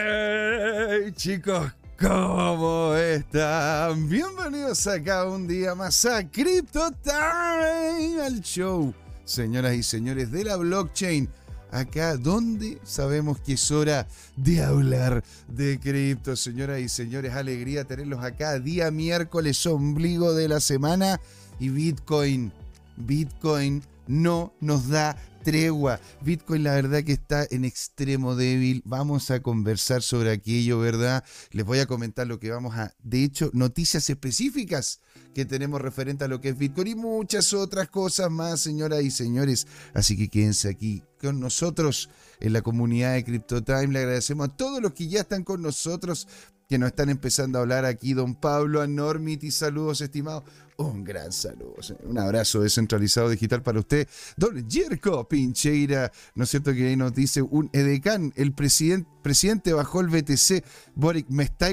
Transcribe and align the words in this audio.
Hey 0.00 1.10
chicos, 1.16 1.72
¿cómo 1.98 2.94
están? 2.94 4.08
Bienvenidos 4.08 4.86
acá 4.86 5.24
un 5.24 5.48
día 5.48 5.74
más 5.74 6.04
a 6.04 6.22
Crypto 6.30 6.92
Time, 7.02 8.22
al 8.22 8.40
show, 8.40 8.94
señoras 9.24 9.74
y 9.74 9.82
señores 9.82 10.30
de 10.30 10.44
la 10.44 10.56
blockchain. 10.56 11.28
Acá 11.72 12.16
donde 12.16 12.78
sabemos 12.84 13.40
que 13.40 13.54
es 13.54 13.70
hora 13.72 14.06
de 14.36 14.62
hablar 14.62 15.24
de 15.48 15.80
cripto, 15.80 16.36
señoras 16.36 16.78
y 16.78 16.88
señores. 16.88 17.34
Alegría 17.34 17.82
tenerlos 17.82 18.22
acá 18.22 18.60
día 18.60 18.92
miércoles, 18.92 19.66
ombligo 19.66 20.32
de 20.32 20.46
la 20.46 20.60
semana. 20.60 21.20
Y 21.58 21.70
Bitcoin, 21.70 22.52
Bitcoin 22.96 23.82
no 24.06 24.52
nos 24.60 24.88
da 24.88 25.16
tregua. 25.48 25.98
Bitcoin 26.20 26.62
la 26.62 26.74
verdad 26.74 27.02
que 27.02 27.12
está 27.12 27.46
en 27.50 27.64
extremo 27.64 28.36
débil. 28.36 28.82
Vamos 28.84 29.30
a 29.30 29.40
conversar 29.40 30.02
sobre 30.02 30.30
aquello, 30.30 30.78
¿verdad? 30.78 31.24
Les 31.52 31.64
voy 31.64 31.78
a 31.78 31.86
comentar 31.86 32.26
lo 32.26 32.38
que 32.38 32.50
vamos 32.50 32.76
a, 32.76 32.94
de 33.02 33.24
hecho, 33.24 33.48
noticias 33.54 34.10
específicas 34.10 35.00
que 35.34 35.46
tenemos 35.46 35.80
referente 35.80 36.24
a 36.24 36.28
lo 36.28 36.42
que 36.42 36.50
es 36.50 36.58
Bitcoin 36.58 36.88
y 36.88 36.94
muchas 36.94 37.54
otras 37.54 37.88
cosas 37.88 38.30
más, 38.30 38.60
señoras 38.60 39.02
y 39.02 39.10
señores. 39.10 39.66
Así 39.94 40.18
que 40.18 40.28
quédense 40.28 40.68
aquí 40.68 41.02
con 41.18 41.40
nosotros 41.40 42.10
en 42.40 42.52
la 42.52 42.60
comunidad 42.60 43.14
de 43.14 43.24
CryptoTime. 43.24 43.86
Le 43.86 44.00
agradecemos 44.00 44.50
a 44.50 44.54
todos 44.54 44.82
los 44.82 44.92
que 44.92 45.08
ya 45.08 45.20
están 45.20 45.44
con 45.44 45.62
nosotros 45.62 46.28
que 46.68 46.78
nos 46.78 46.88
están 46.88 47.08
empezando 47.08 47.58
a 47.58 47.62
hablar 47.62 47.86
aquí, 47.86 48.12
don 48.12 48.34
Pablo, 48.34 48.82
a 48.82 48.86
Normity, 48.86 49.50
saludos 49.50 50.02
estimados. 50.02 50.44
Un 50.76 51.02
gran 51.02 51.32
saludo, 51.32 51.74
un 52.04 52.18
abrazo 52.18 52.60
descentralizado 52.60 53.30
digital 53.30 53.62
para 53.62 53.80
usted. 53.80 54.06
Don 54.36 54.70
Jerko 54.70 55.26
Pincheira, 55.26 56.12
¿no 56.34 56.44
es 56.44 56.50
cierto 56.50 56.72
que 56.72 56.88
ahí 56.88 56.96
nos 56.96 57.14
dice 57.14 57.42
un 57.42 57.70
edecán, 57.72 58.32
el 58.36 58.52
presidente, 58.52 59.10
presidente 59.22 59.72
bajó 59.72 60.02
el 60.02 60.08
BTC, 60.08 60.62
Boric, 60.94 61.28
me 61.30 61.44
está... 61.44 61.70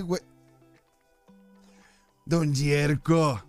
Don 2.25 2.55
Jerko, 2.55 3.43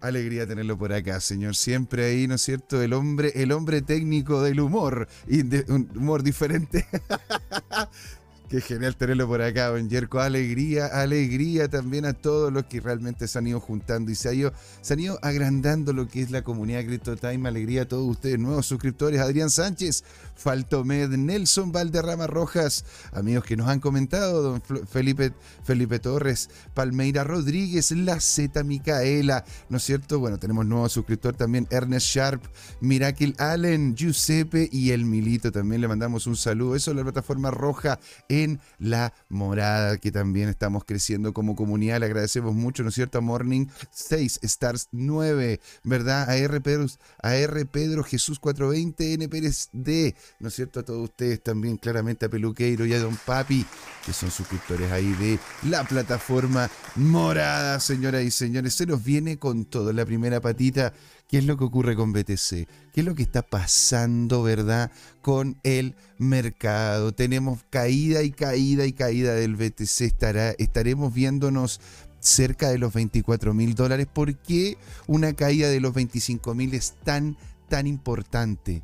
alegría 0.00 0.46
tenerlo 0.46 0.78
por 0.78 0.92
acá, 0.92 1.18
señor. 1.20 1.56
Siempre 1.56 2.04
ahí, 2.04 2.28
¿no 2.28 2.36
es 2.36 2.42
cierto? 2.42 2.80
El 2.80 2.92
hombre, 2.92 3.32
el 3.34 3.50
hombre 3.50 3.82
técnico 3.82 4.42
del 4.42 4.60
humor, 4.60 5.08
un 5.28 5.90
humor 5.96 6.22
diferente. 6.22 6.86
Qué 8.50 8.60
genial 8.60 8.96
tenerlo 8.96 9.28
por 9.28 9.40
acá, 9.42 9.68
don. 9.68 9.88
Alegría, 10.18 10.86
alegría 10.86 11.68
también 11.68 12.04
a 12.04 12.14
todos 12.14 12.52
los 12.52 12.64
que 12.64 12.80
realmente 12.80 13.28
se 13.28 13.38
han 13.38 13.46
ido 13.46 13.60
juntando 13.60 14.10
y 14.10 14.16
se, 14.16 14.28
ha 14.28 14.32
ido, 14.32 14.52
se 14.80 14.94
han 14.94 14.98
ido 14.98 15.20
agrandando 15.22 15.92
lo 15.92 16.08
que 16.08 16.20
es 16.20 16.32
la 16.32 16.42
comunidad 16.42 16.84
Crypto 16.84 17.14
Time. 17.14 17.48
Alegría 17.48 17.82
a 17.82 17.84
todos 17.84 18.10
ustedes, 18.10 18.40
nuevos 18.40 18.66
suscriptores. 18.66 19.20
Adrián 19.20 19.50
Sánchez, 19.50 20.02
Faltomed, 20.40 21.10
Nelson 21.10 21.70
Valderrama 21.70 22.26
Rojas, 22.26 22.84
amigos 23.12 23.44
que 23.44 23.56
nos 23.56 23.68
han 23.68 23.78
comentado, 23.78 24.42
don 24.42 24.62
Felipe, 24.86 25.32
Felipe 25.62 25.98
Torres, 25.98 26.48
Palmeira 26.72 27.24
Rodríguez, 27.24 27.90
La 27.92 28.20
Z 28.20 28.64
Micaela, 28.64 29.44
¿no 29.68 29.76
es 29.76 29.84
cierto? 29.84 30.18
Bueno, 30.18 30.38
tenemos 30.38 30.64
nuevo 30.64 30.88
suscriptor 30.88 31.36
también, 31.36 31.66
Ernest 31.70 32.06
Sharp, 32.06 32.42
Miracle 32.80 33.34
Allen, 33.38 33.94
Giuseppe 33.94 34.68
y 34.72 34.92
el 34.92 35.04
Milito. 35.04 35.52
También 35.52 35.82
le 35.82 35.88
mandamos 35.88 36.26
un 36.26 36.36
saludo. 36.36 36.74
Eso 36.74 36.90
es 36.90 36.96
la 36.96 37.02
plataforma 37.02 37.50
roja 37.50 37.98
en 38.28 38.60
La 38.78 39.12
Morada, 39.28 39.98
que 39.98 40.10
también 40.10 40.48
estamos 40.48 40.84
creciendo 40.84 41.34
como 41.34 41.54
comunidad. 41.54 42.00
Le 42.00 42.06
agradecemos 42.06 42.54
mucho, 42.54 42.82
¿no 42.82 42.88
es 42.88 42.94
cierto? 42.94 43.20
Morning 43.20 43.66
6, 43.90 44.40
Stars 44.42 44.88
9, 44.92 45.60
¿verdad? 45.84 46.28
A 46.30 46.36
R. 46.36 46.60
Pedro, 46.60 46.86
a 47.22 47.36
R. 47.36 47.66
Pedro 47.66 48.04
Jesús 48.04 48.38
420, 48.38 49.14
N. 49.14 49.28
Pérez 49.28 49.68
D, 49.72 50.14
¿no 50.38 50.48
es 50.48 50.54
cierto? 50.54 50.80
A 50.80 50.82
todos 50.82 51.02
ustedes 51.02 51.42
también, 51.42 51.76
claramente 51.76 52.26
a 52.26 52.28
Peluqueiro 52.28 52.86
y 52.86 52.92
a 52.92 53.00
Don 53.00 53.16
Papi, 53.16 53.66
que 54.04 54.12
son 54.12 54.30
suscriptores 54.30 54.90
ahí 54.92 55.12
de 55.14 55.38
la 55.68 55.84
plataforma 55.84 56.70
Morada, 56.96 57.80
señoras 57.80 58.22
y 58.22 58.30
señores. 58.30 58.74
Se 58.74 58.86
nos 58.86 59.02
viene 59.02 59.38
con 59.38 59.64
todo. 59.64 59.92
La 59.92 60.04
primera 60.04 60.40
patita 60.40 60.92
qué 61.30 61.38
es 61.38 61.44
lo 61.44 61.56
que 61.56 61.64
ocurre 61.64 61.94
con 61.94 62.12
BTC, 62.12 62.66
qué 62.92 63.00
es 63.00 63.04
lo 63.04 63.14
que 63.14 63.22
está 63.22 63.42
pasando, 63.42 64.42
¿verdad? 64.42 64.90
Con 65.22 65.58
el 65.62 65.94
mercado. 66.18 67.12
Tenemos 67.12 67.60
caída 67.70 68.24
y 68.24 68.32
caída 68.32 68.84
y 68.84 68.92
caída 68.92 69.34
del 69.34 69.54
BTC. 69.54 70.00
Estará, 70.00 70.50
estaremos 70.58 71.14
viéndonos 71.14 71.80
cerca 72.18 72.70
de 72.70 72.78
los 72.78 72.92
24 72.92 73.54
mil 73.54 73.76
dólares. 73.76 74.08
¿Por 74.12 74.36
qué 74.38 74.76
una 75.06 75.32
caída 75.34 75.68
de 75.68 75.78
los 75.78 75.94
25 75.94 76.52
mil 76.54 76.74
es 76.74 76.94
tan, 77.04 77.36
tan 77.68 77.86
importante? 77.86 78.82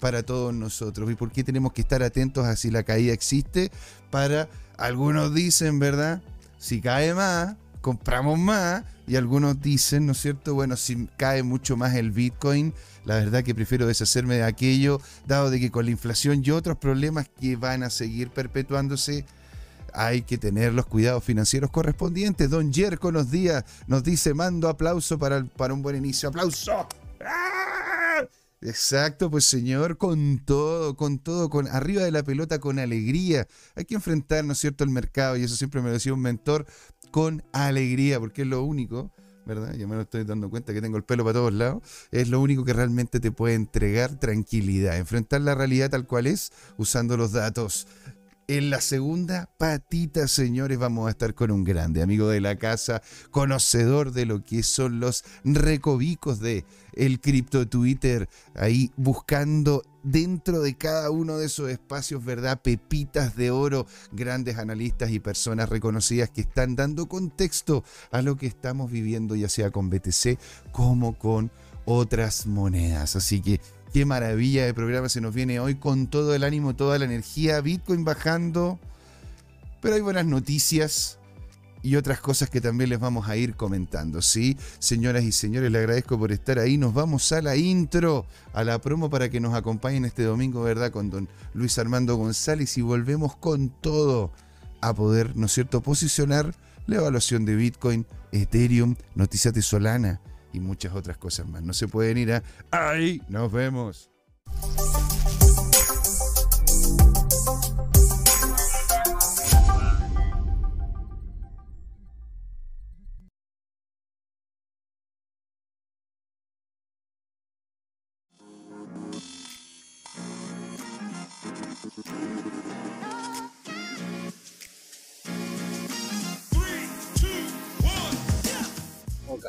Para 0.00 0.22
todos 0.22 0.54
nosotros 0.54 1.10
y 1.10 1.14
por 1.14 1.30
qué 1.30 1.44
tenemos 1.44 1.72
que 1.72 1.80
estar 1.80 2.02
atentos 2.02 2.46
a 2.46 2.56
si 2.56 2.70
la 2.70 2.82
caída 2.82 3.12
existe 3.12 3.70
para 4.10 4.48
algunos 4.76 5.34
dicen, 5.34 5.78
¿verdad? 5.78 6.22
Si 6.58 6.80
cae 6.80 7.12
más, 7.14 7.56
compramos 7.80 8.38
más 8.38 8.84
y 9.06 9.16
algunos 9.16 9.60
dicen, 9.60 10.06
¿no 10.06 10.12
es 10.12 10.20
cierto? 10.20 10.54
Bueno, 10.54 10.76
si 10.76 11.08
cae 11.16 11.42
mucho 11.42 11.76
más 11.76 11.94
el 11.94 12.10
Bitcoin, 12.12 12.72
la 13.04 13.16
verdad 13.16 13.42
que 13.42 13.54
prefiero 13.54 13.86
deshacerme 13.86 14.36
de 14.36 14.44
aquello, 14.44 15.00
dado 15.26 15.50
de 15.50 15.58
que 15.58 15.70
con 15.70 15.84
la 15.84 15.90
inflación 15.90 16.42
y 16.44 16.50
otros 16.50 16.78
problemas 16.78 17.28
que 17.40 17.56
van 17.56 17.82
a 17.82 17.90
seguir 17.90 18.30
perpetuándose, 18.30 19.24
hay 19.94 20.22
que 20.22 20.38
tener 20.38 20.74
los 20.74 20.86
cuidados 20.86 21.24
financieros 21.24 21.70
correspondientes. 21.70 22.50
Don 22.50 22.72
Jerko 22.72 23.10
nos, 23.10 23.26
nos 23.86 24.04
dice, 24.04 24.34
mando 24.34 24.68
aplauso 24.68 25.18
para, 25.18 25.44
para 25.44 25.74
un 25.74 25.82
buen 25.82 25.96
inicio. 25.96 26.28
¡Aplauso! 26.28 26.86
¡Ah! 27.24 27.97
Exacto, 28.60 29.30
pues 29.30 29.44
señor, 29.44 29.98
con 29.98 30.40
todo, 30.44 30.96
con 30.96 31.20
todo, 31.20 31.48
con 31.48 31.68
arriba 31.68 32.02
de 32.02 32.10
la 32.10 32.24
pelota, 32.24 32.58
con 32.58 32.80
alegría. 32.80 33.46
Hay 33.76 33.84
que 33.84 33.94
enfrentar, 33.94 34.44
¿no 34.44 34.52
es 34.52 34.58
cierto?, 34.58 34.82
el 34.82 34.90
mercado, 34.90 35.36
y 35.36 35.44
eso 35.44 35.54
siempre 35.54 35.80
me 35.80 35.90
decía 35.90 36.12
un 36.12 36.20
mentor, 36.20 36.66
con 37.12 37.44
alegría, 37.52 38.18
porque 38.18 38.42
es 38.42 38.48
lo 38.48 38.64
único, 38.64 39.12
¿verdad? 39.46 39.74
Ya 39.76 39.86
me 39.86 39.94
lo 39.94 40.02
estoy 40.02 40.24
dando 40.24 40.50
cuenta 40.50 40.74
que 40.74 40.82
tengo 40.82 40.96
el 40.96 41.04
pelo 41.04 41.24
para 41.24 41.34
todos 41.34 41.52
lados. 41.52 41.82
Es 42.10 42.28
lo 42.28 42.40
único 42.40 42.64
que 42.64 42.72
realmente 42.72 43.20
te 43.20 43.30
puede 43.30 43.54
entregar 43.54 44.18
tranquilidad, 44.18 44.98
enfrentar 44.98 45.40
la 45.40 45.54
realidad 45.54 45.90
tal 45.90 46.06
cual 46.06 46.26
es, 46.26 46.50
usando 46.76 47.16
los 47.16 47.32
datos. 47.32 47.86
En 48.50 48.70
la 48.70 48.80
segunda 48.80 49.50
patita, 49.58 50.26
señores, 50.26 50.78
vamos 50.78 51.06
a 51.06 51.10
estar 51.10 51.34
con 51.34 51.50
un 51.50 51.64
grande 51.64 52.00
amigo 52.00 52.28
de 52.28 52.40
la 52.40 52.56
casa, 52.56 53.02
conocedor 53.30 54.12
de 54.12 54.24
lo 54.24 54.42
que 54.42 54.62
son 54.62 55.00
los 55.00 55.22
recovicos 55.44 56.40
de 56.40 56.64
el 56.94 57.20
cripto 57.20 57.68
Twitter, 57.68 58.26
ahí 58.54 58.90
buscando 58.96 59.82
dentro 60.02 60.62
de 60.62 60.78
cada 60.78 61.10
uno 61.10 61.36
de 61.36 61.44
esos 61.44 61.68
espacios, 61.68 62.24
¿verdad? 62.24 62.62
Pepitas 62.62 63.36
de 63.36 63.50
oro, 63.50 63.86
grandes 64.12 64.56
analistas 64.56 65.10
y 65.10 65.20
personas 65.20 65.68
reconocidas 65.68 66.30
que 66.30 66.40
están 66.40 66.74
dando 66.74 67.06
contexto 67.06 67.84
a 68.10 68.22
lo 68.22 68.38
que 68.38 68.46
estamos 68.46 68.90
viviendo, 68.90 69.36
ya 69.36 69.50
sea 69.50 69.70
con 69.70 69.90
BTC 69.90 70.38
como 70.72 71.18
con 71.18 71.50
otras 71.84 72.46
monedas. 72.46 73.14
Así 73.14 73.42
que 73.42 73.60
Qué 73.92 74.04
maravilla 74.04 74.66
de 74.66 74.74
programa 74.74 75.08
se 75.08 75.22
nos 75.22 75.34
viene 75.34 75.60
hoy 75.60 75.76
con 75.76 76.08
todo 76.08 76.34
el 76.34 76.44
ánimo, 76.44 76.76
toda 76.76 76.98
la 76.98 77.06
energía. 77.06 77.60
Bitcoin 77.62 78.04
bajando. 78.04 78.78
Pero 79.80 79.94
hay 79.94 80.02
buenas 80.02 80.26
noticias 80.26 81.18
y 81.82 81.96
otras 81.96 82.20
cosas 82.20 82.50
que 82.50 82.60
también 82.60 82.90
les 82.90 83.00
vamos 83.00 83.28
a 83.28 83.36
ir 83.36 83.54
comentando. 83.54 84.20
¿sí? 84.20 84.58
Señoras 84.78 85.24
y 85.24 85.32
señores, 85.32 85.72
les 85.72 85.80
agradezco 85.80 86.18
por 86.18 86.32
estar 86.32 86.58
ahí. 86.58 86.76
Nos 86.76 86.92
vamos 86.92 87.32
a 87.32 87.40
la 87.40 87.56
intro, 87.56 88.26
a 88.52 88.62
la 88.62 88.78
promo 88.78 89.08
para 89.08 89.30
que 89.30 89.40
nos 89.40 89.54
acompañen 89.54 90.04
este 90.04 90.22
domingo, 90.22 90.62
¿verdad? 90.62 90.90
Con 90.90 91.08
don 91.08 91.26
Luis 91.54 91.78
Armando 91.78 92.16
González 92.16 92.76
y 92.76 92.82
volvemos 92.82 93.36
con 93.36 93.70
todo 93.70 94.32
a 94.82 94.92
poder, 94.92 95.34
¿no 95.34 95.46
es 95.46 95.52
cierto?, 95.52 95.80
posicionar 95.80 96.54
la 96.86 96.96
evaluación 96.96 97.46
de 97.46 97.56
Bitcoin, 97.56 98.06
Ethereum, 98.32 98.96
Noticias 99.14 99.54
de 99.54 99.62
Solana 99.62 100.20
y 100.52 100.60
muchas 100.60 100.94
otras 100.94 101.18
cosas 101.18 101.48
más. 101.48 101.62
No 101.62 101.72
se 101.72 101.88
pueden 101.88 102.18
ir 102.18 102.32
a 102.32 102.42
ahí. 102.70 103.20
Nos 103.28 103.52
vemos. 103.52 104.10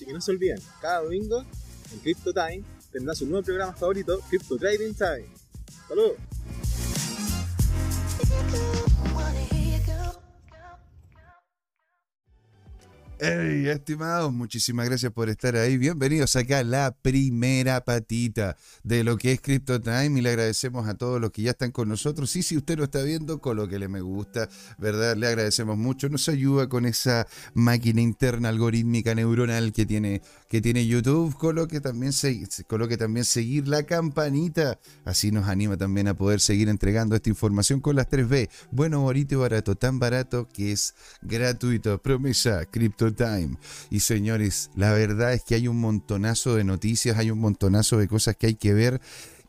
Así 0.00 0.06
que 0.06 0.14
no 0.14 0.20
se 0.22 0.30
olviden, 0.30 0.58
cada 0.80 1.02
domingo 1.02 1.44
en 1.92 1.98
Crypto 1.98 2.32
Time 2.32 2.62
tendrá 2.90 3.14
su 3.14 3.26
nuevo 3.26 3.44
programa 3.44 3.74
favorito, 3.74 4.18
Crypto 4.30 4.56
Trading 4.56 4.94
Time. 4.94 5.26
¡Saludos! 5.86 6.12
Hey, 13.22 13.68
estimados, 13.68 14.32
muchísimas 14.32 14.86
gracias 14.86 15.12
por 15.12 15.28
estar 15.28 15.54
ahí. 15.54 15.76
Bienvenidos 15.76 16.36
acá 16.36 16.60
a 16.60 16.64
la 16.64 16.90
primera 16.90 17.84
patita 17.84 18.56
de 18.82 19.04
lo 19.04 19.18
que 19.18 19.32
es 19.32 19.42
Crypto 19.42 19.78
Time 19.78 20.18
y 20.18 20.22
le 20.22 20.30
agradecemos 20.30 20.88
a 20.88 20.94
todos 20.94 21.20
los 21.20 21.30
que 21.30 21.42
ya 21.42 21.50
están 21.50 21.70
con 21.70 21.90
nosotros. 21.90 22.34
Y 22.36 22.42
si 22.42 22.56
usted 22.56 22.78
lo 22.78 22.84
está 22.84 23.02
viendo, 23.02 23.38
colóquele 23.38 23.88
me 23.88 24.00
gusta, 24.00 24.48
¿verdad? 24.78 25.18
Le 25.18 25.26
agradecemos 25.26 25.76
mucho. 25.76 26.08
Nos 26.08 26.30
ayuda 26.30 26.70
con 26.70 26.86
esa 26.86 27.26
máquina 27.52 28.00
interna 28.00 28.48
algorítmica 28.48 29.14
neuronal 29.14 29.74
que 29.74 29.84
tiene, 29.84 30.22
que 30.48 30.62
tiene 30.62 30.86
YouTube. 30.86 31.36
Coloque 31.36 31.82
también, 31.82 32.14
coloque 32.66 32.96
también 32.96 33.26
seguir 33.26 33.68
la 33.68 33.82
campanita. 33.82 34.78
Así 35.04 35.30
nos 35.30 35.46
anima 35.46 35.76
también 35.76 36.08
a 36.08 36.14
poder 36.14 36.40
seguir 36.40 36.70
entregando 36.70 37.16
esta 37.16 37.28
información 37.28 37.80
con 37.80 37.96
las 37.96 38.08
3B. 38.08 38.48
Bueno, 38.70 39.02
bonito 39.02 39.34
y 39.34 39.38
barato, 39.38 39.74
tan 39.74 39.98
barato 39.98 40.48
que 40.50 40.72
es 40.72 40.94
gratuito. 41.20 42.00
Promesa, 42.00 42.64
Crypto 42.64 43.09
Time. 43.14 43.56
Y 43.90 44.00
señores, 44.00 44.70
la 44.74 44.92
verdad 44.92 45.32
es 45.32 45.42
que 45.42 45.54
hay 45.54 45.68
un 45.68 45.80
montonazo 45.80 46.54
de 46.54 46.64
noticias, 46.64 47.18
hay 47.18 47.30
un 47.30 47.38
montonazo 47.38 47.98
de 47.98 48.08
cosas 48.08 48.36
que 48.36 48.48
hay 48.48 48.54
que 48.54 48.74
ver. 48.74 49.00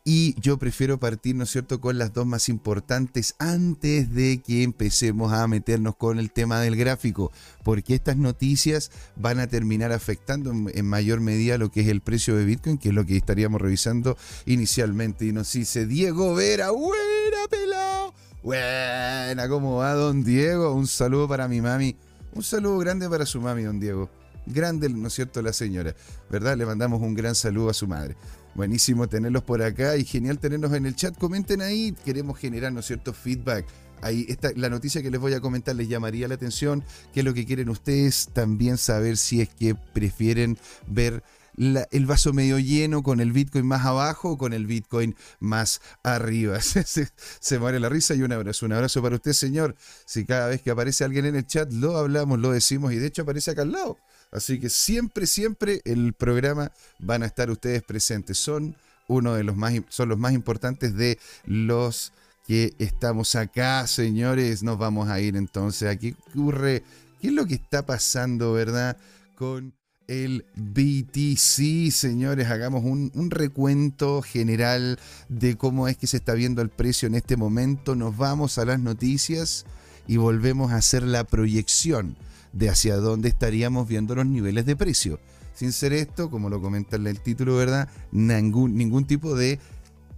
Y 0.04 0.40
yo 0.42 0.58
prefiero 0.58 1.00
partir, 1.00 1.36
¿no 1.36 1.44
es 1.44 1.52
cierto?, 1.52 1.80
con 1.80 2.00
las 2.00 2.12
dos 2.12 2.26
más 2.26 2.50
importantes 2.50 3.36
antes 3.38 4.12
de 4.12 4.42
que 4.42 4.64
empecemos 4.64 5.32
a 5.32 5.48
meternos 5.48 5.96
con 5.96 6.18
el 6.18 6.32
tema 6.32 6.60
del 6.60 6.76
gráfico, 6.76 7.32
porque 7.64 7.94
estas 7.94 8.18
noticias 8.18 8.90
van 9.16 9.40
a 9.40 9.46
terminar 9.46 9.92
afectando 9.92 10.52
en, 10.52 10.86
mayor 10.88 11.22
medida 11.22 11.60
lo 11.60 11.70
que 11.70 11.82
es 11.82 11.88
el 11.88 12.02
precio 12.02 12.36
de 12.36 12.46
Bitcoin, 12.46 12.80
que 12.80 12.90
es 12.90 12.96
lo 12.96 13.06
que 13.06 13.16
estaríamos 13.16 13.62
revisando 13.62 14.18
inicialmente. 14.48 15.26
Y 15.26 15.34
nos 15.34 15.54
dice 15.54 15.86
Diego 15.86 16.34
Vera, 16.34 16.72
buena 16.72 17.48
pelado, 17.48 18.16
buena, 18.42 19.48
¿cómo 19.50 19.76
va, 19.76 19.94
don 19.94 20.24
Diego? 20.24 20.74
Un 20.74 20.88
saludo 20.88 21.28
para 21.28 21.48
mi 21.48 21.62
mami 21.62 21.96
un 22.34 22.44
saludo 22.44 22.78
grande 22.80 23.10
para 23.10 23.26
su 23.26 23.42
mami, 23.42 23.64
don 23.64 23.80
Diego. 23.80 24.10
Grande, 24.46 24.90
¿no 24.90 25.08
es 25.08 25.14
cierto?, 25.14 25.42
la 25.42 25.54
señora. 25.54 25.96
¿Verdad? 26.30 26.58
Le 26.58 26.66
mandamos 26.66 27.02
un 27.02 27.14
gran 27.14 27.36
saludo 27.36 27.70
a 27.70 27.74
su 27.74 27.88
madre. 27.88 28.16
Buenísimo 28.56 29.08
tenerlos 29.08 29.44
por 29.44 29.62
acá 29.62 29.96
y 29.98 30.04
genial 30.04 30.40
tenerlos 30.40 30.74
en 30.74 30.86
el 30.86 30.96
chat. 30.96 31.18
Comenten 31.18 31.62
ahí, 31.62 31.96
queremos 32.04 32.38
generar, 32.38 32.74
¿no 32.74 32.80
es 32.80 32.88
cierto?, 32.88 33.14
feedback. 33.14 33.66
Ahí 34.02 34.26
está 34.28 34.52
la 34.56 34.70
noticia 34.70 35.04
que 35.04 35.12
les 35.12 35.22
voy 35.22 35.34
a 35.34 35.42
comentar 35.42 35.76
les 35.76 35.88
llamaría 35.88 36.28
la 36.28 36.34
atención. 36.34 36.84
¿Qué 37.14 37.20
es 37.20 37.26
lo 37.26 37.36
que 37.36 37.46
quieren 37.46 37.70
ustedes? 37.70 38.30
También 38.34 38.78
saber 38.78 39.16
si 39.16 39.42
es 39.42 39.50
que 39.50 39.76
prefieren 39.76 40.58
ver 40.88 41.24
el 41.58 42.06
vaso 42.06 42.34
medio 42.34 42.60
lleno 42.60 43.04
con 43.04 43.20
el 43.20 43.32
Bitcoin 43.32 43.66
más 43.66 43.86
abajo 43.86 44.32
o 44.32 44.38
con 44.38 44.54
el 44.54 44.66
Bitcoin 44.66 45.16
más 45.40 45.82
arriba. 46.04 46.60
se, 46.62 47.60
muere 47.60 47.80
la 47.80 47.90
risa 47.90 48.16
y 48.16 48.22
un 48.22 48.32
abrazo. 48.32 48.66
Un 48.66 48.74
abrazo 48.74 49.02
para 49.02 49.16
usted, 49.16 49.34
señor. 49.34 49.76
Si 50.06 50.26
cada 50.26 50.48
vez 50.48 50.62
que 50.62 50.72
aparece 50.72 51.04
alguien 51.04 51.26
en 51.26 51.36
el 51.36 51.48
chat 51.48 51.72
lo 51.72 51.98
hablamos, 51.98 52.40
lo 52.40 52.52
decimos 52.52 52.94
y 52.94 52.98
de 52.98 53.08
hecho 53.08 53.24
aparece 53.24 53.52
acá 53.52 53.64
al 53.64 53.72
lado. 53.72 53.98
Así 54.32 54.60
que 54.60 54.70
siempre, 54.70 55.28
siempre 55.28 55.82
el 55.84 56.14
programa 56.14 56.72
van 57.00 57.24
a 57.24 57.26
estar 57.26 57.50
ustedes 57.50 57.84
presentes. 57.84 58.38
Son 58.38 58.76
uno 59.08 59.34
de 59.34 59.44
los 59.44 59.58
más, 59.58 59.74
son 59.90 60.10
los 60.10 60.18
más 60.18 60.34
importantes 60.34 60.96
de 60.96 61.20
los 61.46 62.14
que 62.48 62.74
estamos 62.80 63.36
acá, 63.36 63.86
señores. 63.88 64.64
Nos 64.64 64.78
vamos 64.78 65.10
a 65.10 65.20
ir 65.20 65.36
entonces. 65.36 65.90
Aquí 65.90 66.16
ocurre, 66.30 66.84
¿qué 67.20 67.28
es 67.28 67.34
lo 67.34 67.46
que 67.46 67.56
está 67.56 67.86
pasando, 67.86 68.54
verdad? 68.54 68.98
Con 69.36 69.74
el 70.08 70.46
BTC, 70.56 71.92
señores. 71.92 72.48
Hagamos 72.50 72.84
un, 72.84 73.32
recuento 73.32 74.22
general 74.22 75.00
de 75.30 75.56
cómo 75.56 75.88
es 75.88 75.98
que 75.98 76.08
se 76.08 76.18
está 76.18 76.34
viendo 76.34 76.62
el 76.62 76.70
precio 76.70 77.08
en 77.08 77.16
este 77.16 77.38
momento. 77.38 77.96
Nos 77.96 78.18
vamos 78.18 78.58
a 78.58 78.66
las 78.66 78.80
noticias 78.80 79.66
y 80.08 80.18
volvemos 80.18 80.72
a 80.72 80.78
hacer 80.78 81.04
la 81.04 81.24
proyección 81.24 82.18
de 82.54 82.70
hacia 82.70 82.98
dónde 82.98 83.30
estaríamos 83.30 83.88
viendo 83.88 84.16
los 84.16 84.26
niveles 84.26 84.66
de 84.66 84.76
precio. 84.76 85.20
Sin 85.54 85.72
ser 85.72 85.94
esto, 85.94 86.30
como 86.30 86.50
lo 86.50 86.62
comenta 86.62 86.96
en 86.96 87.08
el 87.08 87.22
título, 87.22 87.56
¿verdad? 87.56 87.88
Ningún, 88.12 88.76
ningún 88.76 89.06
tipo 89.06 89.36
de 89.36 89.60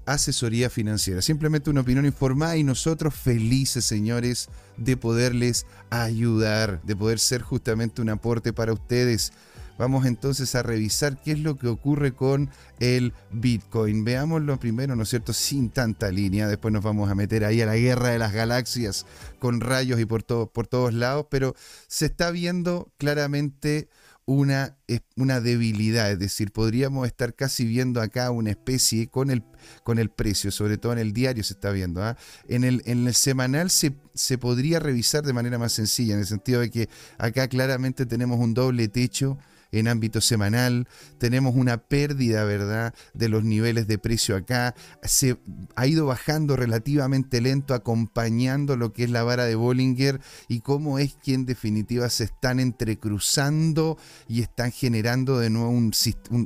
asesoría 0.05 0.69
financiera. 0.69 1.21
Simplemente 1.21 1.69
una 1.69 1.81
opinión 1.81 2.05
informada 2.05 2.57
y 2.57 2.63
nosotros 2.63 3.13
felices, 3.13 3.85
señores, 3.85 4.49
de 4.77 4.97
poderles 4.97 5.65
ayudar, 5.89 6.81
de 6.83 6.95
poder 6.95 7.19
ser 7.19 7.41
justamente 7.41 8.01
un 8.01 8.09
aporte 8.09 8.53
para 8.53 8.73
ustedes. 8.73 9.31
Vamos 9.77 10.05
entonces 10.05 10.53
a 10.55 10.63
revisar 10.63 11.21
qué 11.21 11.31
es 11.31 11.39
lo 11.39 11.57
que 11.57 11.67
ocurre 11.67 12.13
con 12.13 12.49
el 12.79 13.13
Bitcoin. 13.31 14.03
Veámoslo 14.03 14.59
primero, 14.59 14.95
¿no 14.95 15.03
es 15.03 15.09
cierto? 15.09 15.33
Sin 15.33 15.69
tanta 15.69 16.11
línea. 16.11 16.47
Después 16.47 16.73
nos 16.73 16.83
vamos 16.83 17.09
a 17.09 17.15
meter 17.15 17.43
ahí 17.43 17.61
a 17.61 17.65
la 17.65 17.75
guerra 17.75 18.09
de 18.09 18.19
las 18.19 18.33
galaxias 18.33 19.05
con 19.39 19.61
rayos 19.61 19.99
y 19.99 20.05
por, 20.05 20.25
por 20.25 20.67
todos 20.67 20.93
lados. 20.93 21.27
Pero 21.29 21.55
se 21.87 22.05
está 22.05 22.29
viendo 22.31 22.91
claramente 22.97 23.89
una, 24.25 24.77
una 25.17 25.41
debilidad, 25.41 26.11
es 26.11 26.19
decir, 26.19 26.51
podríamos 26.51 27.05
estar 27.07 27.33
casi 27.33 27.65
viendo 27.65 28.01
acá 28.01 28.31
una 28.31 28.51
especie 28.51 29.09
con 29.09 29.29
el, 29.29 29.43
con 29.83 29.99
el 29.99 30.09
precio, 30.09 30.49
sobre 30.51 30.77
todo 30.77 30.93
en 30.93 30.99
el 30.99 31.13
diario 31.13 31.43
se 31.43 31.53
está 31.53 31.71
viendo. 31.71 32.01
¿ah? 32.01 32.17
En, 32.47 32.63
el, 32.63 32.81
en 32.85 33.05
el 33.05 33.13
semanal 33.13 33.69
se, 33.69 33.93
se 34.13 34.37
podría 34.37 34.79
revisar 34.79 35.23
de 35.23 35.33
manera 35.33 35.57
más 35.57 35.73
sencilla, 35.73 36.13
en 36.13 36.21
el 36.21 36.25
sentido 36.25 36.61
de 36.61 36.71
que 36.71 36.89
acá 37.17 37.47
claramente 37.47 38.05
tenemos 38.05 38.39
un 38.39 38.53
doble 38.53 38.87
techo 38.87 39.37
en 39.73 39.87
ámbito 39.87 40.21
semanal, 40.21 40.87
tenemos 41.17 41.55
una 41.55 41.77
pérdida, 41.77 42.45
¿verdad?, 42.45 42.93
de 43.13 43.27
los 43.27 43.43
niveles 43.43 43.87
de 43.87 43.97
precio 43.97 44.35
acá, 44.35 44.75
se 45.01 45.37
ha 45.75 45.87
ido 45.87 46.05
bajando 46.05 46.55
relativamente 46.55 47.41
lento 47.41 47.73
acompañando 47.73 48.77
lo 48.77 48.93
que 48.93 49.03
es 49.03 49.09
la 49.09 49.23
vara 49.23 49.45
de 49.45 49.55
Bollinger 49.55 50.21
y 50.47 50.61
cómo 50.61 50.99
es 50.99 51.15
que 51.15 51.33
en 51.33 51.45
definitiva 51.45 52.09
se 52.09 52.25
están 52.25 52.59
entrecruzando 52.59 53.97
y 54.27 54.41
están 54.41 54.71
generando 54.71 55.39
de 55.39 55.49
nuevo 55.49 55.69
un, 55.69 55.91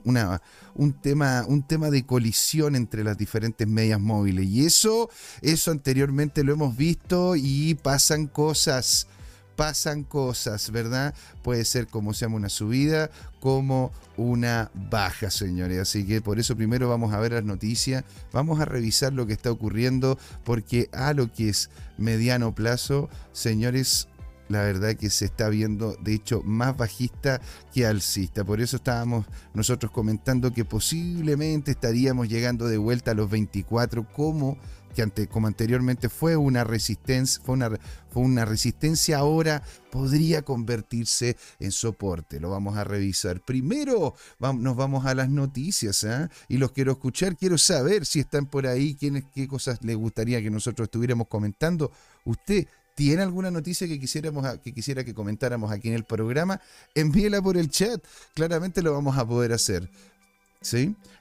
una, 0.06 0.42
un, 0.74 0.94
tema, 0.94 1.44
un 1.48 1.68
tema 1.68 1.90
de 1.90 2.06
colisión 2.06 2.76
entre 2.76 3.04
las 3.04 3.18
diferentes 3.18 3.68
medias 3.68 4.00
móviles. 4.00 4.46
Y 4.46 4.66
eso, 4.66 5.10
eso 5.42 5.72
anteriormente 5.72 6.44
lo 6.44 6.54
hemos 6.54 6.78
visto 6.78 7.36
y 7.36 7.76
pasan 7.76 8.28
cosas 8.28 9.08
pasan 9.58 10.04
cosas, 10.04 10.72
¿verdad? 10.72 11.14
Puede 11.42 11.66
ser 11.66 11.88
como 11.88 12.14
se 12.14 12.26
llama 12.26 12.38
una 12.38 12.48
subida, 12.48 13.10
como 13.42 13.92
una 14.16 14.72
baja, 14.90 15.30
señores. 15.32 15.80
Así 15.80 16.06
que 16.06 16.22
por 16.22 16.40
eso 16.40 16.56
primero 16.56 16.88
vamos 16.88 17.14
a 17.14 17.20
ver 17.20 17.34
las 17.34 17.44
noticias, 17.44 18.06
vamos 18.32 18.62
a 18.62 18.66
revisar 18.66 19.12
lo 19.12 19.28
que 19.28 19.34
está 19.34 19.52
ocurriendo, 19.52 20.18
porque 20.46 20.90
a 20.94 21.14
lo 21.14 21.34
que 21.34 21.50
es 21.50 21.70
mediano 21.98 22.56
plazo, 22.56 23.10
señores, 23.34 24.08
la 24.48 24.62
verdad 24.62 24.96
que 24.96 25.10
se 25.10 25.26
está 25.26 25.50
viendo, 25.50 25.98
de 26.02 26.14
hecho, 26.14 26.42
más 26.44 26.78
bajista 26.78 27.42
que 27.74 27.86
alcista. 27.86 28.46
Por 28.46 28.62
eso 28.62 28.78
estábamos 28.78 29.26
nosotros 29.54 29.92
comentando 29.92 30.54
que 30.54 30.66
posiblemente 30.66 31.72
estaríamos 31.72 32.30
llegando 32.30 32.68
de 32.68 32.78
vuelta 32.78 33.12
a 33.12 33.16
los 33.16 33.30
24 33.30 34.08
como 34.14 34.58
que 34.98 35.28
como 35.28 35.48
anteriormente 35.48 36.10
fue 36.10 36.36
una 36.36 36.64
resistencia, 36.64 37.42
fue 37.44 37.54
una, 37.54 37.70
fue 38.10 38.24
una 38.24 38.46
resistencia, 38.46 39.20
ahora 39.20 39.62
podría 39.92 40.42
convertirse 40.42 41.38
en 41.60 41.72
soporte. 41.72 42.40
Lo 42.40 42.50
vamos 42.50 42.78
a 42.78 42.84
revisar. 42.84 43.40
Primero 43.46 44.16
nos 44.40 44.76
vamos 44.76 45.06
a 45.06 45.14
las 45.14 45.30
noticias 45.30 46.04
¿eh? 46.04 46.28
y 46.48 46.58
los 46.58 46.72
quiero 46.72 46.94
escuchar. 46.94 47.38
Quiero 47.38 47.58
saber 47.58 48.06
si 48.06 48.22
están 48.22 48.48
por 48.48 48.66
ahí, 48.66 48.96
quiénes, 48.96 49.26
qué 49.34 49.48
cosas 49.48 49.80
les 49.84 49.96
gustaría 49.96 50.42
que 50.42 50.50
nosotros 50.50 50.88
estuviéramos 50.88 51.28
comentando. 51.28 51.92
Usted 52.26 52.68
¿Tiene 52.96 53.22
alguna 53.22 53.52
noticia 53.52 53.88
que, 53.88 54.00
quisiéramos, 54.00 54.58
que 54.58 54.74
quisiera 54.74 55.04
que 55.04 55.14
comentáramos 55.14 55.72
aquí 55.72 55.88
en 55.88 55.94
el 55.94 56.04
programa? 56.04 56.60
Envíela 56.96 57.44
por 57.44 57.56
el 57.56 57.70
chat. 57.70 58.04
Claramente 58.34 58.82
lo 58.82 58.92
vamos 58.92 59.16
a 59.20 59.28
poder 59.28 59.54
hacer. 59.54 59.88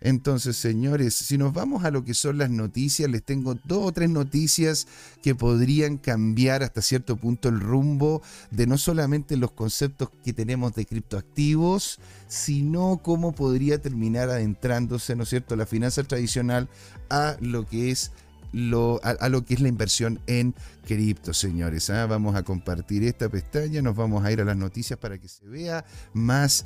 Entonces, 0.01 0.57
señores, 0.57 1.15
si 1.15 1.39
nos 1.39 1.53
vamos 1.53 1.85
a 1.85 1.91
lo 1.91 2.05
que 2.05 2.15
son 2.15 2.39
las 2.39 2.51
noticias, 2.51 3.11
les 3.11 3.23
tengo 3.23 3.55
dos 3.65 3.87
o 3.87 3.93
tres 3.93 4.11
noticias 4.11 4.87
que 5.23 5.35
podrían 5.35 5.99
cambiar 5.99 6.63
hasta 6.63 6.83
cierto 6.83 7.17
punto 7.17 7.49
el 7.49 7.61
rumbo 7.61 8.23
de 8.51 8.67
no 8.67 8.79
solamente 8.79 9.37
los 9.37 9.53
conceptos 9.53 10.11
que 10.25 10.33
tenemos 10.33 10.75
de 10.75 10.87
criptoactivos, 10.87 12.01
sino 12.29 13.01
cómo 13.03 13.33
podría 13.33 13.81
terminar 13.81 14.31
adentrándose, 14.31 15.15
¿no 15.17 15.23
es 15.23 15.29
cierto?, 15.29 15.57
la 15.57 15.67
finanza 15.67 16.03
tradicional 16.03 16.69
a 17.09 17.37
lo 17.41 17.67
que 17.67 17.91
es 17.91 18.13
lo, 18.53 19.01
a, 19.03 19.29
lo 19.29 19.45
que 19.45 19.55
es 19.55 19.61
la 19.61 19.69
inversión 19.69 20.21
en 20.27 20.55
cripto, 20.87 21.35
señores. 21.35 21.91
¿ah? 21.91 22.07
Vamos 22.07 22.37
a 22.37 22.43
compartir 22.43 23.05
esta 23.05 23.29
pestaña, 23.29 23.83
nos 23.83 23.97
vamos 23.97 24.25
a 24.25 24.33
ir 24.33 24.41
a 24.41 24.45
las 24.45 24.57
noticias 24.57 24.99
para 24.99 25.19
que 25.19 25.29
se 25.29 25.47
vea 25.47 25.85
más, 26.15 26.65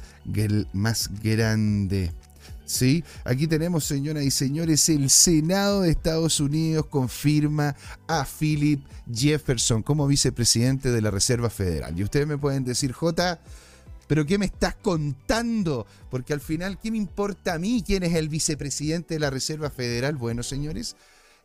más 0.73 1.11
grande. 1.21 2.13
¿Sí? 2.71 3.05
Aquí 3.25 3.47
tenemos, 3.47 3.85
señoras 3.85 4.25
y 4.25 4.31
señores, 4.31 4.89
el 4.89 5.11
Senado 5.11 5.83
de 5.83 5.91
Estados 5.91 6.41
Unidos 6.41 6.87
confirma 6.87 7.77
a 8.07 8.25
Philip 8.25 8.83
Jefferson 9.13 9.83
como 9.83 10.07
vicepresidente 10.07 10.91
de 10.91 11.03
la 11.03 11.11
Reserva 11.11 11.51
Federal. 11.51 11.99
Y 11.99 12.05
ustedes 12.05 12.27
me 12.27 12.39
pueden 12.39 12.65
decir, 12.65 12.93
J, 12.93 13.41
¿pero 14.07 14.25
qué 14.25 14.39
me 14.39 14.47
estás 14.47 14.77
contando? 14.77 15.87
Porque 16.11 16.33
al 16.33 16.41
final, 16.41 16.79
¿qué 16.79 16.91
me 16.91 16.99
importa 16.99 17.55
a 17.55 17.59
mí 17.59 17.83
quién 17.85 18.05
es 18.05 18.15
el 18.15 18.29
vicepresidente 18.29 19.15
de 19.15 19.21
la 19.21 19.31
Reserva 19.31 19.71
Federal? 19.71 20.17
Bueno, 20.17 20.43
señores, 20.43 20.97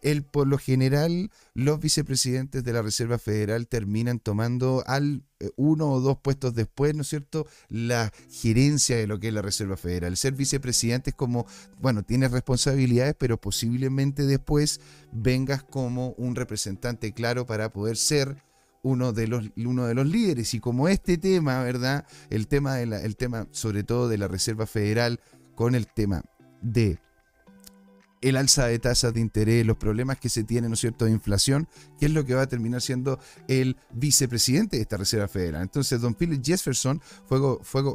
el, 0.06 0.24
por 0.24 0.48
lo 0.48 0.60
general 0.60 1.32
los 1.56 1.80
vicepresidentes 1.80 2.64
de 2.64 2.74
la 2.74 2.84
Reserva 2.84 3.18
Federal 3.18 3.68
terminan 3.68 4.20
tomando 4.20 4.84
al 4.86 5.24
eh, 5.40 5.50
uno 5.56 5.92
o 5.92 6.00
dos 6.00 6.20
puestos 6.20 6.54
después, 6.54 6.94
¿no 6.94 7.02
es 7.02 7.10
cierto?, 7.10 7.48
la 7.70 8.14
gerencia 8.30 8.98
de 8.98 9.08
lo 9.08 9.20
que 9.20 9.30
es 9.30 9.34
la 9.34 9.42
Reserva 9.42 9.78
Federal. 9.78 10.16
Ser 10.16 10.34
vicepresidente 10.34 11.10
es 11.10 11.16
como, 11.16 11.48
bueno, 11.82 12.04
tienes 12.04 12.32
responsabilidades, 12.32 13.16
pero 13.18 13.42
posiblemente 13.42 14.28
después 14.28 14.80
vengas 15.12 15.64
como 15.64 16.12
un 16.18 16.36
representante 16.36 17.12
claro 17.12 17.48
para 17.48 17.74
poder 17.74 17.98
ser 17.98 18.38
uno 18.84 19.12
de 19.12 19.28
los, 19.28 19.50
uno 19.58 19.88
de 19.88 19.96
los 19.96 20.06
líderes. 20.06 20.54
Y 20.54 20.60
como 20.60 20.88
este 20.88 21.18
tema, 21.18 21.64
¿verdad? 21.64 22.06
El 22.30 22.48
tema, 22.48 22.76
de 22.76 22.86
la, 22.86 23.02
el 23.02 23.16
tema 23.16 23.48
sobre 23.50 23.84
todo 23.84 24.08
de 24.08 24.20
la 24.20 24.28
Reserva 24.28 24.68
Federal 24.68 25.20
con 25.56 25.74
el 25.74 25.88
tema 25.88 26.24
de 26.62 27.00
el 28.30 28.38
alza 28.38 28.66
de 28.66 28.80
tasas 28.80 29.14
de 29.14 29.20
interés, 29.22 29.66
los 29.66 29.78
problemas 29.78 30.18
que 30.18 30.30
se 30.30 30.44
tienen, 30.44 30.72
¿no 30.72 30.74
es 30.74 30.80
cierto?, 30.80 31.06
de 31.06 31.12
inflación, 31.12 31.68
que 32.00 32.08
es 32.08 32.12
lo 32.12 32.26
que 32.26 32.34
va 32.34 32.42
a 32.42 32.48
terminar 32.48 32.82
siendo 32.82 33.20
el 33.48 33.78
vicepresidente 33.92 34.78
de 34.78 34.82
esta 34.82 34.98
Reserva 34.98 35.28
Federal. 35.28 35.62
Entonces, 35.62 36.02
don 36.02 36.16
Philip 36.16 36.44
Jefferson 36.44 37.02
fue, 37.28 37.40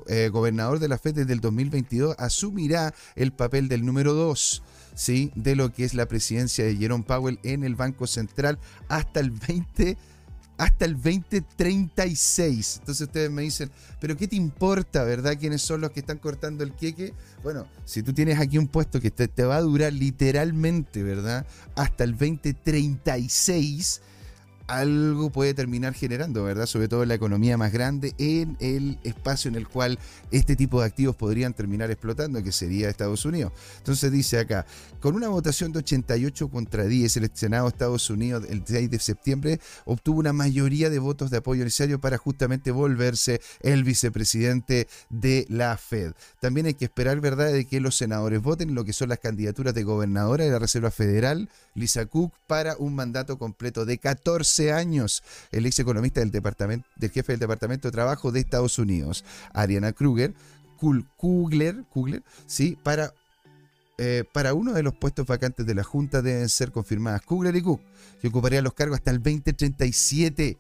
eh, 0.07 0.29
gobernador 0.29 0.79
de 0.79 0.87
la 0.87 0.99
Fed 0.99 1.17
desde 1.17 1.33
el 1.33 1.41
2022, 1.41 2.15
asumirá 2.17 2.95
el 3.17 3.33
papel 3.33 3.69
del 3.69 3.85
número 3.85 4.15
2. 4.15 4.63
¿sí? 4.95 5.31
de 5.35 5.57
lo 5.57 5.73
que 5.73 5.85
es 5.85 5.95
la 5.95 6.07
presidencia 6.07 6.65
de 6.65 6.77
Jerome 6.77 7.05
Powell 7.05 7.39
en 7.43 7.65
el 7.65 7.75
Banco 7.75 8.07
Central 8.07 8.59
hasta 8.89 9.21
el 9.21 9.31
20 9.31 9.97
hasta 10.61 10.85
el 10.85 10.97
2036. 10.97 12.77
Entonces 12.81 13.07
ustedes 13.07 13.31
me 13.31 13.41
dicen, 13.41 13.71
pero 13.99 14.15
¿qué 14.15 14.29
te 14.29 14.37
importa, 14.37 15.05
verdad? 15.05 15.39
¿Quiénes 15.41 15.63
son 15.63 15.81
los 15.81 15.91
que 15.91 16.01
están 16.01 16.19
cortando 16.19 16.63
el 16.63 16.75
queque? 16.75 17.15
Bueno, 17.43 17.67
si 17.87 18.03
tú 18.03 18.13
tienes 18.13 18.39
aquí 18.39 18.59
un 18.59 18.69
puesto 18.69 19.01
que 19.01 19.11
te, 19.11 19.45
va 19.45 19.57
a 19.57 19.63
durar 19.63 19.95
literalmente, 19.95 21.03
¿verdad? 21.03 21.47
Hasta 21.77 22.05
el 22.05 22.13
2036 22.13 24.03
algo 24.71 25.31
puede 25.31 25.53
terminar 25.53 25.95
generando, 25.95 26.45
¿verdad? 26.45 26.67
Sobre 26.67 26.87
todo 26.87 27.05
la 27.05 27.15
economía 27.15 27.57
más 27.57 27.73
grande, 27.73 28.15
en 28.19 28.57
el 28.61 28.99
espacio 29.03 29.49
en 29.49 29.57
el 29.57 29.67
cual 29.67 29.99
este 30.31 30.55
tipo 30.55 30.81
de 30.81 30.87
activos 30.87 31.17
podrían 31.17 31.55
terminar 31.55 31.91
explotando, 31.91 32.43
que 32.43 32.53
sería 32.53 32.89
Estados 32.89 33.25
Unidos. 33.25 33.53
Entonces 33.79 34.13
dice 34.13 34.39
acá, 34.39 34.67
con 35.01 35.17
una 35.17 35.29
votación 35.29 35.73
de 35.73 35.81
88 35.81 36.49
contra 36.49 36.85
10, 36.85 37.17
el 37.17 37.31
Senado 37.35 37.65
de 37.65 37.71
Estados 37.71 38.11
Unidos 38.11 38.45
el 38.49 38.63
6 38.65 38.91
de 38.91 38.99
septiembre 39.01 39.61
obtuvo 39.87 40.21
una 40.21 40.33
mayoría 40.33 40.89
de 40.89 40.99
votos 41.01 41.31
de 41.31 41.39
apoyo 41.39 41.65
necesario 41.65 42.01
para 42.01 42.19
justamente 42.19 42.71
volverse 42.71 43.41
el 43.61 43.83
vicepresidente 43.83 44.87
de 45.09 45.47
la 45.49 45.77
Fed. 45.79 46.13
También 46.41 46.67
hay 46.67 46.75
que 46.75 46.85
esperar, 46.85 47.21
¿verdad?, 47.21 47.53
de 47.53 47.65
que 47.65 47.81
los 47.81 47.97
senadores 47.97 48.41
voten 48.41 48.75
lo 48.75 48.85
que 48.85 48.93
son 48.93 49.09
las 49.09 49.19
candidaturas 49.19 49.75
de 49.75 49.83
gobernadora 49.83 50.45
de 50.45 50.51
la 50.51 50.59
Reserva 50.61 50.91
Federal, 50.91 51.49
Lisa 51.75 52.07
Cook, 52.07 52.33
para 52.47 52.77
un 52.77 52.95
mandato 52.95 53.39
completo 53.39 53.85
de 53.85 53.99
14 53.99 54.60
años, 54.73 55.23
el 55.51 55.67
ex 55.67 55.79
economista 55.79 56.21
del, 56.21 56.31
departamento, 56.31 56.87
del 56.97 57.11
jefe 57.11 57.33
del 57.33 57.41
Departamento 57.41 57.89
de 57.89 57.93
Trabajo 57.93 58.31
de 58.33 58.41
Estados 58.41 58.79
Unidos, 58.79 59.25
Ariana 59.53 59.93
Kruger, 59.93 60.35
Kugler, 61.17 61.85
Kugler 61.91 62.23
¿sí? 62.47 62.79
para 62.83 63.13
eh, 64.03 64.25
para 64.33 64.55
uno 64.55 64.73
de 64.73 64.83
los 64.83 64.95
puestos 64.95 65.27
vacantes 65.27 65.67
de 65.67 65.75
la 65.75 65.85
Junta 65.85 66.23
deben 66.23 66.49
ser 66.49 66.73
confirmadas 66.73 67.21
Kugler 67.21 67.55
y 67.55 67.61
Cook, 67.61 67.83
que 68.23 68.29
ocuparían 68.29 68.65
los 68.65 68.73
cargos 68.73 68.97
hasta 68.97 69.11
el 69.11 69.19
2037. 69.19 70.57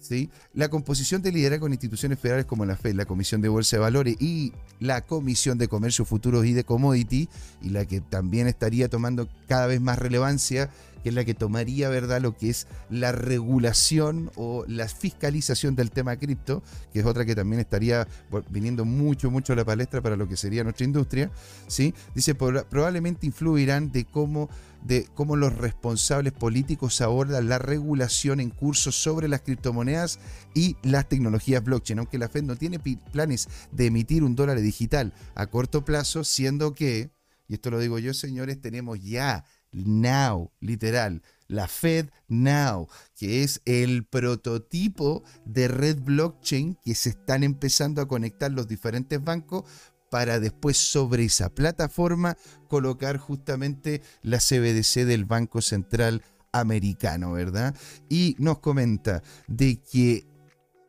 ¿Sí? 0.00 0.30
La 0.54 0.68
composición 0.68 1.22
de 1.22 1.32
liderazgo 1.32 1.66
en 1.66 1.74
instituciones 1.74 2.18
federales 2.18 2.46
como 2.46 2.64
la 2.64 2.76
FED, 2.76 2.94
la 2.94 3.04
Comisión 3.04 3.40
de 3.40 3.48
Bolsa 3.48 3.76
de 3.76 3.80
Valores 3.80 4.16
y 4.20 4.52
la 4.80 5.02
Comisión 5.02 5.58
de 5.58 5.68
Comercio 5.68 6.04
Futuros 6.04 6.46
y 6.46 6.52
de 6.52 6.64
Commodity, 6.64 7.28
y 7.62 7.70
la 7.70 7.84
que 7.84 8.00
también 8.00 8.46
estaría 8.46 8.88
tomando 8.88 9.28
cada 9.46 9.66
vez 9.66 9.80
más 9.80 9.98
relevancia, 9.98 10.70
que 11.02 11.08
es 11.10 11.14
la 11.14 11.24
que 11.24 11.34
tomaría 11.34 11.88
verdad 11.88 12.20
lo 12.20 12.36
que 12.36 12.50
es 12.50 12.66
la 12.90 13.12
regulación 13.12 14.30
o 14.36 14.64
la 14.66 14.88
fiscalización 14.88 15.74
del 15.74 15.90
tema 15.90 16.16
cripto, 16.16 16.62
que 16.92 17.00
es 17.00 17.06
otra 17.06 17.24
que 17.24 17.34
también 17.34 17.60
estaría 17.60 18.06
viniendo 18.50 18.84
mucho, 18.84 19.30
mucho 19.30 19.52
a 19.52 19.56
la 19.56 19.64
palestra 19.64 20.00
para 20.02 20.16
lo 20.16 20.28
que 20.28 20.36
sería 20.36 20.62
nuestra 20.62 20.84
industria. 20.84 21.30
¿sí? 21.68 21.94
Dice, 22.14 22.34
probablemente 22.34 23.26
influirán 23.26 23.92
de 23.92 24.04
cómo 24.04 24.50
de 24.82 25.06
cómo 25.14 25.36
los 25.36 25.56
responsables 25.56 26.32
políticos 26.32 27.00
abordan 27.00 27.48
la 27.48 27.58
regulación 27.58 28.40
en 28.40 28.50
curso 28.50 28.92
sobre 28.92 29.28
las 29.28 29.42
criptomonedas 29.42 30.18
y 30.54 30.76
las 30.82 31.08
tecnologías 31.08 31.62
blockchain, 31.62 31.98
aunque 31.98 32.18
la 32.18 32.28
Fed 32.28 32.44
no 32.44 32.56
tiene 32.56 32.78
planes 32.78 33.48
de 33.72 33.86
emitir 33.86 34.24
un 34.24 34.36
dólar 34.36 34.60
digital 34.60 35.12
a 35.34 35.46
corto 35.46 35.84
plazo, 35.84 36.24
siendo 36.24 36.74
que, 36.74 37.10
y 37.48 37.54
esto 37.54 37.70
lo 37.70 37.78
digo 37.78 37.98
yo 37.98 38.14
señores, 38.14 38.60
tenemos 38.60 39.02
ya, 39.02 39.44
now, 39.72 40.50
literal, 40.60 41.22
la 41.50 41.66
Fed 41.66 42.10
Now, 42.28 42.88
que 43.16 43.42
es 43.42 43.60
el 43.64 44.04
prototipo 44.04 45.24
de 45.44 45.66
red 45.66 45.98
blockchain 46.00 46.76
que 46.76 46.94
se 46.94 47.10
están 47.10 47.42
empezando 47.42 48.00
a 48.00 48.08
conectar 48.08 48.52
los 48.52 48.68
diferentes 48.68 49.22
bancos 49.22 49.64
para 50.10 50.40
después 50.40 50.76
sobre 50.76 51.24
esa 51.24 51.48
plataforma 51.48 52.36
colocar 52.68 53.16
justamente 53.16 54.02
la 54.22 54.38
CBDC 54.38 55.06
del 55.06 55.24
Banco 55.24 55.62
Central 55.62 56.22
Americano, 56.52 57.32
¿verdad? 57.32 57.74
Y 58.08 58.36
nos 58.38 58.58
comenta 58.58 59.22
de 59.46 59.76
que 59.80 60.26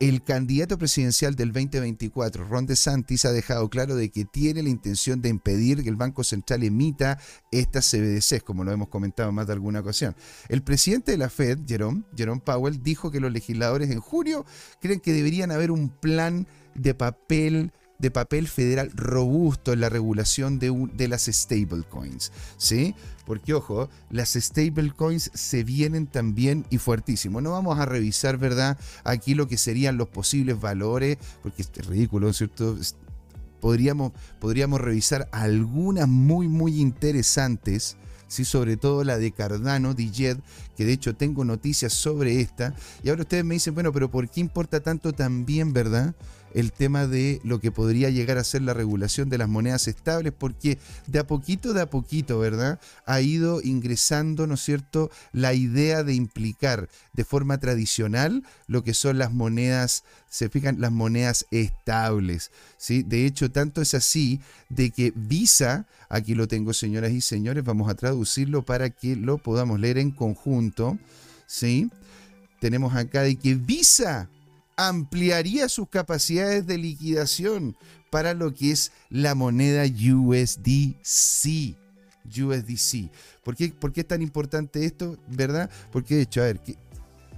el 0.01 0.23
candidato 0.23 0.79
presidencial 0.79 1.35
del 1.35 1.51
2024, 1.53 2.45
Ron 2.45 2.65
DeSantis, 2.65 3.23
ha 3.25 3.31
dejado 3.31 3.69
claro 3.69 3.95
de 3.95 4.09
que 4.09 4.25
tiene 4.25 4.63
la 4.63 4.69
intención 4.69 5.21
de 5.21 5.29
impedir 5.29 5.83
que 5.83 5.89
el 5.89 5.95
Banco 5.95 6.23
Central 6.23 6.63
emita 6.63 7.19
estas 7.51 7.91
CBDCs, 7.91 8.41
como 8.41 8.63
lo 8.63 8.71
hemos 8.71 8.89
comentado 8.89 9.29
en 9.29 9.35
más 9.35 9.45
de 9.45 9.53
alguna 9.53 9.81
ocasión. 9.81 10.15
El 10.49 10.63
presidente 10.63 11.11
de 11.11 11.19
la 11.19 11.29
Fed, 11.29 11.59
Jerome, 11.67 12.01
Jerome 12.17 12.41
Powell, 12.43 12.81
dijo 12.81 13.11
que 13.11 13.19
los 13.19 13.31
legisladores 13.31 13.91
en 13.91 13.99
junio 13.99 14.43
creen 14.81 15.01
que 15.01 15.13
deberían 15.13 15.51
haber 15.51 15.69
un 15.69 15.89
plan 15.89 16.47
de 16.73 16.95
papel 16.95 17.71
de 18.01 18.11
papel 18.11 18.47
federal 18.47 18.91
robusto 18.95 19.73
en 19.73 19.81
la 19.81 19.89
regulación 19.89 20.59
de, 20.59 20.89
de 20.93 21.07
las 21.07 21.25
stablecoins. 21.25 22.31
¿sí? 22.57 22.95
Porque, 23.25 23.53
ojo, 23.53 23.89
las 24.09 24.33
stablecoins 24.33 25.31
se 25.33 25.63
vienen 25.63 26.07
también 26.07 26.65
y 26.69 26.79
fuertísimo. 26.79 27.39
No 27.39 27.51
vamos 27.51 27.79
a 27.79 27.85
revisar, 27.85 28.37
¿verdad? 28.37 28.77
Aquí 29.03 29.35
lo 29.35 29.47
que 29.47 29.57
serían 29.57 29.97
los 29.97 30.09
posibles 30.09 30.59
valores, 30.59 31.17
porque 31.43 31.61
es 31.61 31.85
ridículo, 31.85 32.33
¿cierto? 32.33 32.77
Podríamos, 33.59 34.11
podríamos 34.39 34.81
revisar 34.81 35.29
algunas 35.31 36.07
muy, 36.07 36.47
muy 36.47 36.81
interesantes. 36.81 37.95
Sí, 38.27 38.45
sobre 38.45 38.77
todo 38.77 39.03
la 39.03 39.17
de 39.17 39.31
Cardano, 39.31 39.93
Dijet, 39.93 40.39
que 40.77 40.85
de 40.85 40.93
hecho 40.93 41.15
tengo 41.15 41.43
noticias 41.43 41.91
sobre 41.93 42.39
esta. 42.39 42.73
Y 43.03 43.09
ahora 43.09 43.23
ustedes 43.23 43.43
me 43.43 43.55
dicen, 43.55 43.73
bueno, 43.73 43.91
pero 43.91 44.09
¿por 44.09 44.29
qué 44.29 44.39
importa 44.39 44.79
tanto 44.79 45.11
también, 45.11 45.73
verdad? 45.73 46.15
El 46.53 46.71
tema 46.71 47.07
de 47.07 47.39
lo 47.43 47.59
que 47.59 47.71
podría 47.71 48.09
llegar 48.09 48.37
a 48.37 48.43
ser 48.43 48.61
la 48.61 48.73
regulación 48.73 49.29
de 49.29 49.37
las 49.37 49.49
monedas 49.49 49.87
estables, 49.87 50.33
porque 50.37 50.77
de 51.07 51.19
a 51.19 51.27
poquito, 51.27 51.73
de 51.73 51.81
a 51.81 51.89
poquito, 51.89 52.39
¿verdad? 52.39 52.79
Ha 53.05 53.21
ido 53.21 53.61
ingresando, 53.61 54.47
¿no 54.47 54.55
es 54.55 54.61
cierto?, 54.61 55.11
la 55.31 55.53
idea 55.53 56.03
de 56.03 56.13
implicar 56.13 56.89
de 57.13 57.23
forma 57.23 57.59
tradicional 57.59 58.43
lo 58.67 58.83
que 58.83 58.93
son 58.93 59.17
las 59.17 59.33
monedas, 59.33 60.03
se 60.29 60.49
fijan, 60.49 60.79
las 60.79 60.91
monedas 60.91 61.45
estables, 61.51 62.51
¿sí? 62.77 63.03
De 63.03 63.25
hecho, 63.25 63.51
tanto 63.51 63.81
es 63.81 63.93
así 63.93 64.41
de 64.69 64.91
que 64.91 65.13
Visa, 65.15 65.87
aquí 66.09 66.35
lo 66.35 66.47
tengo, 66.47 66.73
señoras 66.73 67.11
y 67.11 67.21
señores, 67.21 67.63
vamos 67.63 67.89
a 67.89 67.95
traducirlo 67.95 68.63
para 68.63 68.89
que 68.89 69.15
lo 69.15 69.37
podamos 69.37 69.79
leer 69.79 69.97
en 69.97 70.11
conjunto, 70.11 70.97
¿sí? 71.47 71.89
Tenemos 72.59 72.95
acá 72.95 73.23
de 73.23 73.35
que 73.37 73.55
Visa 73.55 74.29
ampliaría 74.77 75.69
sus 75.69 75.89
capacidades 75.89 76.65
de 76.67 76.77
liquidación 76.77 77.75
para 78.09 78.33
lo 78.33 78.53
que 78.53 78.71
es 78.71 78.91
la 79.09 79.35
moneda 79.35 79.83
USDC. 79.85 81.75
USDC. 82.25 83.09
¿Por 83.43 83.55
qué, 83.55 83.69
¿Por 83.69 83.91
qué 83.91 84.01
es 84.01 84.07
tan 84.07 84.21
importante 84.21 84.85
esto? 84.85 85.17
¿Verdad? 85.27 85.69
Porque 85.91 86.15
de 86.15 86.21
hecho, 86.21 86.41
a 86.41 86.45
ver, 86.45 86.61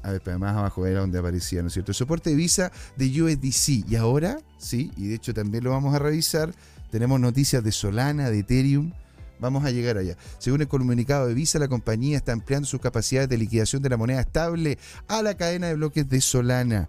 a 0.01 0.11
ver, 0.11 0.39
más 0.39 0.55
abajo 0.55 0.85
era 0.85 0.99
donde 0.99 1.19
aparecía, 1.19 1.61
¿no 1.61 1.67
es 1.67 1.73
cierto? 1.73 1.91
El 1.91 1.95
soporte 1.95 2.31
de 2.31 2.35
Visa 2.35 2.71
de 2.97 3.21
USDC. 3.21 3.89
Y 3.89 3.95
ahora, 3.95 4.39
sí, 4.57 4.91
y 4.97 5.07
de 5.07 5.15
hecho 5.15 5.33
también 5.33 5.63
lo 5.63 5.69
vamos 5.69 5.95
a 5.95 5.99
revisar, 5.99 6.53
tenemos 6.91 7.19
noticias 7.19 7.63
de 7.63 7.71
Solana, 7.71 8.29
de 8.29 8.39
Ethereum. 8.39 8.91
Vamos 9.39 9.65
a 9.65 9.71
llegar 9.71 9.97
allá. 9.97 10.15
Según 10.37 10.61
el 10.61 10.67
comunicado 10.67 11.27
de 11.27 11.33
Visa, 11.33 11.59
la 11.59 11.67
compañía 11.67 12.17
está 12.17 12.31
ampliando 12.31 12.67
sus 12.67 12.79
capacidades 12.79 13.27
de 13.29 13.37
liquidación 13.37 13.81
de 13.81 13.89
la 13.89 13.97
moneda 13.97 14.21
estable 14.21 14.77
a 15.07 15.21
la 15.21 15.35
cadena 15.35 15.67
de 15.67 15.75
bloques 15.75 16.07
de 16.07 16.21
Solana 16.21 16.87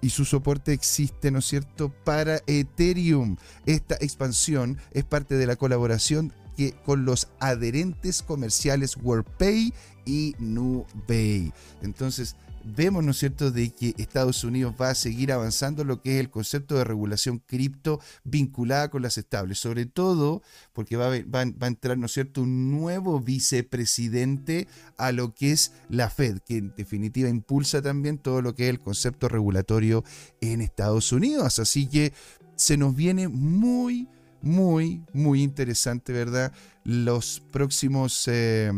y 0.00 0.10
su 0.10 0.24
soporte 0.24 0.72
existe, 0.72 1.30
¿no 1.30 1.40
es 1.40 1.46
cierto?, 1.46 1.92
para 2.04 2.40
Ethereum. 2.46 3.36
Esta 3.66 3.96
expansión 3.96 4.78
es 4.92 5.04
parte 5.04 5.36
de 5.36 5.46
la 5.46 5.56
colaboración 5.56 6.32
que, 6.56 6.72
con 6.84 7.04
los 7.04 7.28
adherentes 7.38 8.22
comerciales 8.22 8.96
WorldPay 8.96 9.72
y 10.06 10.34
NuBay. 10.38 11.52
Entonces, 11.82 12.36
vemos, 12.64 13.04
¿no 13.04 13.12
es 13.12 13.18
cierto?, 13.18 13.50
de 13.50 13.70
que 13.70 13.94
Estados 13.98 14.44
Unidos 14.44 14.74
va 14.80 14.90
a 14.90 14.94
seguir 14.94 15.32
avanzando 15.32 15.84
lo 15.84 16.00
que 16.00 16.14
es 16.14 16.20
el 16.20 16.30
concepto 16.30 16.76
de 16.76 16.84
regulación 16.84 17.38
cripto 17.38 18.00
vinculada 18.24 18.90
con 18.90 19.02
las 19.02 19.18
estables, 19.18 19.58
sobre 19.58 19.86
todo 19.86 20.42
porque 20.72 20.96
va 20.96 21.06
a, 21.06 21.18
va 21.22 21.40
a, 21.40 21.66
entrar, 21.66 21.98
¿no 21.98 22.06
es 22.06 22.12
cierto?, 22.12 22.42
un 22.42 22.70
nuevo 22.70 23.20
vicepresidente 23.20 24.68
a 24.96 25.12
lo 25.12 25.34
que 25.34 25.52
es 25.52 25.72
la 25.88 26.10
Fed, 26.10 26.38
que 26.46 26.58
en 26.58 26.74
definitiva 26.76 27.28
impulsa 27.28 27.82
también 27.82 28.18
todo 28.18 28.42
lo 28.42 28.54
que 28.54 28.64
es 28.64 28.70
el 28.70 28.80
concepto 28.80 29.28
regulatorio 29.28 30.04
en 30.40 30.60
Estados 30.60 31.12
Unidos. 31.12 31.58
Así 31.58 31.86
que 31.86 32.12
se 32.56 32.76
nos 32.76 32.94
viene 32.94 33.28
muy, 33.28 34.06
muy, 34.42 35.02
muy 35.12 35.42
interesante, 35.42 36.12
¿verdad? 36.12 36.52
Los 36.84 37.42
próximos, 37.52 38.24
eh, 38.26 38.70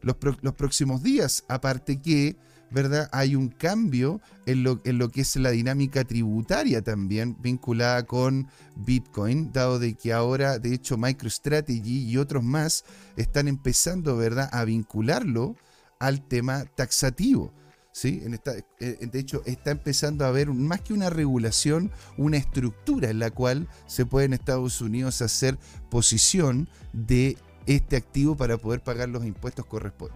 los, 0.00 0.16
los 0.42 0.54
próximos 0.54 1.02
días, 1.02 1.44
aparte 1.48 2.00
que 2.00 2.36
¿verdad? 2.70 3.08
Hay 3.12 3.36
un 3.36 3.48
cambio 3.48 4.20
en 4.44 4.62
lo, 4.62 4.80
en 4.84 4.98
lo, 4.98 5.10
que 5.10 5.22
es 5.22 5.36
la 5.36 5.50
dinámica 5.50 6.04
tributaria 6.04 6.82
también 6.82 7.36
vinculada 7.40 8.04
con 8.04 8.48
Bitcoin, 8.76 9.52
dado 9.52 9.78
de 9.78 9.94
que 9.94 10.12
ahora, 10.12 10.58
de 10.58 10.74
hecho, 10.74 10.96
MicroStrategy 10.96 12.10
y 12.10 12.16
otros 12.16 12.42
más 12.42 12.84
están 13.16 13.48
empezando, 13.48 14.16
¿verdad?, 14.16 14.48
a 14.52 14.64
vincularlo 14.64 15.56
al 15.98 16.26
tema 16.26 16.64
taxativo. 16.74 17.52
¿Sí? 17.92 18.20
En 18.24 18.34
eh, 18.34 19.08
de 19.10 19.18
hecho, 19.18 19.40
está 19.46 19.70
empezando 19.70 20.26
a 20.26 20.28
haber 20.28 20.50
más 20.50 20.82
que 20.82 20.92
una 20.92 21.08
regulación, 21.08 21.90
una 22.18 22.36
estructura 22.36 23.08
en 23.08 23.20
la 23.20 23.30
cual 23.30 23.68
se 23.86 24.04
puede 24.04 24.26
en 24.26 24.34
Estados 24.34 24.82
Unidos 24.82 25.22
hacer 25.22 25.58
posición 25.88 26.68
de 26.92 27.38
este 27.66 27.96
activo 27.96 28.36
para 28.36 28.58
poder 28.58 28.80
pagar 28.80 29.08
los 29.08 29.24
impuestos, 29.24 29.66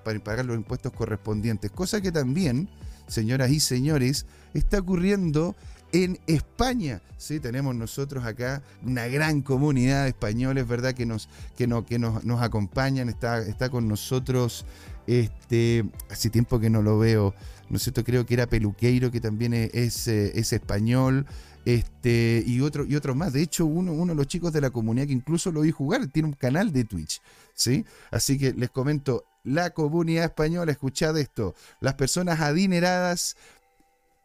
para 0.05 0.19
pagar 0.21 0.45
los 0.45 0.57
impuestos 0.57 0.93
correspondientes. 0.93 1.71
Cosa 1.71 2.01
que 2.01 2.13
también, 2.13 2.69
señoras 3.09 3.51
y 3.51 3.61
señores, 3.61 4.27
está 4.55 4.79
ocurriendo 4.79 5.57
en 5.93 6.19
España. 6.27 7.03
Sí, 7.17 7.41
tenemos 7.41 7.75
nosotros 7.75 8.25
acá 8.25 8.63
una 8.85 9.09
gran 9.09 9.43
comunidad 9.43 10.05
de 10.05 10.11
españoles, 10.11 10.67
¿verdad? 10.67 10.95
Que 10.95 11.07
nos, 11.07 11.29
que 11.57 11.67
no, 11.67 11.85
que 11.85 11.99
nos, 11.99 12.25
acompañan. 12.41 13.09
Está, 13.09 13.41
está 13.41 13.69
con 13.69 13.89
nosotros, 13.89 14.65
este, 15.07 15.85
hace 16.09 16.31
tiempo 16.31 16.61
que 16.61 16.71
no 16.71 16.83
lo 16.83 16.99
veo, 16.99 17.35
¿no 17.69 17.77
es 17.77 17.83
cierto? 17.83 18.05
Creo 18.05 18.25
que 18.25 18.35
era 18.35 18.47
Peluqueiro, 18.47 19.11
que 19.11 19.21
también 19.21 19.53
es, 19.55 20.07
es 20.07 20.53
español 20.53 21.27
este, 21.65 22.43
y, 22.47 22.61
otro, 22.61 22.85
y 22.85 22.97
otros 22.97 23.17
más. 23.17 23.33
De 23.33 23.43
hecho, 23.43 23.67
uno, 23.67 23.93
uno 23.93 24.13
de 24.13 24.17
los 24.17 24.27
chicos 24.27 24.53
de 24.53 24.61
la 24.61 24.71
comunidad 24.71 25.07
que 25.07 25.13
incluso 25.13 25.53
lo 25.53 25.63
vi 25.63 25.71
jugar 25.71 26.07
tiene 26.09 26.29
un 26.29 26.35
canal 26.35 26.73
de 26.73 26.85
Twitch. 26.85 27.21
¿sí? 27.55 27.85
Así 28.11 28.39
que 28.39 28.53
les 28.53 28.71
comento, 28.71 29.25
la 29.45 29.71
comunidad 29.71 30.25
española, 30.25 30.73
escuchad 30.73 31.17
esto, 31.19 31.55
las 31.81 31.95
personas 31.95 32.41
adineradas 32.41 33.37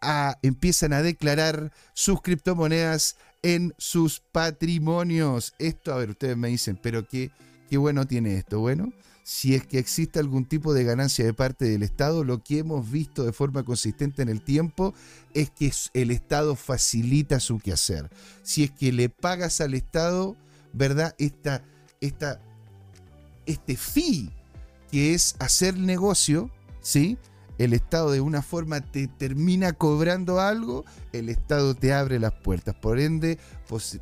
ah, 0.01 0.37
empiezan 0.41 0.93
a 0.93 1.01
declarar 1.01 1.71
sus 1.93 2.21
criptomonedas 2.21 3.17
en 3.43 3.73
sus 3.77 4.21
patrimonios. 4.31 5.53
Esto, 5.59 5.93
a 5.93 5.97
ver, 5.97 6.11
ustedes 6.11 6.37
me 6.37 6.49
dicen, 6.49 6.79
pero 6.81 7.07
qué, 7.07 7.31
qué 7.69 7.77
bueno 7.77 8.05
tiene 8.07 8.37
esto. 8.37 8.59
Bueno, 8.59 8.91
si 9.25 9.55
es 9.55 9.65
que 9.65 9.79
existe 9.79 10.19
algún 10.19 10.45
tipo 10.45 10.75
de 10.75 10.83
ganancia 10.83 11.25
de 11.25 11.33
parte 11.33 11.65
del 11.65 11.81
Estado, 11.81 12.23
lo 12.23 12.43
que 12.43 12.59
hemos 12.59 12.91
visto 12.91 13.25
de 13.25 13.33
forma 13.33 13.63
consistente 13.63 14.21
en 14.21 14.29
el 14.29 14.39
tiempo 14.39 14.93
es 15.33 15.49
que 15.49 15.71
el 15.95 16.11
Estado 16.11 16.55
facilita 16.55 17.39
su 17.39 17.57
quehacer. 17.57 18.11
Si 18.43 18.65
es 18.65 18.69
que 18.69 18.91
le 18.91 19.09
pagas 19.09 19.61
al 19.61 19.73
Estado, 19.73 20.35
¿verdad? 20.73 21.15
Esta, 21.17 21.63
esta, 22.01 22.39
este 23.47 23.75
fee 23.75 24.29
que 24.91 25.15
es 25.15 25.35
hacer 25.39 25.75
negocio, 25.75 26.51
¿sí? 26.79 27.17
El 27.57 27.73
Estado 27.73 28.11
de 28.11 28.21
una 28.21 28.41
forma 28.41 28.81
te 28.81 29.07
termina 29.07 29.73
cobrando 29.73 30.39
algo, 30.39 30.85
el 31.13 31.29
Estado 31.29 31.75
te 31.75 31.93
abre 31.93 32.19
las 32.19 32.33
puertas. 32.33 32.75
Por 32.75 32.99
ende, 32.99 33.39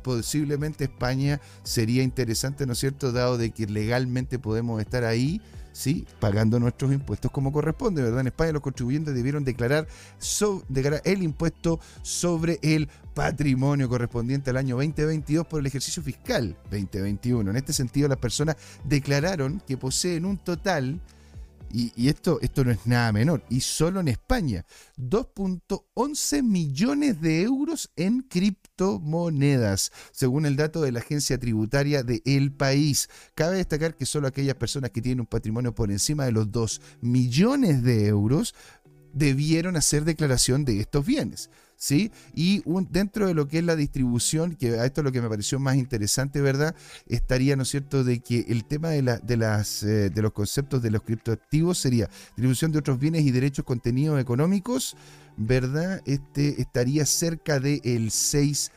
posiblemente 0.02 0.84
España 0.84 1.40
sería 1.62 2.02
interesante, 2.02 2.66
¿no 2.66 2.72
es 2.72 2.78
cierto?, 2.78 3.12
dado 3.12 3.38
de 3.38 3.50
que 3.50 3.66
legalmente 3.66 4.38
podemos 4.38 4.80
estar 4.80 5.04
ahí, 5.04 5.40
¿sí?, 5.72 6.06
pagando 6.20 6.58
nuestros 6.60 6.92
impuestos 6.92 7.30
como 7.30 7.52
corresponde, 7.52 8.02
¿verdad? 8.02 8.20
En 8.20 8.26
España 8.28 8.52
los 8.52 8.62
contribuyentes 8.62 9.14
debieron 9.14 9.44
declarar, 9.44 9.86
declarar 10.68 11.02
el 11.04 11.22
impuesto 11.22 11.80
sobre 12.02 12.58
el 12.62 12.88
patrimonio 13.14 13.88
correspondiente 13.88 14.50
al 14.50 14.56
año 14.56 14.76
2022 14.76 15.46
por 15.46 15.60
el 15.60 15.66
ejercicio 15.66 16.02
fiscal 16.02 16.56
2021. 16.70 17.48
En 17.50 17.56
este 17.56 17.72
sentido, 17.72 18.08
las 18.08 18.18
personas 18.18 18.56
declararon 18.84 19.62
que 19.66 19.76
poseen 19.76 20.24
un 20.24 20.38
total 20.38 21.00
y, 21.74 22.08
esto, 22.08 22.38
esto 22.40 22.64
no 22.64 22.70
es 22.70 22.86
nada 22.86 23.10
menor, 23.12 23.44
y 23.50 23.60
solo 23.60 24.00
en 24.00 24.08
España, 24.08 24.64
2.11 24.96 26.42
millones 26.42 27.20
de 27.20 27.42
euros 27.42 27.90
en 27.96 28.22
criptomonedas, 28.22 29.90
según 30.12 30.46
el 30.46 30.56
dato 30.56 30.80
de 30.82 30.92
la 30.92 31.00
agencia 31.00 31.38
tributaria 31.38 32.02
de 32.02 32.22
El 32.24 32.52
País. 32.52 33.08
Cabe 33.34 33.56
destacar 33.56 33.96
que 33.96 34.06
solo 34.06 34.28
aquellas 34.28 34.54
personas 34.54 34.90
que 34.90 35.02
tienen 35.02 35.20
un 35.20 35.26
patrimonio 35.26 35.74
por 35.74 35.90
encima 35.90 36.24
de 36.24 36.32
los 36.32 36.50
2 36.52 36.80
millones 37.00 37.82
de 37.82 38.06
euros 38.06 38.54
debieron 39.12 39.76
hacer 39.76 40.04
declaración 40.04 40.64
de 40.64 40.80
estos 40.80 41.04
bienes. 41.04 41.50
¿Sí? 41.76 42.10
Y 42.34 42.62
dentro 42.90 43.26
de 43.26 43.34
lo 43.34 43.48
que 43.48 43.58
es 43.58 43.64
la 43.64 43.76
distribución, 43.76 44.56
que 44.56 44.78
a 44.78 44.84
esto 44.84 45.00
es 45.00 45.04
lo 45.04 45.12
que 45.12 45.22
me 45.22 45.28
pareció 45.28 45.58
más 45.58 45.76
interesante, 45.76 46.40
¿verdad? 46.40 46.74
Estaría, 47.06 47.56
¿no 47.56 47.62
es 47.62 47.68
cierto?, 47.68 48.04
de 48.04 48.20
que 48.20 48.46
el 48.48 48.64
tema 48.64 48.90
de, 48.90 49.20
de, 49.22 49.36
las, 49.36 49.82
eh, 49.82 50.10
de 50.10 50.22
los 50.22 50.32
conceptos 50.32 50.82
de 50.82 50.90
los 50.90 51.02
criptoactivos 51.02 51.78
sería 51.78 52.08
distribución 52.36 52.72
de 52.72 52.78
otros 52.78 52.98
bienes 52.98 53.24
y 53.24 53.30
derechos 53.30 53.64
contenidos 53.64 54.20
económicos, 54.20 54.96
¿verdad? 55.36 56.02
Este 56.06 56.60
estaría 56.60 57.06
cerca 57.06 57.60
del 57.60 57.80
el 57.84 58.10
6% 58.10 58.70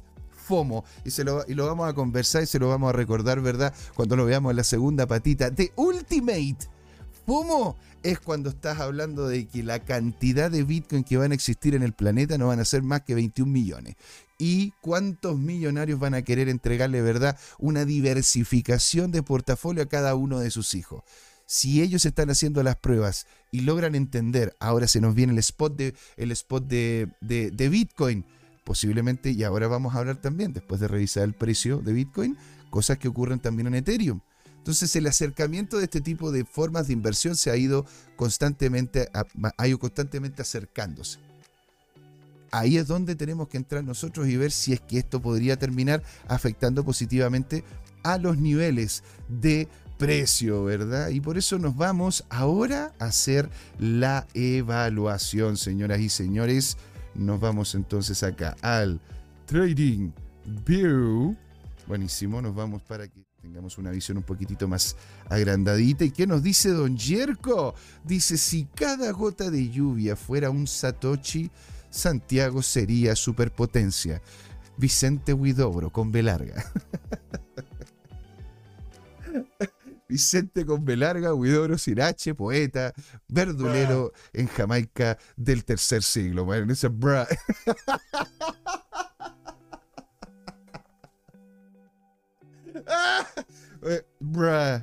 FOMO. 0.44 0.84
Y, 1.04 1.12
se 1.12 1.24
lo, 1.24 1.44
y 1.48 1.54
lo 1.54 1.66
vamos 1.66 1.90
a 1.90 1.94
conversar 1.94 2.44
y 2.44 2.48
se 2.48 2.60
lo 2.60 2.70
vamos 2.70 2.90
a 2.90 2.94
recordar, 2.94 3.42
¿verdad? 3.42 3.74
Cuando 3.96 4.16
lo 4.16 4.26
veamos 4.26 4.52
en 4.52 4.58
la 4.58 4.64
segunda 4.64 5.08
patita. 5.08 5.50
De 5.50 5.72
Ultimate 5.76 6.58
FOMO 7.26 7.78
es 8.04 8.20
cuando 8.20 8.50
estás 8.50 8.80
hablando 8.80 9.28
de 9.28 9.48
que 9.48 9.64
la 9.64 9.80
cantidad 9.80 10.52
de 10.52 10.64
Bitcoin 10.64 11.04
que 11.04 11.18
van 11.18 11.32
a 11.32 11.36
existir 11.36 11.74
en 11.74 11.84
el 11.84 11.94
planeta 11.94 12.38
no 12.38 12.48
van 12.48 12.60
a 12.60 12.66
ser 12.66 12.84
más 12.84 13.02
que 13.02 13.16
21 13.16 13.50
millones. 13.50 13.96
¿Y 14.38 14.72
cuántos 14.82 15.40
millonarios 15.40 16.00
van 16.00 16.16
a 16.16 16.22
querer 16.22 16.50
entregarle, 16.50 17.02
verdad, 17.02 17.38
una 17.60 17.86
diversificación 17.86 19.12
de 19.12 19.24
portafolio 19.24 19.84
a 19.84 19.88
cada 19.88 20.16
uno 20.16 20.40
de 20.40 20.52
sus 20.52 20.74
hijos? 20.76 21.04
Si 21.54 21.84
ellos 21.84 22.04
están 22.08 22.32
haciendo 22.32 22.64
las 22.64 22.78
pruebas 22.78 23.28
y 23.52 23.62
logran 23.62 23.94
entender, 23.94 24.56
ahora 24.60 24.88
se 24.88 25.00
nos 25.00 25.14
viene 25.14 25.34
el 25.34 25.38
spot 25.38 25.76
de, 25.76 25.94
el 26.18 26.32
spot 26.32 26.66
de, 26.66 27.10
de, 27.22 27.70
Bitcoin, 27.70 28.26
posiblemente, 28.64 29.30
y 29.30 29.44
ahora 29.44 29.68
vamos 29.68 29.94
a 29.94 30.00
hablar 30.00 30.20
también, 30.20 30.52
después 30.52 30.82
de 30.82 30.88
revisar 30.88 31.26
el 31.26 31.36
precio 31.36 31.78
de 31.78 31.94
Bitcoin, 31.94 32.40
cosas 32.72 32.98
que 32.98 33.08
ocurren 33.08 33.40
también 33.40 33.68
en 33.68 33.76
Ethereum. 33.76 34.22
Entonces 34.58 34.96
el 34.96 35.06
acercamiento 35.06 35.78
de 35.78 35.84
este 35.84 36.02
tipo 36.02 36.32
de 36.32 36.44
formas 36.44 36.88
de 36.88 36.94
inversión 36.94 37.36
se 37.36 37.52
ha 37.52 37.56
ido 37.56 37.86
constantemente, 38.16 39.10
ha 39.56 39.68
ido 39.68 39.78
constantemente 39.78 40.42
acercándose. 40.42 41.20
Ahí 42.50 42.78
es 42.78 42.88
donde 42.88 43.16
tenemos 43.16 43.48
que 43.48 43.58
entrar 43.58 43.84
nosotros 43.84 44.28
y 44.28 44.38
ver 44.38 44.52
si 44.52 44.74
es 44.74 44.82
que 44.82 44.98
esto 44.98 45.22
podría 45.22 45.58
terminar 45.58 46.02
afectando 46.28 46.84
positivamente 46.84 47.64
a 48.04 48.18
los 48.18 48.38
niveles 48.38 49.04
de 49.28 49.68
precio, 49.98 50.64
¿verdad? 50.64 51.10
Y 51.10 51.22
por 51.22 51.38
eso 51.38 51.60
nos 51.60 51.76
vamos 51.76 52.26
ahora 52.30 52.94
a 53.00 53.06
hacer 53.06 53.50
la 53.80 54.28
evaluación, 54.34 55.58
señoras 55.58 56.00
y 56.00 56.10
señores. 56.10 56.78
Nos 57.16 57.40
vamos 57.40 57.76
entonces 57.76 58.24
acá 58.24 58.56
al 58.62 59.00
Trading 59.46 60.12
View. 60.66 61.36
Buenísimo, 61.88 62.42
nos 62.42 62.56
vamos 62.56 62.82
para 62.82 63.08
que 63.08 63.24
tengamos 63.42 63.78
una 63.78 63.92
visión 63.92 64.18
un 64.18 64.24
poquitito 64.24 64.68
más 64.68 64.96
agrandadita. 65.30 66.06
¿Y 66.06 66.12
qué 66.12 66.26
nos 66.26 66.42
dice 66.42 66.70
Don 66.70 66.98
Yerko? 66.98 67.76
Dice, 68.04 68.38
si 68.38 68.66
cada 68.66 69.12
gota 69.12 69.52
de 69.52 69.70
lluvia 69.70 70.16
fuera 70.16 70.50
un 70.50 70.66
Satoshi, 70.66 71.52
Santiago 71.90 72.62
sería 72.62 73.16
superpotencia. 73.16 74.22
Vicente 74.78 75.34
Huidobro 75.34 75.92
con 75.92 76.12
B 76.12 76.24
larga. 76.24 76.66
Vicente 80.14 80.64
con 80.64 80.86
B 80.86 80.96
larga, 80.96 81.34
Huidobro 81.34 81.76
Sirache, 81.76 82.36
poeta, 82.36 82.94
verdulero 83.28 84.14
en 84.32 84.46
Jamaica 84.46 85.18
del 85.36 85.66
tercer 85.66 86.04
siglo. 86.04 86.46
Bueno, 86.46 86.72
ese 86.72 86.88
bra. 86.90 87.28
Eh, 93.86 94.02
Bruh, 94.20 94.82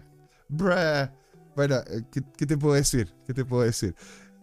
bruh. 0.48 1.08
Bueno, 1.56 1.76
eh, 1.86 2.02
¿qué, 2.12 2.22
¿qué, 2.36 2.44
te 2.44 2.58
puedo 2.58 2.74
decir? 2.74 3.10
¿Qué 3.26 3.32
te 3.32 3.44
puedo 3.46 3.62
decir? 3.62 3.94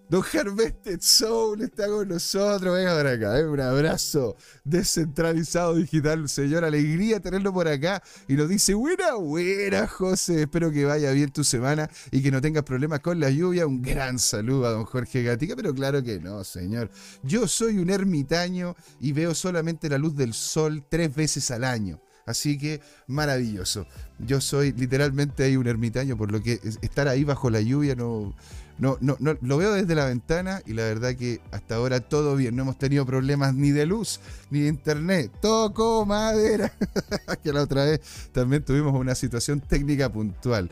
Don 0.10 0.24
Harvested 0.24 1.02
Soul 1.02 1.64
está 1.64 1.88
con 1.88 2.08
nosotros. 2.08 2.74
Venga 2.74 2.96
por 2.96 3.08
acá. 3.08 3.40
¿eh? 3.40 3.46
Un 3.46 3.60
abrazo 3.60 4.38
descentralizado 4.64 5.76
digital, 5.76 6.30
señor. 6.30 6.64
Alegría 6.64 7.20
tenerlo 7.20 7.52
por 7.52 7.68
acá. 7.68 8.02
Y 8.28 8.36
nos 8.36 8.48
dice: 8.48 8.74
Buena, 8.74 9.16
buena, 9.16 9.86
José. 9.86 10.44
Espero 10.44 10.72
que 10.72 10.86
vaya 10.86 11.12
bien 11.12 11.32
tu 11.32 11.44
semana 11.44 11.90
y 12.10 12.24
que 12.24 12.32
no 12.32 12.40
tengas 12.40 12.64
problemas 12.64 13.02
con 13.02 13.20
la 13.20 13.30
lluvia. 13.30 13.68
Un 13.68 13.82
gran 13.82 14.18
saludo 14.18 14.68
a 14.68 14.72
don 14.72 14.86
Jorge 14.86 15.24
Gatica. 15.24 15.58
Pero 15.58 15.76
claro 15.76 16.02
que 16.02 16.20
no, 16.20 16.42
señor. 16.46 16.90
Yo 17.24 17.46
soy 17.46 17.78
un 17.78 17.90
ermitaño 17.90 18.78
y 19.02 19.12
veo 19.12 19.36
solamente 19.36 19.90
la 19.90 19.98
luz 19.98 20.16
del 20.16 20.34
sol 20.34 20.86
tres 20.88 21.14
veces 21.14 21.52
al 21.52 21.66
año. 21.66 22.00
Así 22.26 22.58
que 22.58 22.82
maravilloso. 23.08 23.88
Yo 24.20 24.42
soy 24.42 24.74
literalmente 24.74 25.44
ahí 25.44 25.56
un 25.56 25.68
ermitaño, 25.68 26.18
por 26.18 26.32
lo 26.32 26.42
que 26.42 26.60
estar 26.82 27.08
ahí 27.08 27.24
bajo 27.24 27.50
la 27.50 27.62
lluvia 27.62 27.96
no, 27.96 28.36
no, 28.80 28.98
no, 29.02 29.18
no, 29.20 29.36
lo 29.42 29.58
veo 29.58 29.74
desde 29.74 29.96
la 29.96 30.06
ventana 30.06 30.62
y 30.66 30.74
la 30.74 30.84
verdad 30.84 31.16
que 31.16 31.42
hasta 31.52 31.76
ahora 31.76 32.00
todo 32.00 32.36
bien. 32.36 32.56
No 32.56 32.64
hemos 32.64 32.78
tenido 32.78 33.06
problemas 33.06 33.56
ni 33.56 33.72
de 33.72 33.86
luz 33.86 34.20
ni 34.52 34.62
de 34.62 34.68
internet. 34.68 35.32
Toco 35.42 36.06
madera. 36.06 36.72
que 37.44 37.54
la 37.54 37.64
otra 37.64 37.86
vez 37.86 38.02
también 38.32 38.64
tuvimos 38.64 38.94
una 38.94 39.16
situación 39.16 39.62
técnica 39.62 40.12
puntual. 40.12 40.70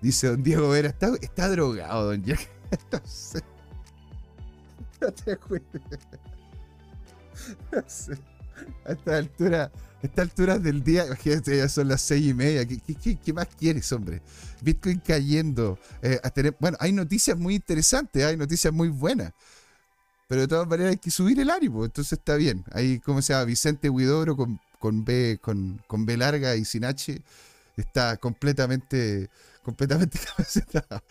Dice 0.00 0.28
don 0.28 0.42
Diego 0.42 0.68
Vera, 0.70 0.94
está, 1.20 1.48
drogado, 1.48 2.06
don 2.06 2.22
Jack. 2.22 2.48
no 2.92 3.00
sé. 3.04 3.42
No 5.00 5.10
te 5.10 5.32
acuerdas. 5.32 5.80
No 7.72 7.82
sé. 7.86 8.18
A 8.84 8.92
esta 8.92 9.16
altura 9.16 9.72
esta 10.02 10.22
altura 10.22 10.58
del 10.58 10.82
día, 10.82 11.06
imagínate, 11.06 11.58
ya 11.58 11.68
son 11.68 11.88
las 11.88 12.00
seis 12.00 12.26
y 12.26 12.34
media. 12.34 12.66
¿Qué, 12.66 13.32
más 13.32 13.48
quieres, 13.58 13.90
hombre? 13.92 14.22
Bitcoin 14.62 14.98
cayendo. 15.00 15.78
Eh, 16.00 16.18
bueno, 16.58 16.78
hay 16.80 16.92
noticias 16.92 17.38
muy 17.38 17.56
interesantes, 17.56 18.24
hay 18.24 18.36
noticias 18.36 18.72
muy 18.72 18.88
buenas. 18.88 19.32
Pero 20.26 20.42
de 20.42 20.48
todas 20.48 20.66
maneras 20.66 20.92
hay 20.92 20.96
que 20.96 21.10
subir 21.10 21.38
el 21.40 21.50
ánimo, 21.50 21.84
entonces 21.84 22.12
está 22.12 22.36
bien. 22.36 22.64
Ahí, 22.72 23.00
¿cómo 23.00 23.20
se 23.20 23.32
llama? 23.32 23.44
Vicente 23.44 23.90
Huidobro 23.90 24.36
con, 24.36 24.60
con 24.78 25.04
B, 25.04 25.38
con, 25.42 25.82
con 25.86 26.06
B 26.06 26.16
larga 26.16 26.56
y 26.56 26.64
sin 26.64 26.84
H 26.84 27.20
está 27.76 28.16
completamente 28.16 29.28
completamente 29.62 30.18
capacitado. 30.36 31.02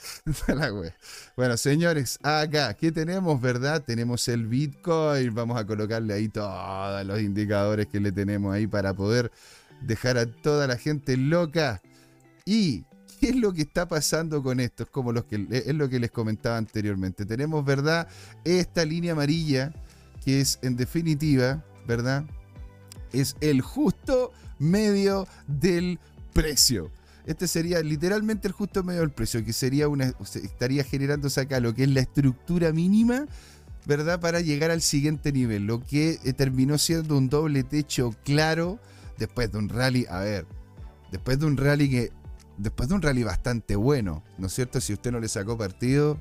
bueno, 1.36 1.58
señores, 1.58 2.20
acá, 2.24 2.74
¿qué 2.74 2.92
tenemos, 2.92 3.40
verdad? 3.40 3.84
Tenemos 3.84 4.28
el 4.28 4.48
Bitcoin. 4.48 5.34
Vamos 5.34 5.60
a 5.60 5.66
colocarle 5.66 6.14
ahí 6.14 6.30
todos 6.30 7.06
los 7.06 7.20
indicadores 7.20 7.88
que 7.88 8.00
le 8.00 8.12
tenemos 8.12 8.54
ahí 8.54 8.68
para 8.68 8.94
poder 8.94 9.32
dejar 9.82 10.18
a 10.18 10.26
toda 10.26 10.68
la 10.68 10.78
gente 10.78 11.18
loca. 11.18 11.82
Y 12.46 12.86
¿Qué 13.20 13.30
es 13.30 13.36
lo 13.36 13.54
que 13.54 13.64
está 13.64 13.86
pasando 13.86 14.42
con 14.42 14.62
esto? 14.62 14.84
Es 14.84 14.90
como 14.90 15.12
los 15.12 15.26
que, 15.26 15.46
es 15.52 15.76
lo 15.76 15.90
que 15.90 16.00
les 16.00 16.10
comentaba 16.10 16.56
anteriormente. 16.56 17.26
Tenemos, 17.26 17.66
¿verdad? 17.66 18.08
Esta 18.46 18.86
línea 18.86 19.12
amarilla, 19.12 19.74
que 20.24 20.40
es 20.40 20.58
en 20.62 20.78
definitiva, 20.78 21.64
¿verdad? 21.86 22.24
Es 23.12 23.36
el 23.42 23.62
justo 23.62 24.32
medio 24.58 25.28
del 25.48 26.00
precio. 26.34 26.92
Este 27.26 27.48
sería 27.48 27.82
literalmente 27.82 28.48
el 28.48 28.54
justo 28.54 28.84
medio 28.84 29.02
del 29.02 29.12
precio, 29.12 29.44
que 29.44 29.54
sería 29.54 29.88
una, 29.88 30.14
estaría 30.44 30.84
generándose 30.84 31.42
acá 31.42 31.60
lo 31.60 31.74
que 31.76 31.84
es 31.84 31.90
la 31.90 32.00
estructura 32.02 32.72
mínima, 32.72 33.26
¿verdad? 33.86 34.20
Para 34.20 34.42
llegar 34.42 34.72
al 34.72 34.82
siguiente 34.82 35.32
nivel, 35.32 35.66
lo 35.66 35.84
que 35.84 36.20
eh, 36.24 36.34
terminó 36.34 36.78
siendo 36.78 37.18
un 37.18 37.30
doble 37.30 37.64
techo 37.64 38.16
claro 38.24 38.80
después 39.18 39.52
de 39.52 39.58
un 39.58 39.70
rally, 39.70 40.06
a 40.10 40.20
ver, 40.20 40.46
después 41.12 41.40
de 41.40 41.46
un 41.46 41.58
rally 41.58 41.90
que, 41.90 42.12
después 42.58 42.90
de 42.90 42.96
un 42.96 43.02
rally 43.02 43.24
bastante 43.24 43.76
bueno, 43.76 44.24
¿no 44.38 44.48
es 44.48 44.54
cierto? 44.54 44.82
Si 44.82 44.94
usted 44.94 45.12
no 45.12 45.20
le 45.20 45.28
sacó 45.28 45.58
partido, 45.58 46.20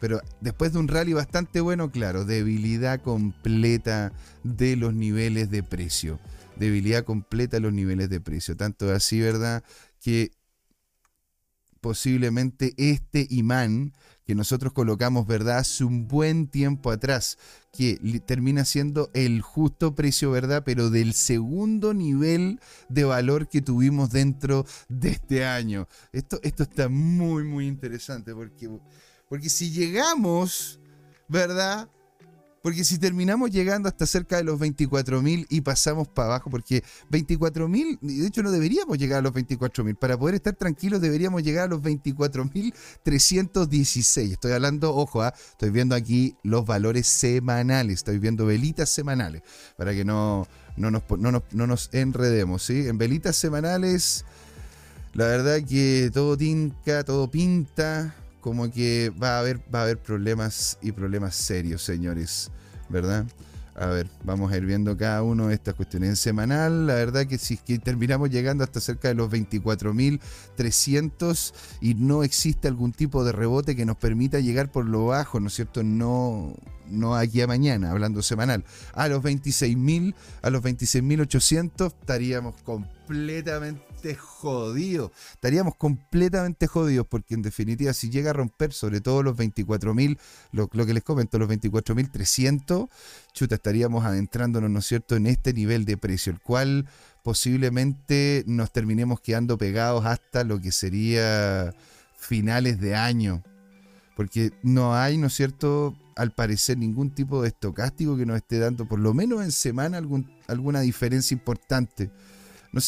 pero 0.00 0.20
después 0.40 0.72
de 0.72 0.78
un 0.78 0.88
rally 0.88 1.12
bastante 1.12 1.60
bueno, 1.60 1.90
claro, 1.90 2.24
debilidad 2.24 3.00
completa 3.00 4.12
de 4.44 4.76
los 4.76 4.94
niveles 4.94 5.50
de 5.50 5.62
precio. 5.62 6.20
Debilidad 6.56 7.04
completa 7.04 7.56
de 7.56 7.60
los 7.60 7.72
niveles 7.72 8.08
de 8.08 8.20
precio. 8.20 8.56
Tanto 8.56 8.92
así, 8.92 9.20
¿verdad? 9.20 9.62
Que 10.00 10.30
posiblemente 11.80 12.74
este 12.76 13.26
imán 13.30 13.92
que 14.28 14.34
nosotros 14.34 14.74
colocamos, 14.74 15.26
¿verdad? 15.26 15.56
Hace 15.56 15.84
un 15.84 16.06
buen 16.06 16.48
tiempo 16.48 16.90
atrás, 16.90 17.38
que 17.72 17.96
termina 18.26 18.66
siendo 18.66 19.10
el 19.14 19.40
justo 19.40 19.94
precio, 19.94 20.30
¿verdad? 20.30 20.64
Pero 20.66 20.90
del 20.90 21.14
segundo 21.14 21.94
nivel 21.94 22.60
de 22.90 23.04
valor 23.04 23.48
que 23.48 23.62
tuvimos 23.62 24.10
dentro 24.10 24.66
de 24.90 25.12
este 25.12 25.46
año. 25.46 25.88
Esto, 26.12 26.38
esto 26.42 26.64
está 26.64 26.90
muy, 26.90 27.44
muy 27.44 27.66
interesante 27.66 28.34
porque, 28.34 28.68
porque 29.30 29.48
si 29.48 29.70
llegamos, 29.70 30.78
¿verdad? 31.26 31.88
Porque 32.62 32.84
si 32.84 32.98
terminamos 32.98 33.50
llegando 33.50 33.88
hasta 33.88 34.06
cerca 34.06 34.36
de 34.36 34.44
los 34.44 34.60
24.000 34.60 35.46
y 35.48 35.60
pasamos 35.60 36.06
para 36.08 36.28
abajo, 36.28 36.50
porque 36.50 36.82
24.000, 37.10 37.98
de 38.00 38.26
hecho 38.26 38.42
no 38.42 38.50
deberíamos 38.50 38.98
llegar 38.98 39.20
a 39.20 39.22
los 39.22 39.32
24.000, 39.32 39.96
para 39.96 40.18
poder 40.18 40.34
estar 40.36 40.54
tranquilos 40.54 41.00
deberíamos 41.00 41.42
llegar 41.42 41.64
a 41.64 41.68
los 41.68 41.80
24.316. 41.82 44.32
Estoy 44.32 44.52
hablando, 44.52 44.94
ojo, 44.94 45.22
¿ah? 45.22 45.32
estoy 45.50 45.70
viendo 45.70 45.94
aquí 45.94 46.36
los 46.42 46.66
valores 46.66 47.06
semanales, 47.06 47.94
estoy 47.96 48.18
viendo 48.18 48.44
velitas 48.46 48.90
semanales, 48.90 49.42
para 49.76 49.94
que 49.94 50.04
no, 50.04 50.46
no, 50.76 50.90
nos, 50.90 51.04
no, 51.18 51.42
nos, 51.66 51.88
enredemos, 51.92 52.64
¿sí? 52.64 52.88
En 52.88 52.98
velitas 52.98 53.36
semanales, 53.36 54.24
la 55.14 55.26
verdad 55.26 55.60
que 55.66 56.10
todo 56.12 56.36
tinca, 56.36 57.04
todo 57.04 57.30
pinta 57.30 58.14
como 58.40 58.70
que 58.70 59.12
va 59.22 59.36
a 59.36 59.40
haber, 59.40 59.58
va 59.74 59.80
a 59.80 59.82
haber 59.82 59.98
problemas 59.98 60.78
y 60.80 60.92
problemas 60.92 61.34
serios, 61.34 61.82
señores, 61.82 62.50
¿verdad? 62.88 63.26
A 63.74 63.86
ver, 63.86 64.08
vamos 64.24 64.52
a 64.52 64.56
ir 64.56 64.64
viendo 64.66 64.96
cada 64.96 65.22
uno 65.22 65.48
de 65.48 65.54
estas 65.54 65.74
cuestiones. 65.74 66.10
En 66.10 66.16
semanal, 66.16 66.86
la 66.88 66.94
verdad 66.94 67.26
que 67.26 67.38
si 67.38 67.56
que 67.56 67.78
terminamos 67.78 68.28
llegando 68.28 68.64
hasta 68.64 68.80
cerca 68.80 69.06
de 69.06 69.14
los 69.14 69.30
24.300 69.30 71.54
y 71.80 71.94
no 71.94 72.24
existe 72.24 72.66
algún 72.66 72.90
tipo 72.90 73.22
de 73.22 73.30
rebote 73.30 73.76
que 73.76 73.86
nos 73.86 73.96
permita 73.96 74.40
llegar 74.40 74.72
por 74.72 74.84
lo 74.84 75.06
bajo, 75.06 75.38
¿no 75.38 75.46
es 75.46 75.54
cierto? 75.54 75.84
No, 75.84 76.56
no 76.88 77.14
aquí 77.14 77.40
a 77.40 77.46
mañana, 77.46 77.92
hablando 77.92 78.20
semanal. 78.20 78.64
A 78.94 79.06
los 79.06 79.22
26.000, 79.22 80.12
a 80.42 80.50
los 80.50 80.60
26.800 80.60 81.94
estaríamos 82.00 82.60
completamente 82.62 83.87
jodidos. 84.18 85.10
Estaríamos 85.32 85.74
completamente 85.76 86.66
jodidos 86.66 87.06
porque 87.06 87.34
en 87.34 87.42
definitiva 87.42 87.92
si 87.92 88.10
llega 88.10 88.30
a 88.30 88.32
romper 88.32 88.72
sobre 88.72 89.00
todo 89.00 89.22
los 89.22 89.36
24.000, 89.36 90.18
lo, 90.52 90.68
lo 90.72 90.86
que 90.86 90.94
les 90.94 91.02
comento, 91.02 91.38
los 91.38 91.48
24.300, 91.48 92.88
chuta, 93.32 93.54
estaríamos 93.56 94.04
adentrándonos, 94.04 94.70
¿no 94.70 94.78
es 94.78 94.86
cierto?, 94.86 95.16
en 95.16 95.26
este 95.26 95.52
nivel 95.52 95.84
de 95.84 95.96
precio, 95.96 96.32
el 96.32 96.40
cual 96.40 96.88
posiblemente 97.22 98.44
nos 98.46 98.72
terminemos 98.72 99.20
quedando 99.20 99.58
pegados 99.58 100.06
hasta 100.06 100.44
lo 100.44 100.60
que 100.60 100.72
sería 100.72 101.74
finales 102.16 102.80
de 102.80 102.94
año. 102.94 103.42
Porque 104.16 104.52
no 104.62 104.94
hay, 104.94 105.16
¿no 105.18 105.28
es 105.28 105.34
cierto?, 105.34 105.96
al 106.16 106.32
parecer 106.32 106.76
ningún 106.76 107.10
tipo 107.10 107.42
de 107.42 107.48
estocástico 107.48 108.16
que 108.16 108.26
nos 108.26 108.36
esté 108.38 108.58
dando, 108.58 108.86
por 108.88 108.98
lo 108.98 109.14
menos 109.14 109.44
en 109.44 109.52
semana, 109.52 109.98
algún, 109.98 110.28
alguna 110.48 110.80
diferencia 110.80 111.32
importante. 111.32 112.10
No 112.72 112.80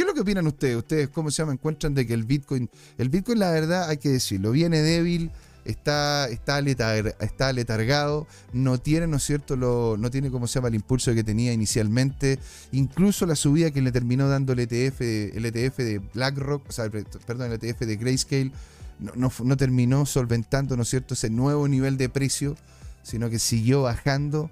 ¿Qué 0.00 0.04
es 0.04 0.08
lo 0.08 0.14
que 0.14 0.22
opinan 0.22 0.46
ustedes? 0.46 0.76
¿Ustedes 0.76 1.10
cómo 1.10 1.30
se 1.30 1.42
llama? 1.42 1.52
Encuentran 1.52 1.92
de 1.92 2.06
que 2.06 2.14
el 2.14 2.24
Bitcoin, 2.24 2.70
el 2.96 3.10
Bitcoin 3.10 3.38
la 3.38 3.50
verdad 3.50 3.90
hay 3.90 3.98
que 3.98 4.08
decirlo, 4.08 4.50
viene 4.50 4.80
débil, 4.80 5.30
está, 5.66 6.26
está, 6.30 6.58
está 6.58 7.52
letargado, 7.52 8.26
no 8.54 8.78
tiene, 8.78 9.06
¿no 9.08 9.18
es 9.18 9.24
cierto?, 9.24 9.56
lo, 9.56 9.98
no 9.98 10.10
tiene, 10.10 10.30
¿cómo 10.30 10.46
se 10.46 10.54
llama?, 10.54 10.68
el 10.68 10.76
impulso 10.76 11.12
que 11.12 11.22
tenía 11.22 11.52
inicialmente, 11.52 12.38
incluso 12.72 13.26
la 13.26 13.36
subida 13.36 13.72
que 13.72 13.82
le 13.82 13.92
terminó 13.92 14.26
dando 14.26 14.54
el 14.54 14.60
ETF, 14.60 15.02
el 15.02 15.44
ETF 15.44 15.76
de 15.76 15.98
BlackRock, 16.14 16.66
o 16.66 16.72
sea, 16.72 16.88
perdón, 16.88 17.52
el 17.52 17.62
ETF 17.62 17.80
de 17.80 17.96
Grayscale, 17.96 18.52
no, 19.00 19.30
no, 19.44 19.56
terminó 19.58 20.06
solventando, 20.06 20.78
¿no 20.78 20.84
es 20.84 20.88
cierto?, 20.88 21.12
ese 21.12 21.28
nuevo 21.28 21.68
nivel 21.68 21.98
de 21.98 22.08
precio, 22.08 22.56
sino 23.02 23.28
que 23.28 23.38
siguió 23.38 23.82
bajando. 23.82 24.50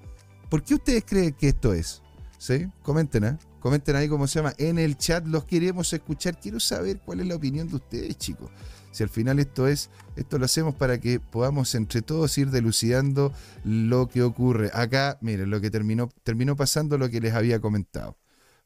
¿Por 0.50 0.62
qué 0.62 0.74
ustedes 0.74 1.04
creen 1.06 1.32
que 1.32 1.48
esto 1.48 1.72
es? 1.72 2.02
¿Sí? 2.36 2.66
Comenten, 2.82 3.24
¿eh? 3.24 3.38
Comenten 3.60 3.96
ahí 3.96 4.08
cómo 4.08 4.26
se 4.26 4.38
llama 4.38 4.54
en 4.58 4.78
el 4.78 4.96
chat. 4.96 5.26
Los 5.26 5.44
queremos 5.44 5.92
escuchar. 5.92 6.38
Quiero 6.38 6.60
saber 6.60 7.00
cuál 7.04 7.20
es 7.20 7.26
la 7.26 7.36
opinión 7.36 7.68
de 7.68 7.76
ustedes, 7.76 8.16
chicos. 8.18 8.50
Si 8.90 9.02
al 9.02 9.08
final 9.08 9.38
esto 9.38 9.68
es, 9.68 9.90
esto 10.16 10.38
lo 10.38 10.46
hacemos 10.46 10.74
para 10.74 10.98
que 10.98 11.20
podamos 11.20 11.74
entre 11.74 12.02
todos 12.02 12.36
ir 12.38 12.50
delucidando 12.50 13.32
lo 13.64 14.08
que 14.08 14.22
ocurre. 14.22 14.70
Acá, 14.72 15.18
miren, 15.20 15.50
lo 15.50 15.60
que 15.60 15.70
terminó, 15.70 16.08
terminó 16.22 16.56
pasando 16.56 16.98
lo 16.98 17.08
que 17.08 17.20
les 17.20 17.34
había 17.34 17.60
comentado. 17.60 18.16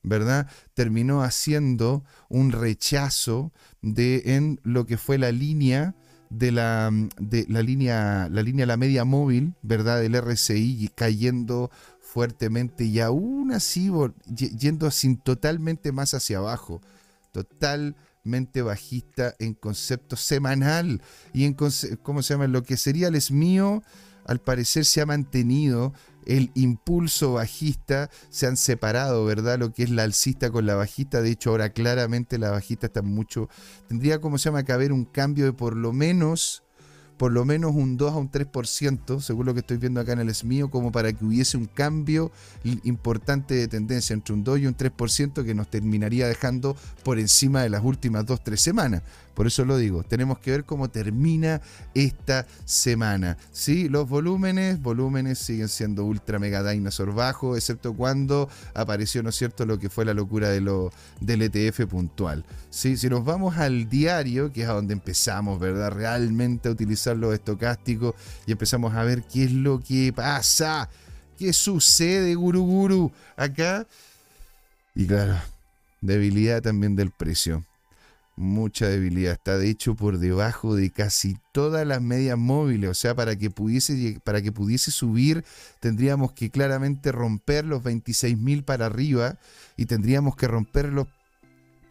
¿verdad? 0.02 0.48
Terminó 0.74 1.22
haciendo 1.22 2.04
un 2.28 2.52
rechazo 2.52 3.52
de 3.82 4.22
en 4.36 4.60
lo 4.64 4.86
que 4.86 4.98
fue 4.98 5.18
la 5.18 5.32
línea 5.32 5.94
de 6.28 6.50
la, 6.50 6.90
de 7.20 7.46
la 7.48 7.62
línea, 7.62 8.28
la 8.30 8.42
línea 8.42 8.66
la 8.66 8.76
media 8.76 9.04
móvil, 9.04 9.54
¿verdad? 9.62 10.00
Del 10.00 10.14
RCI 10.14 10.90
cayendo 10.94 11.70
fuertemente 12.12 12.84
y 12.84 13.00
aún 13.00 13.52
así 13.52 13.90
yendo 14.36 14.86
así 14.86 15.16
totalmente 15.16 15.92
más 15.92 16.12
hacia 16.12 16.38
abajo. 16.38 16.82
Totalmente 17.32 18.60
bajista 18.60 19.34
en 19.38 19.54
concepto 19.54 20.16
semanal 20.16 21.00
y 21.32 21.46
en, 21.46 21.54
¿cómo 21.54 22.22
se 22.22 22.34
llama? 22.34 22.48
Lo 22.48 22.64
que 22.64 22.76
sería 22.76 23.08
el 23.08 23.14
esmío, 23.14 23.82
al 24.26 24.42
parecer 24.42 24.84
se 24.84 25.00
ha 25.00 25.06
mantenido 25.06 25.94
el 26.26 26.50
impulso 26.54 27.32
bajista, 27.32 28.10
se 28.28 28.46
han 28.46 28.58
separado, 28.58 29.24
¿verdad? 29.24 29.58
Lo 29.58 29.72
que 29.72 29.84
es 29.84 29.90
la 29.90 30.02
alcista 30.02 30.50
con 30.50 30.66
la 30.66 30.74
bajista, 30.74 31.22
de 31.22 31.30
hecho 31.30 31.48
ahora 31.48 31.70
claramente 31.70 32.36
la 32.36 32.50
bajista 32.50 32.88
está 32.88 33.00
mucho, 33.00 33.48
tendría 33.88 34.20
como 34.20 34.36
se 34.36 34.50
llama 34.50 34.64
que 34.64 34.72
haber 34.72 34.92
un 34.92 35.06
cambio 35.06 35.46
de 35.46 35.54
por 35.54 35.76
lo 35.76 35.94
menos 35.94 36.62
por 37.22 37.30
lo 37.30 37.44
menos 37.44 37.72
un 37.72 37.96
2 37.96 38.14
a 38.14 38.16
un 38.16 38.32
3%, 38.32 39.20
según 39.20 39.46
lo 39.46 39.54
que 39.54 39.60
estoy 39.60 39.76
viendo 39.76 40.00
acá 40.00 40.12
en 40.12 40.18
el 40.18 40.34
SMIO, 40.34 40.72
como 40.72 40.90
para 40.90 41.12
que 41.12 41.24
hubiese 41.24 41.56
un 41.56 41.66
cambio 41.66 42.32
importante 42.82 43.54
de 43.54 43.68
tendencia 43.68 44.12
entre 44.12 44.34
un 44.34 44.42
2 44.42 44.58
y 44.58 44.66
un 44.66 44.76
3% 44.76 45.44
que 45.44 45.54
nos 45.54 45.70
terminaría 45.70 46.26
dejando 46.26 46.76
por 47.04 47.20
encima 47.20 47.62
de 47.62 47.70
las 47.70 47.84
últimas 47.84 48.26
2-3 48.26 48.56
semanas. 48.56 49.02
Por 49.34 49.46
eso 49.46 49.64
lo 49.64 49.76
digo, 49.76 50.02
tenemos 50.02 50.40
que 50.40 50.50
ver 50.50 50.64
cómo 50.64 50.90
termina 50.90 51.60
esta 51.94 52.44
semana. 52.64 53.38
Sí, 53.52 53.88
los 53.88 54.08
volúmenes, 54.08 54.82
volúmenes 54.82 55.38
siguen 55.38 55.68
siendo 55.68 56.04
ultra 56.04 56.40
mega 56.40 56.68
dinosaur 56.68 57.14
bajo, 57.14 57.56
excepto 57.56 57.94
cuando 57.94 58.48
apareció, 58.74 59.22
¿no 59.22 59.30
cierto?, 59.30 59.64
lo 59.64 59.78
que 59.78 59.88
fue 59.88 60.04
la 60.04 60.12
locura 60.12 60.48
de 60.48 60.60
lo, 60.60 60.92
del 61.20 61.42
ETF 61.42 61.86
puntual. 61.86 62.44
Sí, 62.72 62.96
si 62.96 63.10
nos 63.10 63.22
vamos 63.22 63.58
al 63.58 63.90
diario, 63.90 64.50
que 64.50 64.62
es 64.62 64.68
a 64.68 64.72
donde 64.72 64.94
empezamos, 64.94 65.60
¿verdad?, 65.60 65.92
realmente 65.92 66.70
a 66.70 66.72
utilizar 66.72 67.14
los 67.14 67.34
estocásticos 67.34 68.14
y 68.46 68.52
empezamos 68.52 68.94
a 68.94 69.04
ver 69.04 69.24
qué 69.24 69.44
es 69.44 69.52
lo 69.52 69.78
que 69.78 70.10
pasa, 70.10 70.88
qué 71.36 71.52
sucede, 71.52 72.34
guru 72.34 72.64
guru, 72.64 73.12
acá. 73.36 73.86
Y 74.94 75.06
claro, 75.06 75.36
debilidad 76.00 76.62
también 76.62 76.96
del 76.96 77.10
precio 77.10 77.62
mucha 78.36 78.88
debilidad. 78.88 79.34
Está 79.34 79.58
de 79.58 79.68
hecho 79.68 79.94
por 79.94 80.18
debajo 80.18 80.74
de 80.74 80.90
casi 80.90 81.36
todas 81.52 81.86
las 81.86 82.00
medias 82.00 82.38
móviles. 82.38 82.90
O 82.90 82.94
sea, 82.94 83.14
para 83.14 83.36
que 83.36 83.50
pudiese, 83.50 84.20
para 84.24 84.40
que 84.40 84.50
pudiese 84.50 84.90
subir, 84.90 85.44
tendríamos 85.80 86.32
que 86.32 86.50
claramente 86.50 87.12
romper 87.12 87.64
los 87.64 87.82
26.000 87.82 88.64
para 88.64 88.86
arriba 88.86 89.38
y 89.76 89.86
tendríamos 89.86 90.36
que 90.36 90.48
romperlos. 90.48 91.06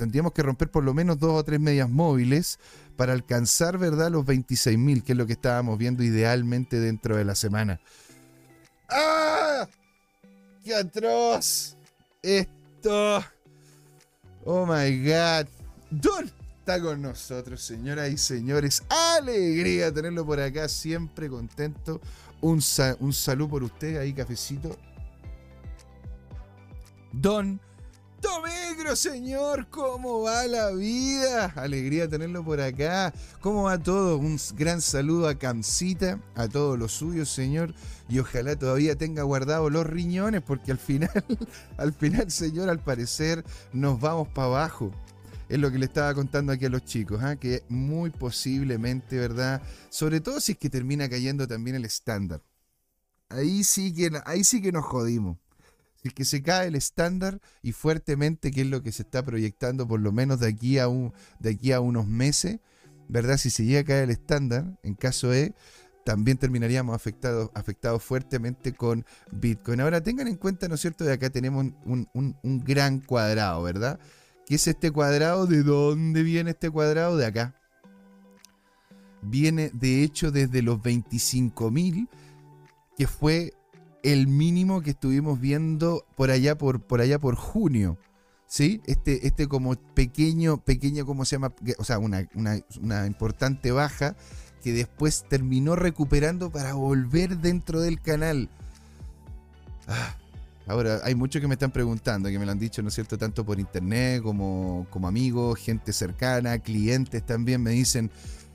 Tendríamos 0.02 0.34
que 0.34 0.42
romper 0.42 0.72
por 0.72 0.84
lo 0.84 0.96
menos 0.96 1.20
dos 1.20 1.30
o 1.30 1.44
tres 1.44 1.60
medias 1.60 1.88
móviles 1.88 2.58
para 2.98 3.14
alcanzar, 3.14 3.78
¿verdad?, 3.78 4.10
los 4.10 4.26
26.000, 4.26 5.04
que 5.04 5.12
es 5.12 5.18
lo 5.20 5.28
que 5.28 5.34
estábamos 5.34 5.78
viendo 5.78 6.02
idealmente 6.02 6.80
dentro 6.80 7.18
de 7.18 7.24
la 7.24 7.36
semana. 7.36 7.80
¡Ah! 8.90 9.68
¡Qué 10.64 10.74
atroz! 10.74 11.78
Esto. 12.24 13.24
Oh 14.44 14.66
my 14.66 15.08
god. 15.08 15.46
Don 15.92 16.32
está 16.58 16.82
con 16.82 17.00
nosotros, 17.04 17.62
señoras 17.62 18.10
y 18.10 18.18
señores. 18.18 18.82
Alegría 18.90 19.94
tenerlo 19.94 20.26
por 20.26 20.40
acá, 20.40 20.68
siempre 20.68 21.30
contento. 21.30 22.02
Un, 22.42 22.60
un 23.02 23.14
salud 23.14 23.48
por 23.48 23.62
usted, 23.62 23.98
ahí 23.98 24.14
cafecito. 24.14 24.76
Don 27.12 27.62
Tomegro, 28.72 28.96
señor, 28.96 29.68
¿cómo 29.70 30.22
va 30.22 30.48
la 30.48 30.72
vida? 30.72 31.48
Alegría 31.58 32.08
tenerlo 32.08 32.42
por 32.42 32.62
acá. 32.62 33.14
¿Cómo 33.42 33.64
va 33.64 33.78
todo? 33.78 34.18
Un 34.18 34.40
gran 34.56 34.80
saludo 34.80 35.28
a 35.28 35.36
Camcita, 35.36 36.22
a 36.36 36.48
todos 36.48 36.80
los 36.80 36.94
suyos, 36.94 37.30
señor. 37.30 37.74
Y 38.08 38.20
ojalá 38.20 38.56
todavía 38.56 38.96
tenga 38.96 39.24
guardados 39.24 39.70
los 39.74 39.86
riñones, 39.86 40.42
porque 40.42 40.72
al 40.72 40.78
final, 40.78 41.12
al 41.78 41.92
final, 41.92 42.32
señor, 42.32 42.70
al 42.70 42.80
parecer 42.80 43.44
nos 43.74 44.00
vamos 44.00 44.30
para 44.30 44.48
abajo 44.48 44.94
es 45.50 45.60
lo 45.60 45.70
que 45.70 45.78
le 45.78 45.86
estaba 45.86 46.14
contando 46.14 46.54
aquí 46.54 46.64
a 46.64 46.70
los 46.70 46.86
chicos, 46.86 47.22
¿ah? 47.22 47.36
que 47.36 47.64
muy 47.68 48.10
posiblemente, 48.10 49.18
¿verdad? 49.18 49.62
Sobre 49.90 50.22
todo 50.22 50.40
si 50.40 50.54
es 50.54 50.58
que 50.58 50.70
termina 50.70 51.10
cayendo 51.10 51.46
también 51.46 51.76
el 51.76 51.84
estándar. 51.84 52.42
Ahí 53.28 53.66
sí 53.66 53.94
que, 53.94 54.12
ahí 54.24 54.46
sí 54.46 54.62
que 54.62 54.72
nos 54.72 54.86
jodimos. 54.86 55.36
Si 56.04 56.10
que 56.10 56.26
se 56.26 56.42
cae 56.42 56.68
el 56.68 56.76
estándar 56.76 57.40
y 57.62 57.74
fuertemente, 57.74 58.52
que 58.52 58.62
es 58.62 58.68
lo 58.68 58.82
que 58.82 58.92
se 58.92 59.04
está 59.04 59.24
proyectando 59.24 59.88
por 59.88 60.00
lo 60.00 60.12
menos 60.12 60.40
de 60.40 60.48
aquí 60.48 60.80
a, 60.80 60.88
un, 60.88 61.14
de 61.40 61.52
aquí 61.52 61.72
a 61.72 61.80
unos 61.80 62.08
meses, 62.08 62.60
¿verdad? 63.08 63.38
Si 63.38 63.50
se 63.50 63.66
llega 63.66 63.82
a 63.82 63.84
caer 63.84 64.04
el 64.06 64.10
estándar, 64.10 64.80
en 64.84 64.96
caso 64.96 65.30
de, 65.30 65.54
también 66.04 66.38
terminaríamos 66.38 66.96
afectados, 66.96 67.52
afectados 67.54 68.04
fuertemente 68.04 68.74
con 68.74 69.06
Bitcoin. 69.32 69.82
Ahora 69.82 70.02
tengan 70.02 70.28
en 70.28 70.38
cuenta, 70.38 70.68
¿no 70.68 70.76
es 70.76 70.82
cierto?, 70.82 71.04
de 71.04 71.14
acá 71.14 71.30
tenemos 71.30 71.68
un, 71.86 72.10
un 72.14 72.64
gran 72.64 73.00
cuadrado, 73.00 73.62
¿verdad? 73.62 74.00
¿Qué 74.52 74.56
es 74.56 74.68
este 74.68 74.92
cuadrado? 74.92 75.46
¿De 75.46 75.64
dónde 75.64 76.24
viene 76.24 76.52
este 76.52 76.70
cuadrado? 76.70 77.16
De 77.16 77.26
acá. 77.26 77.56
Viene 79.22 79.72
de 79.74 80.04
hecho 80.04 80.32
desde 80.32 80.62
los 80.62 80.80
25.000, 80.80 82.10
que 82.98 83.08
fue 83.08 83.54
el 84.04 84.28
mínimo 84.28 84.82
que 84.82 84.92
estuvimos 84.92 85.40
viendo 85.40 86.06
por 86.16 86.32
allá 86.32 86.58
por, 86.58 86.82
por 86.82 87.02
allá 87.02 87.20
por 87.20 87.36
junio. 87.36 87.98
¿Sí? 88.48 88.82
Este, 88.86 89.28
este 89.28 89.48
como 89.48 89.76
pequeño, 89.76 90.58
pequeño, 90.58 91.06
¿cómo 91.06 91.24
se 91.24 91.36
llama? 91.36 91.54
O 91.78 91.86
sea, 91.86 92.00
una, 92.00 92.28
una 92.36 93.08
importante 93.08 93.72
baja 93.72 94.18
que 94.62 94.74
después 94.74 95.24
terminó 95.30 95.78
recuperando 95.78 96.52
para 96.52 96.74
volver 96.74 97.38
dentro 97.38 97.80
del 97.80 98.02
canal. 98.02 98.50
Ah, 99.88 100.18
Ahora, 100.68 101.02
hay 101.04 101.16
muchos 101.16 101.42
que 101.42 101.48
me 101.48 101.56
están 101.56 101.72
preguntando, 101.72 102.30
que 102.30 102.38
me 102.38 102.46
lo 102.46 102.52
han 102.52 102.60
dicho, 102.60 102.82
¿no 102.82 102.90
es 102.90 102.94
cierto?, 102.94 103.18
tanto 103.18 103.44
por 103.44 103.60
internet 103.60 104.22
como, 104.22 104.86
como 104.90 105.08
amigos, 105.08 105.60
gente 105.60 105.92
cercana, 105.92 106.60
clientes 106.60 107.26
también 107.26 107.62
me 107.62 107.72
dicen, 107.72 108.12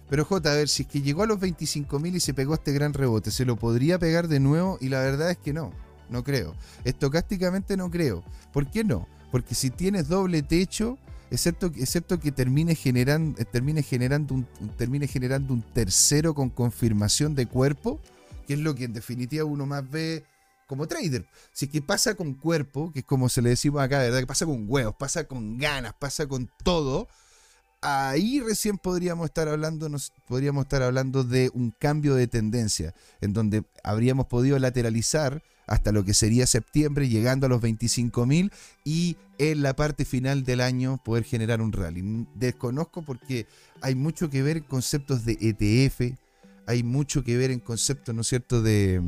pero 0.08 0.24
J, 0.24 0.50
a 0.50 0.54
ver, 0.54 0.68
si 0.68 0.82
es 0.82 0.88
que 0.88 1.02
llegó 1.02 1.22
a 1.22 1.26
los 1.26 1.38
25.000 1.38 2.14
y 2.14 2.20
se 2.20 2.34
pegó 2.34 2.54
este 2.54 2.72
gran 2.72 2.94
rebote, 2.94 3.30
¿se 3.30 3.44
lo 3.44 3.56
podría 3.56 3.98
pegar 3.98 4.28
de 4.28 4.40
nuevo? 4.40 4.78
Y 4.80 4.88
la 4.88 5.00
verdad 5.00 5.30
es 5.30 5.38
que 5.38 5.52
no, 5.52 5.72
no 6.08 6.22
creo. 6.22 6.54
Estocásticamente 6.84 7.76
no 7.76 7.90
creo. 7.90 8.22
¿Por 8.52 8.70
qué 8.70 8.84
no? 8.84 9.08
Porque 9.32 9.54
si 9.54 9.70
tienes 9.70 10.08
doble 10.08 10.42
techo, 10.42 10.98
excepto, 11.30 11.66
excepto 11.66 12.20
que 12.20 12.32
termine 12.32 12.74
generando, 12.74 13.44
termine, 13.46 13.82
generando 13.82 14.34
un, 14.34 14.46
termine 14.76 15.08
generando 15.08 15.52
un 15.52 15.62
tercero 15.62 16.34
con 16.34 16.50
confirmación 16.50 17.34
de 17.34 17.46
cuerpo, 17.46 18.00
que 18.46 18.54
es 18.54 18.60
lo 18.60 18.74
que 18.74 18.84
en 18.84 18.92
definitiva 18.92 19.44
uno 19.44 19.66
más 19.66 19.88
ve 19.90 20.24
como 20.66 20.86
trader. 20.86 21.26
Si 21.52 21.66
es 21.66 21.70
que 21.70 21.82
pasa 21.82 22.14
con 22.14 22.34
cuerpo, 22.34 22.92
que 22.92 23.00
es 23.00 23.04
como 23.04 23.28
se 23.28 23.42
le 23.42 23.50
decimos 23.50 23.82
acá, 23.82 23.98
¿verdad? 23.98 24.20
Que 24.20 24.26
pasa 24.26 24.46
con 24.46 24.66
huevos, 24.68 24.94
pasa 24.96 25.24
con 25.24 25.58
ganas, 25.58 25.94
pasa 25.94 26.26
con 26.26 26.50
todo. 26.62 27.08
Ahí 27.88 28.40
recién 28.40 28.78
podríamos 28.78 29.26
estar 29.26 29.46
hablando, 29.46 29.88
podríamos 30.26 30.64
estar 30.64 30.82
hablando 30.82 31.22
de 31.22 31.52
un 31.54 31.70
cambio 31.70 32.16
de 32.16 32.26
tendencia, 32.26 32.92
en 33.20 33.32
donde 33.32 33.62
habríamos 33.84 34.26
podido 34.26 34.58
lateralizar 34.58 35.40
hasta 35.68 35.92
lo 35.92 36.04
que 36.04 36.12
sería 36.12 36.48
septiembre, 36.48 37.08
llegando 37.08 37.46
a 37.46 37.48
los 37.48 37.62
25.000 37.62 38.50
y 38.84 39.16
en 39.38 39.62
la 39.62 39.76
parte 39.76 40.04
final 40.04 40.42
del 40.42 40.62
año 40.62 41.00
poder 41.04 41.22
generar 41.22 41.60
un 41.60 41.72
rally. 41.72 42.26
Desconozco 42.34 43.02
porque 43.02 43.46
hay 43.82 43.94
mucho 43.94 44.30
que 44.30 44.42
ver 44.42 44.56
en 44.56 44.64
conceptos 44.64 45.24
de 45.24 45.38
ETF, 45.40 46.18
hay 46.66 46.82
mucho 46.82 47.22
que 47.22 47.36
ver 47.36 47.52
en 47.52 47.60
conceptos, 47.60 48.12
¿no 48.12 48.22
es 48.22 48.26
cierto?, 48.26 48.62
de, 48.62 49.00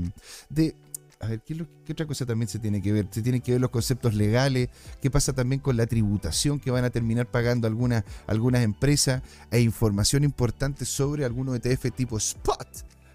de 0.51 0.77
a 1.21 1.27
ver, 1.27 1.41
¿qué, 1.41 1.67
otra 1.93 2.07
cosa 2.07 2.25
también 2.25 2.49
se 2.49 2.59
tiene 2.59 2.81
que 2.81 2.93
ver? 2.93 3.09
Se 3.11 3.23
tienen 3.23 3.41
que 3.41 3.53
ver 3.53 3.61
los 3.61 3.71
conceptos 3.71 4.15
legales, 4.15 4.69
qué 5.01 5.11
pasa 5.11 5.33
también 5.33 5.61
con 5.61 5.77
la 5.77 5.87
tributación 5.87 6.61
que 6.61 6.71
van 6.71 6.85
a 6.85 6.91
terminar 6.91 7.27
pagando 7.27 7.67
algunas, 7.67 8.05
algunas 8.27 8.63
empresas 8.63 9.23
e 9.51 9.61
información 9.61 10.25
importante 10.25 10.85
sobre 10.85 11.25
algunos 11.25 11.57
ETF 11.57 11.91
tipo 11.95 12.17
Spot 12.19 12.69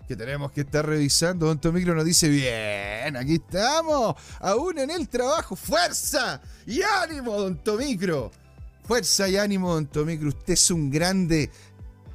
que 0.07 0.15
tenemos 0.17 0.51
que 0.51 0.61
estar 0.61 0.85
revisando. 0.85 1.45
Don 1.45 1.59
Tomicro 1.59 1.95
nos 1.95 2.03
dice, 2.03 2.27
bien, 2.27 3.15
aquí 3.15 3.35
estamos, 3.35 4.15
aún 4.39 4.79
en 4.79 4.91
el 4.91 5.07
trabajo, 5.07 5.55
fuerza 5.55 6.41
y 6.65 6.81
ánimo, 6.81 7.39
Don 7.39 7.57
Tomicro. 7.63 8.31
Fuerza 8.83 9.29
y 9.29 9.37
ánimo, 9.37 9.73
Don 9.73 9.87
Tomicro. 9.87 10.27
Usted 10.27 10.53
es 10.53 10.71
un 10.71 10.91
grande. 10.91 11.49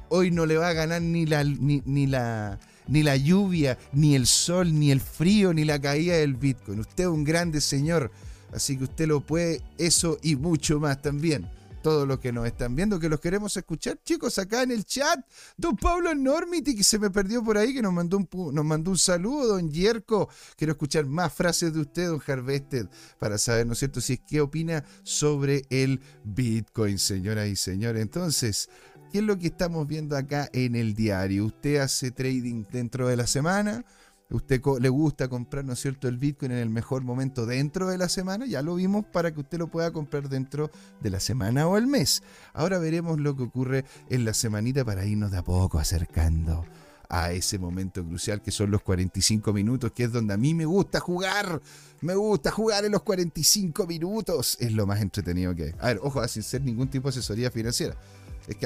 Hoy 0.09 0.29
no 0.29 0.45
le 0.45 0.57
va 0.57 0.69
a 0.69 0.73
ganar 0.73 1.01
ni 1.01 1.25
la, 1.25 1.43
ni 1.43 2.07
la, 2.07 2.59
ni 2.89 3.03
la 3.03 3.15
lluvia, 3.15 3.77
ni 3.93 4.15
el 4.15 4.27
sol, 4.27 4.77
ni 4.77 4.91
el 4.91 4.99
frío, 4.99 5.53
ni 5.53 5.63
la 5.63 5.79
caída 5.79 6.17
del 6.17 6.35
Bitcoin. 6.35 6.79
Usted 6.79 7.05
es 7.05 7.09
un 7.09 7.23
grande 7.23 7.61
señor. 7.61 8.11
Así 8.51 8.77
que 8.77 8.85
usted 8.85 9.07
lo 9.07 9.21
puede, 9.21 9.61
eso 9.77 10.17
y 10.23 10.35
mucho 10.35 10.79
más 10.79 11.01
también 11.01 11.47
todos 11.81 12.07
los 12.07 12.19
que 12.19 12.31
nos 12.31 12.45
están 12.45 12.75
viendo, 12.75 12.99
que 12.99 13.09
los 13.09 13.19
queremos 13.19 13.55
escuchar, 13.55 13.99
chicos, 14.03 14.37
acá 14.37 14.63
en 14.63 14.71
el 14.71 14.85
chat. 14.85 15.19
Don 15.57 15.75
Pablo 15.75 16.13
Normity, 16.13 16.75
que 16.75 16.83
se 16.83 16.99
me 16.99 17.09
perdió 17.09 17.43
por 17.43 17.57
ahí, 17.57 17.73
que 17.73 17.81
nos 17.81 17.93
mandó 17.93 18.17
un, 18.17 18.27
nos 18.53 18.65
mandó 18.65 18.91
un 18.91 18.97
saludo. 18.97 19.55
Don 19.55 19.71
Yerko, 19.71 20.29
quiero 20.55 20.73
escuchar 20.73 21.05
más 21.05 21.33
frases 21.33 21.73
de 21.73 21.81
usted, 21.81 22.07
don 22.07 22.21
Harvested, 22.25 22.87
para 23.17 23.37
saber, 23.37 23.65
¿no 23.65 23.73
es 23.73 23.79
cierto?, 23.79 24.01
si 24.01 24.13
es 24.13 24.19
qué 24.27 24.41
opina 24.41 24.83
sobre 25.03 25.65
el 25.69 26.01
Bitcoin, 26.23 26.99
señoras 26.99 27.47
y 27.47 27.55
señores. 27.55 28.01
Entonces, 28.01 28.69
¿qué 29.11 29.19
es 29.19 29.23
lo 29.23 29.37
que 29.37 29.47
estamos 29.47 29.87
viendo 29.87 30.15
acá 30.15 30.49
en 30.53 30.75
el 30.75 30.93
diario? 30.93 31.45
¿Usted 31.45 31.77
hace 31.77 32.11
trading 32.11 32.65
dentro 32.71 33.07
de 33.07 33.17
la 33.17 33.27
semana? 33.27 33.85
usted 34.31 34.61
le 34.79 34.89
gusta 34.89 35.27
comprar, 35.27 35.65
¿no 35.65 35.73
es 35.73 35.79
cierto?, 35.79 36.07
el 36.07 36.17
Bitcoin 36.17 36.51
en 36.51 36.59
el 36.59 36.69
mejor 36.69 37.03
momento 37.03 37.45
dentro 37.45 37.89
de 37.89 37.97
la 37.97 38.09
semana, 38.09 38.45
ya 38.45 38.61
lo 38.61 38.75
vimos 38.75 39.05
para 39.05 39.33
que 39.33 39.39
usted 39.39 39.57
lo 39.57 39.69
pueda 39.69 39.91
comprar 39.91 40.29
dentro 40.29 40.69
de 41.01 41.09
la 41.09 41.19
semana 41.19 41.67
o 41.67 41.77
el 41.77 41.87
mes. 41.87 42.21
Ahora 42.53 42.77
veremos 42.77 43.19
lo 43.19 43.35
que 43.35 43.43
ocurre 43.43 43.85
en 44.09 44.25
la 44.25 44.33
semanita 44.33 44.85
para 44.85 45.05
irnos 45.05 45.31
de 45.31 45.37
a 45.37 45.43
poco 45.43 45.79
acercando 45.79 46.65
a 47.09 47.31
ese 47.31 47.57
momento 47.57 48.05
crucial 48.05 48.39
que 48.39 48.51
son 48.51 48.69
los 48.69 48.83
45 48.83 49.51
minutos, 49.51 49.91
que 49.93 50.03
es 50.03 50.11
donde 50.11 50.35
a 50.35 50.37
mí 50.37 50.53
me 50.53 50.65
gusta 50.65 50.99
jugar. 50.99 51.59
Me 52.01 52.13
gusta 52.13 52.51
jugar 52.51 52.85
en 52.85 52.91
los 52.91 53.01
45 53.01 53.87
minutos. 53.87 54.57
Es 54.59 54.73
lo 54.73 54.85
más 54.85 55.01
entretenido 55.01 55.55
que 55.55 55.63
hay. 55.63 55.73
A 55.79 55.87
ver, 55.87 55.99
ojo, 56.03 56.25
sin 56.27 56.43
ser 56.43 56.61
ningún 56.61 56.87
tipo 56.87 57.07
de 57.07 57.09
asesoría 57.09 57.49
financiera. 57.49 57.95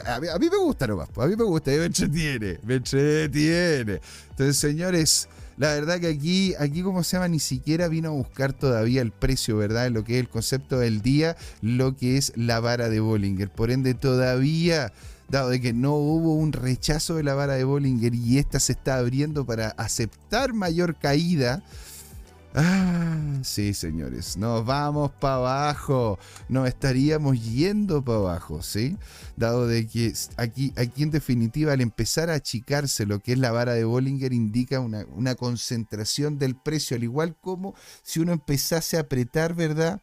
A 0.05 0.19
mí, 0.39 0.49
me 0.49 0.57
gusta 0.57 0.87
nomás, 0.87 1.09
a 1.15 1.27
mí 1.27 1.35
me 1.35 1.43
gusta, 1.43 1.71
me 1.71 1.85
entretiene, 1.85 2.59
me 2.63 2.75
entretiene. 2.75 3.99
Entonces, 4.29 4.57
señores, 4.57 5.27
la 5.57 5.73
verdad 5.73 5.99
que 5.99 6.07
aquí, 6.07 6.53
aquí 6.57 6.81
como 6.81 7.03
se 7.03 7.17
llama, 7.17 7.27
ni 7.27 7.39
siquiera 7.39 7.87
vino 7.87 8.09
a 8.09 8.11
buscar 8.13 8.53
todavía 8.53 9.01
el 9.01 9.11
precio, 9.11 9.57
¿verdad? 9.57 9.89
Lo 9.91 10.03
que 10.03 10.15
es 10.15 10.19
el 10.21 10.29
concepto 10.29 10.79
del 10.79 11.01
día, 11.01 11.35
lo 11.61 11.95
que 11.95 12.17
es 12.17 12.33
la 12.35 12.59
vara 12.59 12.89
de 12.89 12.99
Bollinger. 12.99 13.49
Por 13.49 13.71
ende, 13.71 13.93
todavía 13.93 14.93
dado 15.29 15.49
de 15.49 15.59
que 15.59 15.73
no 15.73 15.95
hubo 15.95 16.35
un 16.35 16.53
rechazo 16.53 17.15
de 17.15 17.23
la 17.23 17.33
vara 17.33 17.55
de 17.55 17.63
Bollinger 17.63 18.13
y 18.13 18.37
esta 18.37 18.59
se 18.59 18.73
está 18.73 18.97
abriendo 18.97 19.45
para 19.45 19.69
aceptar 19.69 20.53
mayor 20.53 20.95
caída, 20.95 21.63
Ah, 22.55 23.39
sí, 23.41 23.73
señores, 23.73 24.37
nos 24.37 24.63
vamos 24.63 25.09
para 25.19 25.35
abajo, 25.37 26.19
nos 26.49 26.67
estaríamos 26.67 27.43
yendo 27.43 28.03
para 28.03 28.19
abajo, 28.19 28.61
¿sí? 28.61 28.95
Dado 29.35 29.65
de 29.65 29.87
que 29.87 30.13
aquí, 30.37 30.71
aquí 30.77 31.01
en 31.01 31.09
definitiva 31.09 31.73
al 31.73 31.81
empezar 31.81 32.29
a 32.29 32.35
achicarse 32.35 33.07
lo 33.07 33.19
que 33.19 33.33
es 33.33 33.39
la 33.39 33.51
vara 33.51 33.73
de 33.73 33.85
Bollinger 33.85 34.33
indica 34.33 34.79
una, 34.79 35.33
concentración 35.33 36.37
del 36.37 36.55
precio, 36.55 36.95
al 36.95 37.03
igual 37.03 37.35
como 37.41 37.73
si 38.03 38.19
uno 38.19 38.33
empezase 38.33 38.97
a 38.97 39.01
apretar, 39.01 39.55
¿verdad? 39.55 39.99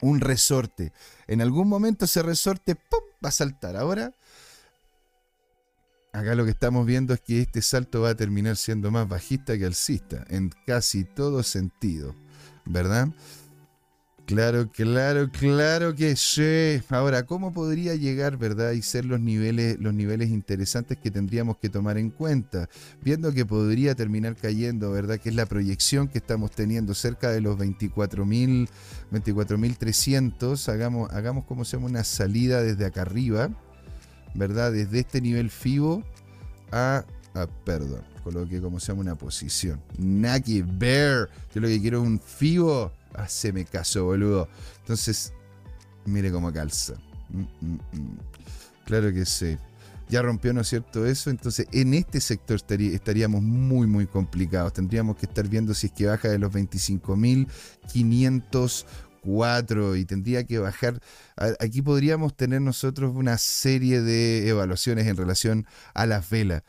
Un 0.00 0.18
resorte. 0.18 0.92
En 1.28 1.40
algún 1.40 1.68
momento 1.68 2.06
ese 2.06 2.22
resorte 2.24 2.76
va 3.24 3.28
a 3.28 3.32
saltar. 3.32 3.76
Ahora 3.76 4.14
Acá 6.18 6.34
lo 6.34 6.44
que 6.44 6.50
estamos 6.50 6.84
viendo 6.84 7.14
es 7.14 7.20
que 7.20 7.40
este 7.42 7.62
salto 7.62 8.00
va 8.00 8.10
a 8.10 8.16
terminar 8.16 8.56
siendo 8.56 8.90
más 8.90 9.08
bajista 9.08 9.56
que 9.56 9.64
alcista, 9.64 10.24
en 10.28 10.50
casi 10.66 11.04
todo 11.04 11.44
sentido, 11.44 12.16
¿verdad? 12.64 13.10
Claro, 14.26 14.68
claro, 14.68 15.30
claro 15.30 15.94
que 15.94 16.16
sí. 16.16 16.82
Ahora, 16.88 17.22
¿cómo 17.22 17.52
podría 17.52 17.94
llegar, 17.94 18.36
verdad, 18.36 18.72
y 18.72 18.82
ser 18.82 19.04
los 19.04 19.20
niveles, 19.20 19.78
los 19.78 19.94
niveles 19.94 20.30
interesantes 20.30 20.98
que 20.98 21.12
tendríamos 21.12 21.58
que 21.58 21.68
tomar 21.68 21.98
en 21.98 22.10
cuenta? 22.10 22.68
Viendo 23.00 23.32
que 23.32 23.46
podría 23.46 23.94
terminar 23.94 24.34
cayendo, 24.34 24.90
¿verdad? 24.90 25.20
Que 25.20 25.28
es 25.28 25.36
la 25.36 25.46
proyección 25.46 26.08
que 26.08 26.18
estamos 26.18 26.50
teniendo 26.50 26.94
cerca 26.94 27.30
de 27.30 27.40
los 27.40 27.56
24.000, 27.56 28.68
24.300. 29.12 30.68
Hagamos, 30.68 31.12
hagamos 31.12 31.44
como 31.44 31.64
se 31.64 31.76
llama 31.76 31.86
una 31.86 32.02
salida 32.02 32.60
desde 32.60 32.86
acá 32.86 33.02
arriba 33.02 33.50
¿verdad? 34.34 34.72
Desde 34.72 35.00
este 35.00 35.20
nivel 35.20 35.50
FIBO 35.50 36.02
a, 36.72 37.04
perdón, 37.64 38.02
coloqué 38.24 38.60
como 38.60 38.80
se 38.80 38.88
llama 38.88 39.02
una 39.02 39.14
posición. 39.16 39.80
Naki 39.98 40.62
Bear. 40.62 41.28
Yo 41.54 41.60
lo 41.60 41.68
que 41.68 41.80
quiero 41.80 42.02
es 42.02 42.06
un 42.06 42.18
FIBO. 42.20 42.92
Haceme 43.14 43.64
caso, 43.64 44.04
boludo. 44.04 44.48
Entonces, 44.80 45.32
mire 46.04 46.30
cómo 46.30 46.52
calza. 46.52 46.92
Mm, 47.30 47.40
mm, 47.60 47.78
mm. 47.92 48.18
Claro 48.84 49.12
que 49.12 49.24
sí. 49.26 49.58
Ya 50.08 50.22
rompió, 50.22 50.54
¿no 50.54 50.62
es 50.62 50.68
cierto? 50.68 51.06
Eso. 51.06 51.30
Entonces, 51.30 51.66
en 51.72 51.92
este 51.92 52.20
sector 52.20 52.58
estaríamos 52.68 53.42
muy, 53.42 53.86
muy 53.86 54.06
complicados. 54.06 54.72
Tendríamos 54.72 55.16
que 55.16 55.26
estar 55.26 55.46
viendo 55.46 55.74
si 55.74 55.88
es 55.88 55.92
que 55.92 56.06
baja 56.06 56.28
de 56.28 56.38
los 56.38 56.50
25.500 56.52 58.86
y 59.96 60.04
tendría 60.04 60.44
que 60.44 60.58
bajar. 60.58 61.00
Aquí 61.60 61.82
podríamos 61.82 62.36
tener 62.36 62.60
nosotros 62.60 63.12
una 63.14 63.38
serie 63.38 64.00
de 64.00 64.48
evaluaciones 64.48 65.06
en 65.06 65.16
relación 65.16 65.66
a 65.94 66.06
las 66.06 66.28
velas. 66.30 66.62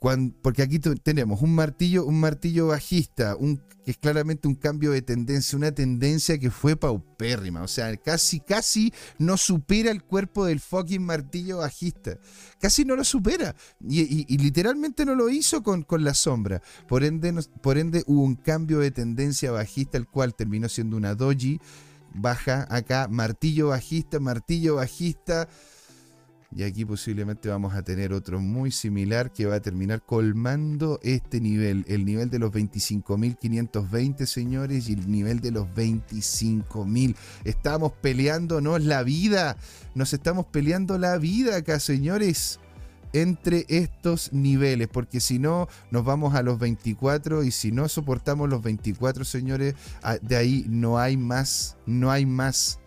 Porque 0.00 0.62
aquí 0.62 0.78
tenemos 0.78 1.42
un 1.42 1.54
martillo, 1.54 2.06
un 2.06 2.18
martillo 2.18 2.68
bajista, 2.68 3.36
que 3.84 3.90
es 3.90 3.98
claramente 3.98 4.48
un 4.48 4.54
cambio 4.54 4.92
de 4.92 5.02
tendencia, 5.02 5.58
una 5.58 5.72
tendencia 5.72 6.38
que 6.38 6.50
fue 6.50 6.74
paupérrima, 6.74 7.62
o 7.62 7.68
sea, 7.68 7.94
casi, 7.98 8.40
casi 8.40 8.94
no 9.18 9.36
supera 9.36 9.90
el 9.90 10.02
cuerpo 10.02 10.46
del 10.46 10.58
fucking 10.58 11.02
martillo 11.02 11.58
bajista, 11.58 12.18
casi 12.58 12.86
no 12.86 12.96
lo 12.96 13.04
supera, 13.04 13.54
y, 13.86 14.38
literalmente 14.38 15.04
no 15.04 15.14
lo 15.14 15.28
hizo 15.28 15.62
con, 15.62 15.82
con 15.82 16.02
la 16.02 16.14
sombra, 16.14 16.62
por 16.88 17.04
ende, 17.04 17.34
por 17.60 17.76
ende 17.76 18.02
hubo 18.06 18.22
un 18.22 18.36
cambio 18.36 18.78
de 18.78 18.90
tendencia 18.90 19.50
bajista, 19.50 19.98
el 19.98 20.08
cual 20.08 20.34
terminó 20.34 20.70
siendo 20.70 20.96
una 20.96 21.14
doji, 21.14 21.60
baja 22.14 22.66
acá, 22.70 23.06
martillo 23.08 23.68
bajista, 23.68 24.18
martillo 24.18 24.76
bajista, 24.76 25.46
y 26.52 26.64
aquí 26.64 26.84
posiblemente 26.84 27.48
vamos 27.48 27.74
a 27.74 27.82
tener 27.82 28.12
otro 28.12 28.40
muy 28.40 28.72
similar 28.72 29.32
que 29.32 29.46
va 29.46 29.56
a 29.56 29.60
terminar 29.60 30.02
colmando 30.02 30.98
este 31.02 31.40
nivel, 31.40 31.84
el 31.86 32.04
nivel 32.04 32.28
de 32.28 32.40
los 32.40 32.50
25.520 32.50 34.26
señores 34.26 34.88
y 34.88 34.94
el 34.94 35.10
nivel 35.10 35.40
de 35.40 35.52
los 35.52 35.68
25.000. 35.68 37.14
Estamos 37.44 37.92
peleándonos 37.92 38.82
la 38.82 39.04
vida, 39.04 39.56
nos 39.94 40.12
estamos 40.12 40.46
peleando 40.46 40.98
la 40.98 41.18
vida 41.18 41.56
acá 41.56 41.78
señores 41.78 42.58
entre 43.12 43.64
estos 43.68 44.32
niveles, 44.32 44.88
porque 44.88 45.20
si 45.20 45.38
no 45.38 45.68
nos 45.90 46.04
vamos 46.04 46.34
a 46.34 46.42
los 46.42 46.58
24 46.58 47.44
y 47.44 47.52
si 47.52 47.70
no 47.72 47.88
soportamos 47.88 48.48
los 48.48 48.62
24 48.62 49.24
señores, 49.24 49.74
de 50.22 50.36
ahí 50.36 50.64
no 50.68 50.98
hay 50.98 51.16
más, 51.16 51.76
no 51.86 52.10
hay 52.10 52.26
más 52.26 52.80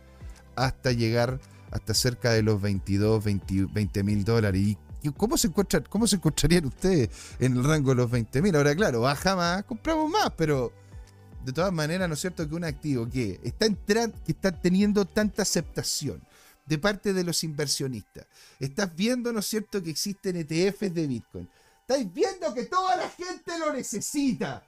hasta 0.56 0.92
llegar 0.92 1.40
hasta 1.74 1.94
cerca 1.96 2.32
de 2.32 2.44
los 2.44 2.62
22, 2.62 3.24
20 3.24 4.04
mil 4.04 4.24
dólares. 4.24 4.78
¿Y 5.02 5.10
cómo 5.18 5.38
se, 5.38 5.48
encuentra, 5.48 5.84
cómo 5.84 6.06
se 6.08 6.18
encontrarían 6.18 6.66
ustedes 6.66 7.10
en 7.40 7.58
el 7.58 7.64
rango 7.64 7.90
de 7.90 7.96
los 7.96 8.12
20 8.12 8.42
mil? 8.42 8.56
Ahora, 8.56 8.76
claro, 8.76 9.02
baja 9.02 9.36
más, 9.36 9.64
compramos 9.64 10.10
más, 10.10 10.32
pero 10.38 10.72
de 11.44 11.52
todas 11.52 11.74
maneras, 11.74 12.08
¿no 12.08 12.14
es 12.14 12.22
cierto 12.22 12.48
que 12.48 12.56
un 12.56 12.64
activo 12.64 13.10
que 13.10 13.40
está, 13.44 13.66
entrando, 13.66 14.16
que 14.24 14.32
está 14.32 14.52
teniendo 14.52 15.04
tanta 15.06 15.42
aceptación 15.42 16.22
de 16.66 16.78
parte 16.78 17.12
de 17.12 17.24
los 17.24 17.44
inversionistas, 17.44 18.26
estás 18.60 18.96
viendo, 18.96 19.34
¿no 19.34 19.40
es 19.40 19.48
cierto?, 19.48 19.82
que 19.82 19.90
existen 19.90 20.36
ETFs 20.38 20.94
de 20.94 21.08
Bitcoin. 21.08 21.50
Estáis 21.82 22.14
viendo 22.14 22.54
que 22.54 22.66
toda 22.66 22.96
la 22.96 23.10
gente 23.10 23.58
lo 23.60 23.74
necesita. 23.74 24.64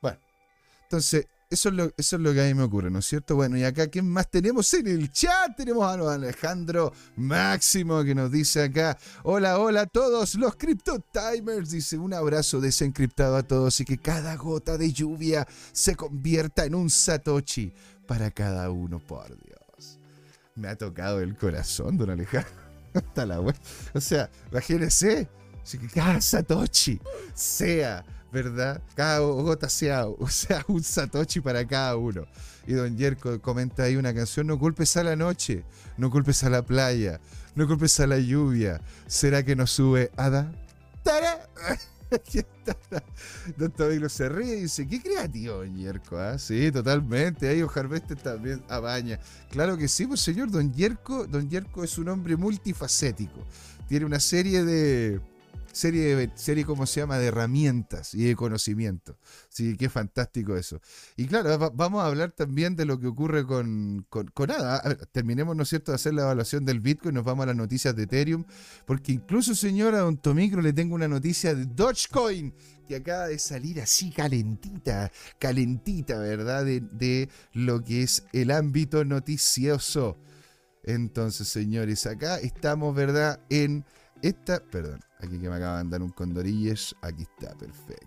Bueno, 0.00 0.18
entonces, 0.82 1.26
eso 1.48 1.68
es, 1.68 1.74
lo, 1.74 1.84
eso 1.96 2.16
es 2.16 2.22
lo 2.22 2.32
que 2.32 2.42
a 2.42 2.44
mí 2.44 2.54
me 2.54 2.64
ocurre, 2.64 2.90
¿no 2.90 2.98
es 2.98 3.06
cierto? 3.06 3.36
Bueno, 3.36 3.56
y 3.56 3.62
acá, 3.62 3.86
¿quién 3.86 4.08
más 4.08 4.28
tenemos 4.28 4.72
en 4.74 4.88
el 4.88 5.12
chat? 5.12 5.56
Tenemos 5.56 5.84
a 5.84 6.14
Alejandro 6.14 6.92
Máximo 7.16 8.02
que 8.02 8.14
nos 8.14 8.32
dice 8.32 8.64
acá: 8.64 8.98
Hola, 9.22 9.58
hola 9.58 9.82
a 9.82 9.86
todos 9.86 10.34
los 10.34 10.56
Crypto 10.56 10.98
Timers. 11.12 11.70
Dice: 11.70 11.98
Un 11.98 12.14
abrazo 12.14 12.60
desencriptado 12.60 13.36
a 13.36 13.44
todos 13.44 13.80
y 13.80 13.84
que 13.84 13.98
cada 13.98 14.34
gota 14.36 14.76
de 14.76 14.92
lluvia 14.92 15.46
se 15.72 15.94
convierta 15.94 16.64
en 16.64 16.74
un 16.74 16.90
Satoshi 16.90 17.72
para 18.06 18.30
cada 18.32 18.70
uno, 18.70 18.98
por 18.98 19.28
Dios. 19.28 20.00
Me 20.56 20.68
ha 20.68 20.76
tocado 20.76 21.20
el 21.20 21.36
corazón, 21.36 21.96
don 21.96 22.10
Alejandro. 22.10 22.50
Hasta 22.94 23.24
la 23.24 23.40
web. 23.40 23.56
O 23.94 24.00
sea, 24.00 24.30
imagínense, 24.50 25.28
que 25.70 25.88
cada 25.88 26.20
Satoshi 26.20 27.00
sea 27.34 28.04
¿verdad? 28.32 28.82
Cada 28.94 29.20
gota 29.20 29.68
sea, 29.68 30.06
o 30.18 30.28
sea 30.28 30.64
un 30.68 30.82
satoshi 30.82 31.40
para 31.40 31.66
cada 31.66 31.96
uno. 31.96 32.26
Y 32.66 32.72
don 32.72 32.96
Yerko 32.96 33.40
comenta 33.40 33.84
ahí 33.84 33.96
una 33.96 34.12
canción, 34.12 34.46
no 34.48 34.58
culpes 34.58 34.96
a 34.96 35.04
la 35.04 35.14
noche, 35.14 35.64
no 35.96 36.10
culpes 36.10 36.42
a 36.42 36.50
la 36.50 36.62
playa, 36.62 37.20
no 37.54 37.66
culpes 37.66 38.00
a 38.00 38.06
la 38.06 38.18
lluvia. 38.18 38.80
¿Será 39.06 39.44
que 39.44 39.54
nos 39.54 39.70
sube 39.70 40.10
Ada? 40.16 40.52
¡Tara! 41.04 41.48
Don 43.56 43.70
Tobilo 43.70 44.08
se 44.08 44.28
ríe 44.28 44.56
y 44.58 44.60
dice, 44.62 44.86
qué 44.86 45.00
creativo, 45.00 45.56
Don 45.56 45.76
Yerko, 45.76 46.18
¿ah? 46.18 46.38
Sí, 46.38 46.70
totalmente. 46.70 47.48
Ahí 47.48 47.64
Harveste 47.74 48.16
también 48.16 48.62
abaña. 48.68 49.18
Claro 49.50 49.76
que 49.76 49.88
sí, 49.88 50.06
pues 50.06 50.20
señor, 50.20 50.50
Don 50.50 50.72
Yerko, 50.72 51.26
Don 51.26 51.48
Yerko 51.48 51.84
es 51.84 51.98
un 51.98 52.08
hombre 52.08 52.36
multifacético. 52.36 53.44
Tiene 53.88 54.06
una 54.06 54.20
serie 54.20 54.64
de 54.64 55.20
serie, 55.76 56.16
de, 56.16 56.30
serie 56.34 56.64
¿cómo 56.64 56.86
se 56.86 57.00
llama?, 57.00 57.18
de 57.18 57.26
herramientas 57.26 58.14
y 58.14 58.24
de 58.24 58.34
conocimiento. 58.34 59.18
Sí, 59.48 59.76
qué 59.76 59.90
fantástico 59.90 60.56
eso. 60.56 60.80
Y 61.16 61.26
claro, 61.26 61.70
vamos 61.74 62.02
a 62.02 62.06
hablar 62.06 62.32
también 62.32 62.76
de 62.76 62.86
lo 62.86 62.98
que 62.98 63.06
ocurre 63.06 63.46
con, 63.46 64.06
con, 64.08 64.32
nada. 64.48 64.82
terminemos, 65.12 65.54
¿no 65.54 65.64
es 65.64 65.68
cierto?, 65.68 65.92
de 65.92 65.96
hacer 65.96 66.14
la 66.14 66.22
evaluación 66.22 66.64
del 66.64 66.80
Bitcoin, 66.80 67.14
nos 67.14 67.24
vamos 67.24 67.44
a 67.44 67.46
las 67.48 67.56
noticias 67.56 67.94
de 67.94 68.04
Ethereum, 68.04 68.44
porque 68.86 69.12
incluso, 69.12 69.54
señora 69.54 69.98
Don 69.98 70.16
Tomicro, 70.16 70.62
le 70.62 70.72
tengo 70.72 70.94
una 70.94 71.08
noticia 71.08 71.54
de 71.54 71.66
Dogecoin 71.66 72.54
que 72.88 72.96
acaba 72.96 73.26
de 73.28 73.38
salir 73.38 73.80
así 73.80 74.10
calentita, 74.10 75.12
calentita, 75.38 76.18
¿verdad? 76.18 76.64
De, 76.64 76.80
de 76.80 77.28
lo 77.52 77.84
que 77.84 78.02
es 78.02 78.24
el 78.32 78.50
ámbito 78.50 79.04
noticioso. 79.04 80.16
Entonces, 80.84 81.48
señores, 81.48 82.06
acá 82.06 82.38
estamos, 82.38 82.94
¿verdad? 82.94 83.40
En 83.50 83.84
esta, 84.22 84.60
perdón, 84.60 85.00
aquí 85.18 85.38
que 85.38 85.48
me 85.48 85.56
acaba 85.56 85.78
de 85.78 85.84
mandar 85.84 86.02
un 86.02 86.10
condorilles, 86.10 86.94
aquí 87.02 87.22
está, 87.22 87.54
perfecto. 87.56 88.06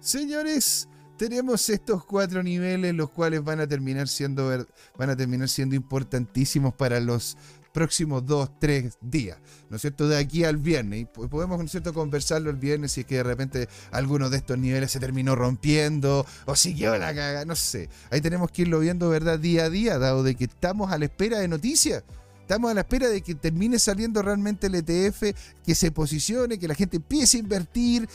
Señores, 0.00 0.88
tenemos 1.16 1.68
estos 1.68 2.04
cuatro 2.04 2.42
niveles, 2.42 2.94
los 2.94 3.10
cuales 3.10 3.44
van 3.44 3.60
a 3.60 3.66
terminar 3.66 4.08
siendo, 4.08 4.48
van 4.96 5.10
a 5.10 5.16
terminar 5.16 5.48
siendo 5.48 5.74
importantísimos 5.74 6.74
para 6.74 6.98
los 7.00 7.36
próximos 7.72 8.26
dos, 8.26 8.50
tres 8.58 8.98
días, 9.00 9.38
¿no 9.68 9.76
es 9.76 9.82
cierto? 9.82 10.08
De 10.08 10.16
aquí 10.16 10.44
al 10.44 10.56
viernes. 10.56 11.06
Podemos, 11.08 11.58
¿no 11.58 11.64
es 11.64 11.70
cierto?, 11.70 11.92
conversarlo 11.92 12.50
el 12.50 12.56
viernes 12.56 12.92
si 12.92 13.02
es 13.02 13.06
que 13.06 13.16
de 13.16 13.22
repente 13.22 13.68
alguno 13.92 14.30
de 14.30 14.38
estos 14.38 14.58
niveles 14.58 14.90
se 14.90 14.98
terminó 14.98 15.36
rompiendo 15.36 16.26
o 16.46 16.56
siguió 16.56 16.96
la 16.96 17.14
caga, 17.14 17.44
no 17.44 17.54
sé. 17.54 17.88
Ahí 18.10 18.20
tenemos 18.20 18.50
que 18.50 18.62
irlo 18.62 18.80
viendo, 18.80 19.08
¿verdad?, 19.08 19.38
día 19.38 19.64
a 19.64 19.70
día, 19.70 19.98
dado 19.98 20.22
de 20.22 20.34
que 20.34 20.44
estamos 20.44 20.90
a 20.90 20.98
la 20.98 21.04
espera 21.04 21.38
de 21.38 21.48
noticias. 21.48 22.02
Estamos 22.50 22.72
a 22.72 22.74
la 22.74 22.80
espera 22.80 23.08
de 23.08 23.22
que 23.22 23.36
termine 23.36 23.78
saliendo 23.78 24.20
realmente 24.22 24.66
el 24.66 24.74
ETF, 24.74 25.22
que 25.64 25.72
se 25.76 25.92
posicione, 25.92 26.58
que 26.58 26.66
la 26.66 26.74
gente 26.74 26.96
empiece 26.96 27.36
a 27.36 27.40
invertir, 27.40 28.08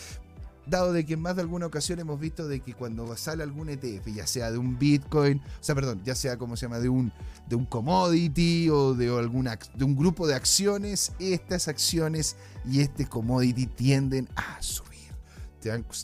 dado 0.67 0.91
de 0.91 1.05
que 1.05 1.13
en 1.13 1.21
más 1.21 1.37
de 1.37 1.43
alguna 1.43 1.67
ocasión 1.67 1.99
hemos 1.99 2.19
visto 2.19 2.45
de 2.45 2.59
que 2.59 2.73
cuando 2.73 3.15
sale 3.15 3.43
algún 3.43 3.69
ETF, 3.69 4.05
ya 4.13 4.27
sea 4.27 4.51
de 4.51 4.57
un 4.57 4.77
Bitcoin, 4.77 5.37
o 5.37 5.63
sea, 5.63 5.73
perdón, 5.73 6.01
ya 6.03 6.15
sea 6.15 6.35
como 6.35 6.57
se 6.57 6.65
llama, 6.65 6.79
de 6.79 6.89
un, 6.89 7.13
de 7.47 7.55
un 7.55 7.65
commodity 7.65 8.67
o 8.71 8.93
de, 8.93 9.07
alguna, 9.07 9.57
de 9.73 9.85
un 9.85 9.95
grupo 9.95 10.27
de 10.27 10.35
acciones, 10.35 11.13
estas 11.17 11.69
acciones 11.69 12.35
y 12.69 12.81
este 12.81 13.05
commodity 13.05 13.67
tienden 13.67 14.27
a 14.35 14.61
subir. 14.61 15.13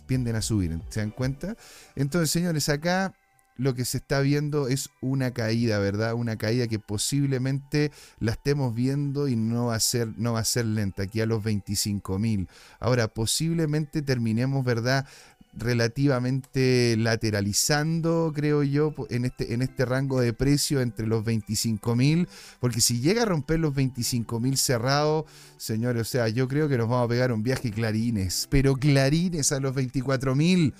Tienden 0.07 0.37
a 0.37 0.41
subir, 0.41 0.79
¿se 0.87 1.01
dan 1.01 1.11
cuenta? 1.11 1.57
Entonces, 1.97 2.31
señores, 2.31 2.69
acá 2.69 3.13
lo 3.61 3.75
que 3.75 3.85
se 3.85 3.97
está 3.97 4.21
viendo 4.21 4.67
es 4.67 4.89
una 5.01 5.31
caída, 5.31 5.77
¿verdad? 5.77 6.15
Una 6.15 6.35
caída 6.35 6.67
que 6.67 6.79
posiblemente 6.79 7.91
la 8.19 8.31
estemos 8.31 8.73
viendo 8.73 9.27
y 9.27 9.35
no 9.35 9.67
va 9.67 9.75
a 9.75 9.79
ser, 9.79 10.09
no 10.17 10.33
va 10.33 10.39
a 10.39 10.45
ser 10.45 10.65
lenta, 10.65 11.03
aquí 11.03 11.21
a 11.21 11.27
los 11.27 11.43
25 11.43 12.17
mil. 12.17 12.47
Ahora, 12.79 13.07
posiblemente 13.07 14.01
terminemos, 14.01 14.65
¿verdad? 14.65 15.05
relativamente 15.53 16.95
lateralizando, 16.97 18.31
creo 18.33 18.63
yo, 18.63 18.95
en 19.09 19.25
este, 19.25 19.53
en 19.53 19.61
este 19.61 19.83
rango 19.85 20.21
de 20.21 20.31
precio 20.31 20.79
entre 20.79 21.05
los 21.05 21.25
25 21.25 21.93
mil, 21.95 22.29
porque 22.61 22.79
si 22.79 23.01
llega 23.01 23.23
a 23.23 23.25
romper 23.25 23.59
los 23.59 23.75
25 23.75 24.39
mil 24.39 24.57
cerrados, 24.57 25.25
señores, 25.57 26.01
o 26.01 26.05
sea, 26.05 26.29
yo 26.29 26.47
creo 26.47 26.69
que 26.69 26.77
nos 26.77 26.87
vamos 26.87 27.05
a 27.05 27.09
pegar 27.09 27.33
un 27.33 27.43
viaje 27.43 27.69
clarines, 27.69 28.47
pero 28.49 28.75
clarines 28.75 29.51
a 29.51 29.59
los 29.59 29.75
24 29.75 30.35
mil. 30.35 30.73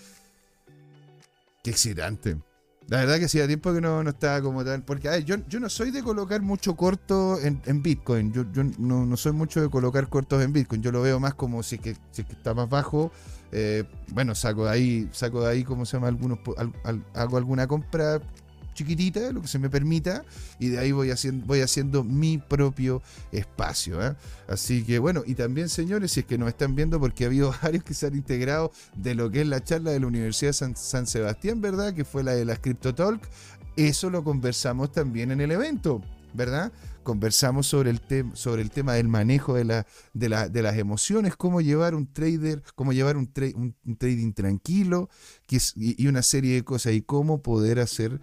Qué 1.64 1.72
excitante. 1.72 2.38
La 2.88 2.98
verdad 2.98 3.20
que 3.20 3.26
hacía 3.26 3.48
tiempo 3.48 3.74
que 3.74 3.80
no, 3.80 4.04
no 4.04 4.10
estaba 4.10 4.42
como 4.42 4.66
tal. 4.66 4.84
Porque 4.84 5.24
yo, 5.24 5.38
yo 5.48 5.60
no 5.60 5.70
soy 5.70 5.92
de 5.92 6.04
colocar 6.04 6.42
mucho 6.42 6.76
corto 6.76 7.40
en, 7.40 7.82
Bitcoin. 7.82 8.34
Yo, 8.34 8.44
yo 8.52 8.64
no, 8.78 9.16
soy 9.18 9.32
mucho 9.32 9.62
de 9.62 9.70
colocar 9.70 10.10
cortos 10.10 10.44
en 10.44 10.52
Bitcoin. 10.52 10.82
Yo 10.82 10.92
lo 10.92 11.02
veo 11.02 11.20
más 11.20 11.34
como 11.36 11.64
si 11.64 11.76
es 11.76 11.82
que, 11.82 11.96
si 12.12 12.24
que 12.24 12.34
está 12.34 12.54
más 12.54 12.70
bajo. 12.70 13.12
Eh, 13.52 13.84
bueno, 14.14 14.36
saco 14.36 14.66
de 14.66 14.72
ahí, 14.72 15.10
saco 15.12 15.42
de 15.42 15.52
ahí, 15.52 15.64
¿cómo 15.64 15.86
se 15.86 15.98
llama? 15.98 16.08
Algunos, 16.08 16.40
hago 17.14 17.38
alguna 17.38 17.68
compra 17.68 18.22
chiquitita, 18.74 19.32
lo 19.32 19.42
que 19.42 19.48
se 19.48 19.60
me 19.60 19.70
permita, 19.70 20.24
y 20.60 20.70
de 20.70 20.80
ahí 20.80 20.92
voy 20.92 21.12
haciendo, 21.12 21.46
voy 21.46 21.62
haciendo 21.62 22.04
mi 22.04 22.38
propio 22.38 23.02
espacio. 23.32 24.06
¿eh? 24.06 24.16
Así 24.48 24.84
que 24.84 25.00
bueno, 25.00 25.24
y 25.26 25.36
también 25.36 25.70
señores, 25.70 26.12
si 26.12 26.22
es 26.22 26.26
que 26.26 26.38
nos 26.38 26.50
están 26.50 26.76
viendo, 26.76 27.00
porque 27.00 27.26
ha 27.26 27.28
habido 27.28 27.54
varios 27.64 27.84
que 27.84 27.94
se 27.94 28.08
han 28.08 28.16
integrado 28.16 28.72
de 28.96 29.16
lo 29.16 29.30
que 29.30 29.42
es 29.42 29.48
la 29.48 29.64
charla 29.64 29.92
de 29.92 30.00
la 30.00 30.08
Universidad 30.08 30.52
de 30.52 30.76
San, 30.76 31.08
Sebastián, 31.08 31.62
¿verdad? 31.62 31.94
Que 31.94 32.06
fue 32.06 32.24
la 32.24 32.34
de 32.34 32.46
las 32.46 32.60
Crypto 32.60 32.94
Talk. 32.96 33.22
Eso 33.76 34.10
lo 34.10 34.24
conversamos 34.24 34.92
también 34.92 35.32
en 35.32 35.42
el 35.42 35.52
evento. 35.52 36.02
¿verdad? 36.34 36.72
Conversamos 37.04 37.68
sobre 37.68 37.90
el, 37.90 38.02
sobre 38.36 38.62
el 38.62 38.72
tema 38.72 38.94
del 38.94 39.08
manejo 39.08 39.56
de, 39.56 39.66
la, 39.66 39.86
de, 40.14 40.50
de, 40.50 40.62
las 40.62 40.78
emociones, 40.78 41.36
cómo 41.36 41.60
llevar 41.62 41.96
un 41.96 42.12
trader, 42.12 42.64
cómo 42.76 42.94
llevar 42.94 43.18
un, 43.18 43.30
un, 43.86 43.98
trading 43.98 44.32
tranquilo 44.34 45.10
y, 45.76 46.08
una 46.08 46.22
serie 46.22 46.56
de 46.56 46.64
cosas 46.64 46.94
y 46.94 47.02
cómo 47.02 47.42
poder 47.42 47.80
hacer 47.80 48.22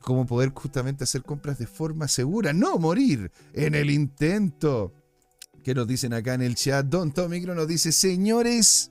cómo 0.00 0.26
poder 0.26 0.50
justamente 0.50 1.04
hacer 1.04 1.22
compras 1.22 1.58
de 1.58 1.66
forma 1.66 2.08
segura, 2.08 2.52
no 2.52 2.78
morir 2.78 3.30
en 3.52 3.74
el 3.74 3.90
intento. 3.90 4.92
¿Qué 5.62 5.74
nos 5.74 5.86
dicen 5.86 6.14
acá 6.14 6.34
en 6.34 6.42
el 6.42 6.54
chat? 6.54 6.86
Don 6.86 7.12
Tomicro 7.12 7.54
nos 7.54 7.68
dice, 7.68 7.92
señores, 7.92 8.90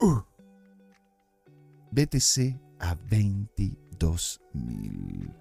uh, 0.00 0.20
BTC 1.90 2.60
a 2.78 2.94
22 3.10 4.40
mil. 4.52 5.32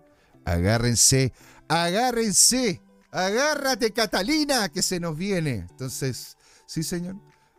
Agárrense, 0.43 1.31
agárrense, 1.67 2.81
agárrate 3.11 3.91
Catalina, 3.91 4.69
que 4.69 4.81
se 4.81 4.99
nos 4.99 5.15
viene. 5.15 5.67
Entonces, 5.69 6.35
sí 6.65 6.81
señor, 6.81 7.17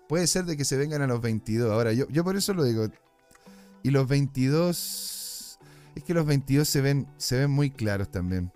puede 0.09 0.27
ser 0.27 0.45
de 0.45 0.57
que 0.57 0.65
se 0.65 0.77
vengan 0.77 1.03
a 1.03 1.07
los 1.07 1.21
22. 1.21 1.71
Ahora, 1.71 1.93
yo, 1.93 2.09
yo 2.09 2.25
por 2.25 2.37
eso 2.37 2.53
lo 2.55 2.65
digo. 2.65 2.89
Y 3.85 3.91
los 3.91 4.09
22 4.09 5.20
es 5.95 6.05
que 6.05 6.15
los 6.15 6.27
22 6.27 6.69
se 6.69 6.81
ven, 6.81 7.07
se 7.17 7.39
ven 7.39 7.51
muy 7.51 7.71
claros 7.71 8.11
también. 8.11 8.53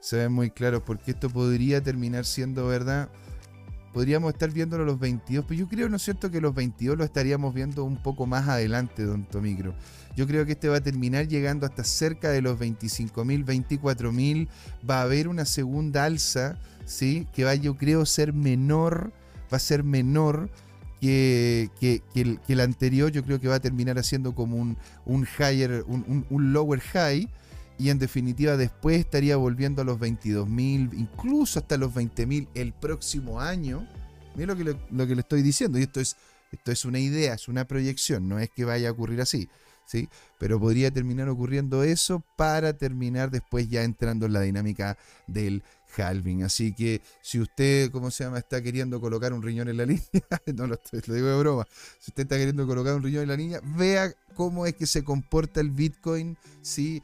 Se 0.00 0.16
ven 0.16 0.32
muy 0.32 0.50
claros 0.50 0.82
porque 0.84 1.12
esto 1.12 1.30
podría 1.30 1.82
terminar 1.82 2.24
siendo 2.24 2.66
verdad. 2.66 3.08
Podríamos 3.92 4.32
estar 4.32 4.50
viéndolo 4.50 4.84
los 4.84 4.98
22, 4.98 5.44
pero 5.46 5.60
yo 5.60 5.68
creo, 5.68 5.88
¿no 5.88 5.96
es 5.96 6.02
cierto?, 6.02 6.30
que 6.30 6.40
los 6.40 6.54
22 6.54 6.98
lo 6.98 7.04
estaríamos 7.04 7.54
viendo 7.54 7.84
un 7.84 8.02
poco 8.02 8.26
más 8.26 8.48
adelante, 8.48 9.04
don 9.04 9.24
Tomicro. 9.24 9.72
Yo 10.16 10.26
creo 10.26 10.44
que 10.44 10.52
este 10.52 10.68
va 10.68 10.78
a 10.78 10.80
terminar 10.80 11.28
llegando 11.28 11.64
hasta 11.64 11.84
cerca 11.84 12.30
de 12.30 12.42
los 12.42 12.58
25.000, 12.58 13.44
24.000. 13.44 14.48
Va 14.88 14.98
a 14.98 15.02
haber 15.02 15.28
una 15.28 15.44
segunda 15.44 16.04
alza, 16.04 16.58
¿sí? 16.84 17.26
Que 17.32 17.44
va, 17.44 17.54
yo 17.54 17.76
creo, 17.76 18.04
ser 18.04 18.32
menor, 18.32 19.12
va 19.52 19.56
a 19.56 19.60
ser 19.60 19.84
menor 19.84 20.50
que, 21.04 22.02
el, 22.48 22.60
anterior 22.60 23.10
yo 23.10 23.22
creo 23.24 23.40
que 23.40 23.48
va 23.48 23.56
a 23.56 23.60
terminar 23.60 23.98
haciendo 23.98 24.34
como 24.34 24.56
un, 24.56 24.78
un 25.04 25.26
higher, 25.38 25.84
un, 25.86 26.52
lower 26.52 26.80
high. 26.80 27.28
Y 27.76 27.90
en 27.90 27.98
definitiva 27.98 28.56
después 28.56 28.98
estaría 28.98 29.36
volviendo 29.36 29.82
a 29.82 29.84
los 29.84 29.98
22.000, 29.98 30.96
incluso 30.96 31.58
hasta 31.58 31.76
los 31.76 31.92
20.000 31.92 32.48
el 32.54 32.72
próximo 32.72 33.40
año. 33.40 33.86
Mira 34.36 34.54
lo 34.54 34.56
que, 34.56 34.64
le, 34.64 34.76
lo 34.90 35.06
que 35.06 35.14
le 35.14 35.20
estoy 35.22 35.42
diciendo. 35.42 35.78
Y 35.78 35.82
esto 35.82 36.00
es, 36.00 36.16
esto 36.52 36.70
es 36.70 36.84
una 36.84 37.00
idea, 37.00 37.34
es 37.34 37.48
una 37.48 37.66
proyección, 37.66 38.28
no 38.28 38.38
es 38.38 38.48
que 38.48 38.64
vaya 38.64 38.88
a 38.88 38.92
ocurrir 38.92 39.20
así. 39.20 39.48
¿sí? 39.86 40.08
Pero 40.38 40.60
podría 40.60 40.90
terminar 40.90 41.28
ocurriendo 41.28 41.82
eso 41.82 42.22
para 42.36 42.74
terminar 42.74 43.30
después 43.30 43.68
ya 43.68 43.82
entrando 43.82 44.26
en 44.26 44.32
la 44.32 44.40
dinámica 44.40 44.96
del 45.26 45.64
halving. 45.96 46.42
Así 46.42 46.72
que 46.72 47.00
si 47.22 47.40
usted, 47.40 47.90
¿cómo 47.90 48.10
se 48.10 48.24
llama?, 48.24 48.38
está 48.38 48.62
queriendo 48.62 49.00
colocar 49.00 49.32
un 49.32 49.42
riñón 49.42 49.68
en 49.68 49.76
la 49.76 49.86
línea, 49.86 50.02
no 50.54 50.66
lo, 50.66 50.74
estoy, 50.74 51.02
lo 51.06 51.14
digo 51.14 51.28
de 51.28 51.38
broma, 51.38 51.66
si 51.98 52.10
usted 52.10 52.24
está 52.24 52.36
queriendo 52.36 52.66
colocar 52.66 52.94
un 52.94 53.02
riñón 53.02 53.22
en 53.22 53.28
la 53.28 53.36
línea, 53.36 53.60
vea 53.76 54.12
cómo 54.34 54.66
es 54.66 54.74
que 54.74 54.86
se 54.86 55.04
comporta 55.04 55.60
el 55.60 55.70
Bitcoin, 55.70 56.36
¿sí? 56.62 57.02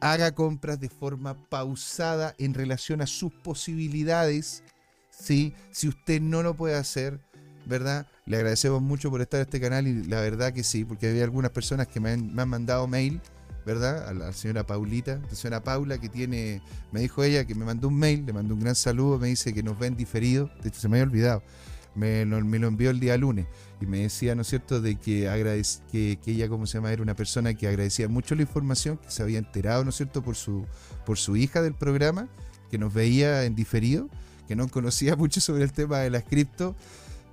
haga 0.00 0.32
compras 0.32 0.80
de 0.80 0.88
forma 0.88 1.34
pausada 1.48 2.34
en 2.38 2.54
relación 2.54 3.00
a 3.00 3.06
sus 3.06 3.32
posibilidades. 3.32 4.62
Si 5.10 5.54
usted 5.82 6.20
no 6.20 6.42
lo 6.42 6.54
puede 6.54 6.74
hacer, 6.74 7.20
¿verdad? 7.64 8.06
Le 8.26 8.36
agradecemos 8.36 8.82
mucho 8.82 9.10
por 9.10 9.20
estar 9.20 9.40
en 9.40 9.46
este 9.46 9.60
canal 9.60 9.86
y 9.86 10.04
la 10.04 10.20
verdad 10.20 10.52
que 10.52 10.62
sí, 10.62 10.84
porque 10.84 11.08
había 11.08 11.24
algunas 11.24 11.50
personas 11.50 11.88
que 11.88 12.00
me 12.00 12.10
han, 12.10 12.34
mandado 12.34 12.86
mail, 12.86 13.20
¿verdad? 13.66 14.08
A 14.08 14.14
la 14.14 14.32
señora 14.32 14.64
Paulita, 14.64 15.20
la 15.28 15.34
señora 15.34 15.64
Paula 15.64 15.98
que 15.98 16.08
tiene, 16.08 16.62
me 16.92 17.00
dijo 17.00 17.24
ella 17.24 17.44
que 17.44 17.56
me 17.56 17.64
mandó 17.64 17.88
un 17.88 17.98
mail, 17.98 18.24
le 18.24 18.32
mandó 18.32 18.54
un 18.54 18.60
gran 18.60 18.76
saludo, 18.76 19.18
me 19.18 19.26
dice 19.26 19.52
que 19.52 19.64
nos 19.64 19.76
ven 19.76 19.96
diferido, 19.96 20.48
de 20.62 20.68
hecho 20.68 20.80
se 20.80 20.88
me 20.88 21.00
había 21.00 21.10
olvidado, 21.10 21.42
me, 21.96 22.24
lo 22.24 22.38
envió 22.38 22.90
el 22.90 23.00
día 23.00 23.16
lunes 23.16 23.46
y 23.80 23.86
me 23.86 23.98
decía, 23.98 24.36
¿no 24.36 24.42
es 24.42 24.48
cierto?, 24.48 24.80
de 24.80 24.94
que, 24.94 25.28
agradece, 25.28 25.80
que, 25.90 26.18
ella, 26.26 26.48
¿cómo 26.48 26.66
se 26.66 26.78
llama?, 26.78 26.92
era 26.92 27.02
una 27.02 27.16
persona 27.16 27.54
que 27.54 27.66
agradecía 27.66 28.08
mucho 28.08 28.36
la 28.36 28.42
información, 28.42 28.98
que 28.98 29.10
se 29.10 29.24
había 29.24 29.38
enterado, 29.38 29.82
¿no 29.82 29.90
es 29.90 29.96
cierto?, 29.96 30.22
por 30.22 30.36
su, 30.36 30.64
por 31.04 31.18
su 31.18 31.36
hija 31.36 31.60
del 31.60 31.74
programa, 31.74 32.28
que 32.70 32.78
nos 32.78 32.94
veía 32.94 33.44
en 33.44 33.56
diferido, 33.56 34.08
que 34.46 34.54
no 34.54 34.68
conocía 34.68 35.16
mucho 35.16 35.40
sobre 35.40 35.64
el 35.64 35.72
tema 35.72 35.98
de 35.98 36.10
las 36.10 36.22
cripto 36.22 36.76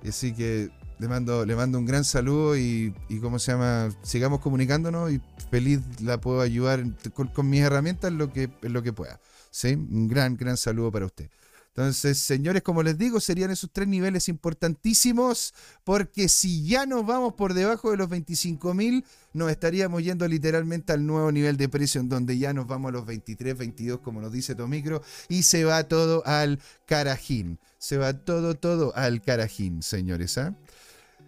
Así 0.06 0.34
que 0.34 0.70
le 0.98 1.08
mando, 1.08 1.44
le 1.44 1.56
mando 1.56 1.78
un 1.78 1.86
gran 1.86 2.04
saludo 2.04 2.56
y, 2.56 2.94
y 3.08 3.18
¿cómo 3.18 3.38
se 3.38 3.52
llama? 3.52 3.90
Sigamos 4.02 4.40
comunicándonos 4.40 5.12
y 5.12 5.20
feliz 5.50 5.80
la 6.00 6.20
puedo 6.20 6.40
ayudar 6.40 6.84
con, 7.12 7.48
mis 7.48 7.62
herramientas 7.62 8.10
en 8.10 8.18
lo 8.18 8.32
que, 8.32 8.50
lo 8.62 8.82
que 8.82 8.92
pueda. 8.92 9.20
¿sí? 9.50 9.74
Un 9.74 10.08
gran, 10.08 10.36
gran 10.36 10.56
saludo 10.56 10.90
para 10.92 11.06
usted. 11.06 11.28
Entonces, 11.76 12.18
señores, 12.18 12.62
como 12.62 12.84
les 12.84 12.96
digo, 12.96 13.18
serían 13.18 13.50
esos 13.50 13.68
tres 13.72 13.88
niveles 13.88 14.28
importantísimos, 14.28 15.52
porque 15.82 16.28
si 16.28 16.64
ya 16.64 16.86
nos 16.86 17.04
vamos 17.04 17.34
por 17.34 17.52
debajo 17.52 17.90
de 17.90 17.96
los 17.96 18.08
25 18.08 18.74
mil, 18.74 19.04
nos 19.32 19.50
estaríamos 19.50 20.04
yendo 20.04 20.28
literalmente 20.28 20.92
al 20.92 21.04
nuevo 21.04 21.32
nivel 21.32 21.56
de 21.56 21.68
precio, 21.68 22.00
en 22.00 22.08
donde 22.08 22.38
ya 22.38 22.52
nos 22.52 22.68
vamos 22.68 22.90
a 22.90 22.92
los 22.92 23.06
23, 23.06 23.58
22, 23.58 23.98
como 23.98 24.20
nos 24.20 24.30
dice 24.30 24.54
Tomicro, 24.54 25.02
y 25.28 25.42
se 25.42 25.64
va 25.64 25.82
todo 25.88 26.24
al 26.26 26.60
carajín. 26.86 27.58
Se 27.78 27.96
va 27.96 28.12
todo, 28.12 28.54
todo 28.54 28.94
al 28.94 29.20
carajín, 29.20 29.82
señores. 29.82 30.38
¿ah? 30.38 30.54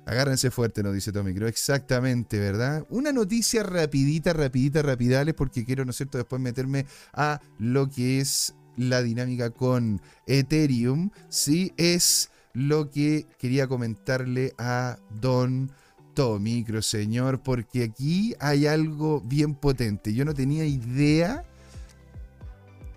Agárrense 0.06 0.52
fuerte, 0.52 0.84
nos 0.84 0.94
dice 0.94 1.10
Tomicro. 1.10 1.48
Exactamente, 1.48 2.38
¿verdad? 2.38 2.86
Una 2.90 3.12
noticia 3.12 3.64
rapidita, 3.64 4.32
rapidita, 4.32 4.80
rapidales, 4.80 5.34
porque 5.34 5.64
quiero, 5.64 5.84
¿no 5.84 5.90
es 5.90 5.96
cierto?, 5.96 6.16
después 6.16 6.40
meterme 6.40 6.86
a 7.12 7.40
lo 7.58 7.90
que 7.90 8.20
es 8.20 8.54
la 8.76 9.02
dinámica 9.02 9.50
con 9.50 10.00
Ethereum, 10.26 11.10
sí, 11.28 11.72
es 11.76 12.30
lo 12.52 12.90
que 12.90 13.26
quería 13.38 13.66
comentarle 13.66 14.54
a 14.58 14.98
Don 15.20 15.72
Tomicro, 16.14 16.82
señor, 16.82 17.42
porque 17.42 17.82
aquí 17.82 18.34
hay 18.38 18.66
algo 18.66 19.20
bien 19.20 19.54
potente. 19.54 20.14
Yo 20.14 20.24
no 20.24 20.34
tenía 20.34 20.64
idea 20.64 21.44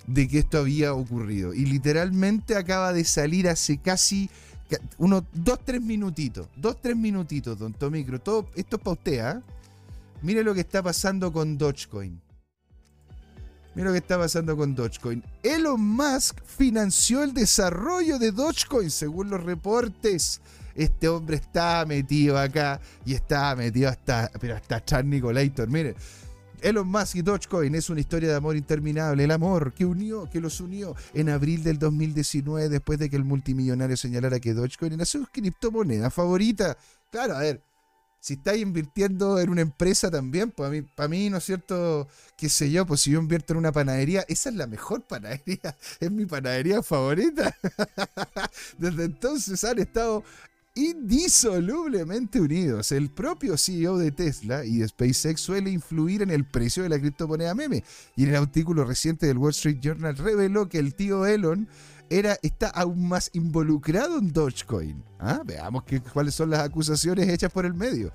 de 0.07 0.28
que 0.28 0.39
esto 0.39 0.60
había 0.60 0.93
ocurrido. 0.93 1.53
Y 1.53 1.66
literalmente 1.66 2.55
acaba 2.55 2.93
de 2.93 3.03
salir 3.03 3.49
hace 3.49 3.80
casi 3.80 4.30
unos 4.97 5.24
dos, 5.34 5.59
tres 5.63 5.82
minutitos. 5.82 6.47
Dos, 6.55 6.82
tres 6.82 6.95
minutitos, 6.95 7.57
don 7.57 7.74
Tomicro. 7.74 8.20
Todo, 8.20 8.49
esto 8.55 8.76
es 8.78 8.82
para 8.82 8.93
usted, 8.93 9.20
¿ah? 9.20 9.41
Mire 10.22 10.43
lo 10.43 10.53
que 10.53 10.61
está 10.61 10.84
pasando 10.84 11.32
con 11.32 11.57
Dogecoin. 11.57 12.20
Mira 13.76 13.88
lo 13.88 13.93
que 13.93 13.99
está 13.99 14.17
pasando 14.17 14.57
con 14.57 14.76
Dogecoin. 14.76 15.24
Elon 15.43 15.80
Musk 15.80 16.43
financió 16.43 17.24
el 17.24 17.34
desarrollo 17.34 18.20
de 18.20 18.32
Dogecoin, 18.32 18.89
según 18.91 19.30
los 19.30 19.41
reportes. 19.43 20.41
Este 20.76 21.07
hombre 21.07 21.38
está 21.38 21.86
metido 21.86 22.38
acá 22.38 22.80
y 23.05 23.13
está 23.13 23.55
metido 23.55 23.89
hasta, 23.89 24.32
pero 24.39 24.55
hasta 24.55 25.03
Nicolator. 25.03 25.70
Miren, 25.70 25.95
Elon 26.62 26.88
Musk 26.88 27.16
y 27.16 27.22
Dogecoin 27.22 27.74
es 27.76 27.89
una 27.89 27.99
historia 27.99 28.30
de 28.30 28.36
amor 28.36 28.55
interminable. 28.55 29.24
El 29.24 29.32
amor 29.32 29.74
que 29.74 29.86
unió, 29.86 30.30
que 30.30 30.41
los 30.41 30.60
unió 30.62 30.95
en 31.14 31.30
abril 31.30 31.64
del 31.64 31.80
2019, 31.80 32.70
después 32.70 32.99
de 32.99 33.10
que 33.10 33.16
el 33.16 33.24
multimillonario 33.24 33.97
señalara 33.97 34.39
que 34.39 34.53
Dogecoin 34.53 34.93
era 34.93 35.05
su 35.05 35.26
criptomoneda 35.32 36.10
favorita. 36.10 36.78
Claro, 37.12 37.36
a 37.36 37.39
ver, 37.39 37.62
si 38.20 38.34
estáis 38.34 38.62
invirtiendo 38.62 39.39
en 39.39 39.49
una 39.49 39.62
empresa 39.62 40.12
también, 40.12 40.51
pues 40.51 40.68
a 40.68 40.72
mí, 40.72 40.82
para 40.82 41.07
mí, 41.07 41.30
¿no 41.30 41.38
es 41.38 41.45
cierto? 41.45 42.07
Qué 42.36 42.49
sé 42.49 42.70
yo, 42.70 42.86
pues 42.86 43.01
si 43.01 43.12
yo 43.12 43.20
invierto 43.20 43.53
en 43.53 43.60
una 43.60 43.72
panadería, 43.72 44.26
esa 44.28 44.49
es 44.49 44.55
la 44.55 44.68
mejor 44.68 45.03
panadería, 45.03 45.78
es 45.99 46.12
mi 46.12 46.26
panadería 46.26 46.84
favorita. 46.84 47.55
Desde 48.78 49.05
entonces 49.05 49.64
han 49.64 49.80
estado 49.80 50.24
indisolublemente 50.80 52.40
unidos. 52.40 52.92
El 52.92 53.10
propio 53.10 53.58
CEO 53.58 53.98
de 53.98 54.12
Tesla 54.12 54.64
y 54.64 54.78
de 54.78 54.88
SpaceX 54.88 55.42
suele 55.42 55.72
influir 55.72 56.22
en 56.22 56.30
el 56.30 56.46
precio 56.46 56.84
de 56.84 56.90
la 56.90 57.00
criptomoneda 57.00 57.54
meme. 57.54 57.84
Y 58.16 58.24
en 58.24 58.30
el 58.30 58.36
artículo 58.36 58.86
reciente 58.86 59.28
del 59.28 59.38
Wall 59.38 59.52
Street 59.52 59.80
Journal 59.82 60.16
reveló 60.16 60.70
que 60.70 60.80
el 60.80 60.96
tío 60.96 61.26
Elon 61.26 61.68
era, 62.10 62.38
está 62.42 62.70
aún 62.70 63.08
más 63.08 63.30
involucrado 63.34 64.18
en 64.18 64.32
Dogecoin. 64.32 65.04
¿Ah? 65.20 65.42
Veamos 65.46 65.84
cuáles 66.14 66.34
son 66.34 66.50
las 66.50 66.62
acusaciones 66.62 67.28
hechas 67.28 67.52
por 67.52 67.66
el 67.66 67.74
medio. 67.74 68.12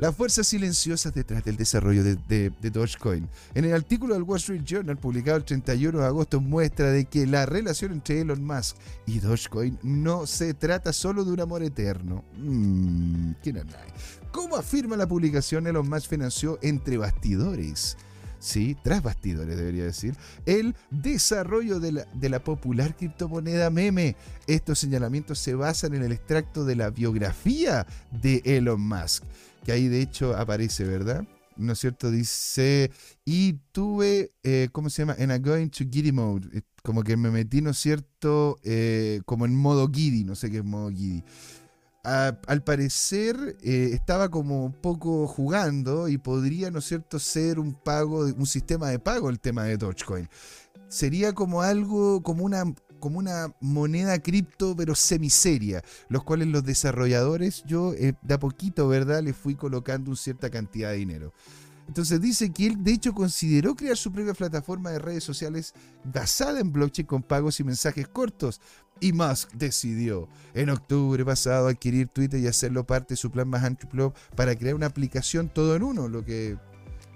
Las 0.00 0.16
fuerzas 0.16 0.46
silenciosas 0.46 1.12
detrás 1.12 1.44
del 1.44 1.56
desarrollo 1.56 2.02
de, 2.02 2.50
Dogecoin. 2.72 3.28
En 3.54 3.66
el 3.66 3.74
artículo 3.74 4.14
del 4.14 4.22
Wall 4.22 4.38
Street 4.38 4.62
Journal 4.64 4.96
publicado 4.96 5.36
el 5.36 5.44
31 5.44 5.98
de 5.98 6.06
agosto 6.06 6.40
muestra 6.40 6.90
de 6.90 7.04
que 7.04 7.26
la 7.26 7.44
relación 7.44 7.92
entre 7.92 8.22
Elon 8.22 8.42
Musk 8.42 8.78
y 9.04 9.18
Dogecoin 9.18 9.78
no 9.82 10.26
se 10.26 10.54
trata 10.54 10.94
solo 10.94 11.22
de 11.22 11.32
un 11.32 11.40
amor 11.40 11.62
eterno. 11.62 12.24
Mmm, 12.38 13.32
¿Cómo 14.32 14.56
afirma 14.56 14.96
la 14.96 15.06
publicación, 15.06 15.66
Elon 15.66 15.86
Musk 15.86 16.08
financió 16.08 16.58
entre 16.62 16.96
bastidores 16.96 17.98
¿sí? 18.40 18.76
tras 18.82 19.02
bastidores 19.02 19.56
debería 19.56 19.84
decir, 19.84 20.16
el 20.46 20.74
desarrollo 20.90 21.78
de 21.78 21.92
la, 22.30 22.42
popular 22.42 22.96
criptomoneda 22.96 23.70
meme. 23.70 24.16
Estos 24.46 24.78
señalamientos 24.78 25.38
se 25.38 25.54
basan 25.54 25.94
en 25.94 26.02
el 26.02 26.12
extracto 26.12 26.64
de 26.64 26.74
la 26.74 26.90
biografía 26.90 27.86
de 28.10 28.42
Elon 28.44 28.80
Musk, 28.80 29.24
que 29.64 29.72
ahí 29.72 29.88
de 29.88 30.00
hecho 30.00 30.36
aparece, 30.36 30.84
¿verdad? 30.84 31.26
¿No 31.56 31.74
es 31.74 31.78
cierto? 31.78 32.10
Dice, 32.10 32.90
y 33.24 33.54
tuve, 33.72 34.32
eh, 34.42 34.68
¿cómo 34.72 34.88
se 34.88 35.02
llama? 35.02 35.16
En 35.18 35.30
a 35.30 35.38
going 35.38 35.68
to 35.68 35.84
giddy 35.90 36.12
mode. 36.12 36.48
Eh, 36.52 36.62
como 36.82 37.02
que 37.02 37.16
me 37.16 37.30
metí, 37.30 37.60
¿no 37.60 37.70
es 37.70 37.78
cierto? 37.78 38.58
Eh, 38.64 39.20
como 39.26 39.44
en 39.44 39.54
modo 39.54 39.88
giddy, 39.92 40.24
no 40.24 40.34
sé 40.34 40.50
qué 40.50 40.58
es 40.58 40.64
modo 40.64 40.90
giddy 40.90 41.22
al 42.02 42.64
parecer 42.64 43.58
estaba 43.62 44.30
como 44.30 44.64
un 44.64 44.72
poco 44.72 45.26
jugando 45.26 46.08
y 46.08 46.16
podría, 46.16 46.70
¿no 46.70 46.78
es 46.78 46.86
cierto?, 46.86 47.18
ser 47.18 47.58
un 47.58 47.74
pago, 47.74 48.20
un 48.20 48.46
sistema 48.46 48.88
de 48.88 48.98
pago 48.98 49.28
el 49.28 49.38
tema 49.38 49.64
de 49.64 49.76
Dogecoin. 49.76 50.28
Sería 50.88 51.34
como 51.34 51.62
algo, 51.62 52.22
como 52.22 52.44
una, 52.44 52.64
como 53.00 53.18
una 53.18 53.54
moneda 53.60 54.18
cripto, 54.20 54.76
pero 54.76 54.94
semiseria, 54.94 55.82
los 56.08 56.22
cuales 56.22 56.48
los 56.48 56.64
desarrolladores, 56.64 57.64
yo 57.66 57.92
eh, 57.94 58.14
de 58.22 58.34
a 58.34 58.38
poquito, 58.38 58.86
¿verdad?, 58.86 59.22
le 59.22 59.32
fui 59.32 59.56
colocando 59.56 60.10
una 60.10 60.20
cierta 60.20 60.50
cantidad 60.50 60.90
de 60.90 60.96
dinero. 60.96 61.32
Entonces 61.90 62.20
dice 62.20 62.52
que 62.52 62.68
él 62.68 62.84
de 62.84 62.92
hecho 62.92 63.12
consideró 63.12 63.74
crear 63.74 63.96
su 63.96 64.12
propia 64.12 64.32
plataforma 64.32 64.92
de 64.92 65.00
redes 65.00 65.24
sociales 65.24 65.74
basada 66.04 66.60
en 66.60 66.70
blockchain 66.72 67.04
con 67.04 67.20
pagos 67.20 67.58
y 67.58 67.64
mensajes 67.64 68.06
cortos. 68.06 68.60
Y 69.00 69.12
Musk 69.12 69.50
decidió 69.54 70.28
en 70.54 70.70
octubre 70.70 71.24
pasado 71.24 71.66
adquirir 71.66 72.06
Twitter 72.06 72.38
y 72.38 72.46
hacerlo 72.46 72.86
parte 72.86 73.14
de 73.14 73.16
su 73.16 73.32
plan 73.32 73.48
más 73.48 73.64
amplio 73.64 74.14
para 74.36 74.54
crear 74.54 74.76
una 74.76 74.86
aplicación 74.86 75.48
todo 75.48 75.74
en 75.74 75.82
uno, 75.82 76.06
lo 76.06 76.24
que 76.24 76.58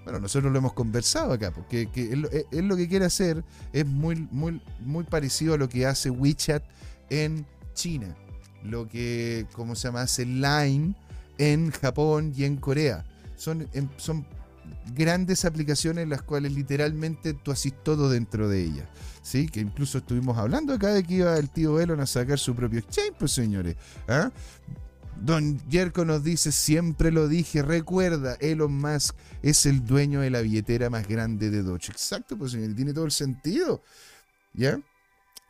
bueno, 0.05 0.19
nosotros 0.19 0.51
lo 0.51 0.59
hemos 0.59 0.73
conversado 0.73 1.33
acá, 1.33 1.51
porque 1.51 1.89
él, 1.95 2.29
él, 2.51 2.67
lo 2.67 2.77
que 2.77 2.87
quiere 2.87 3.05
hacer 3.05 3.43
es 3.73 3.85
muy, 3.85 4.15
muy, 4.31 4.61
muy 4.79 5.03
parecido 5.03 5.55
a 5.55 5.57
lo 5.57 5.67
que 5.67 5.85
hace 5.85 6.09
WeChat 6.09 6.63
en 7.09 7.45
China, 7.73 8.15
lo 8.63 8.87
que, 8.87 9.47
¿cómo 9.53 9.75
se 9.75 9.87
llama? 9.87 10.03
Hace 10.03 10.25
Line 10.25 10.95
en 11.39 11.71
Japón 11.71 12.33
y 12.35 12.45
en 12.45 12.57
Corea. 12.57 13.03
Son, 13.35 13.67
son 13.97 14.25
grandes 14.95 15.43
aplicaciones 15.43 16.07
las 16.07 16.21
cuales 16.21 16.53
literalmente 16.53 17.33
tú 17.33 17.51
haces 17.51 17.73
todo 17.83 18.09
dentro 18.09 18.47
de 18.47 18.63
ellas. 18.63 18.87
¿sí? 19.21 19.47
Que 19.47 19.59
incluso 19.59 19.97
estuvimos 19.97 20.37
hablando 20.37 20.73
acá 20.73 20.93
de 20.93 21.03
que 21.03 21.15
iba 21.15 21.35
el 21.37 21.49
tío 21.49 21.79
Elon 21.79 21.99
a 21.99 22.05
sacar 22.05 22.37
su 22.37 22.55
propio 22.55 22.79
exchange, 22.79 23.13
pues 23.17 23.31
señores. 23.31 23.75
¿ah? 24.07 24.31
Don 25.21 25.59
Jerko 25.69 26.05
nos 26.05 26.23
dice, 26.23 26.51
siempre 26.51 27.11
lo 27.11 27.27
dije, 27.27 27.61
recuerda, 27.61 28.35
Elon 28.39 28.77
Musk 28.77 29.15
es 29.41 29.65
el 29.65 29.85
dueño 29.85 30.21
de 30.21 30.29
la 30.29 30.41
billetera 30.41 30.89
más 30.89 31.07
grande 31.07 31.49
de 31.49 31.63
Doge. 31.63 31.91
Exacto, 31.91 32.37
pues 32.37 32.51
señores, 32.51 32.75
tiene 32.75 32.93
todo 32.93 33.05
el 33.05 33.11
sentido. 33.11 33.81
¿Ya? 34.53 34.79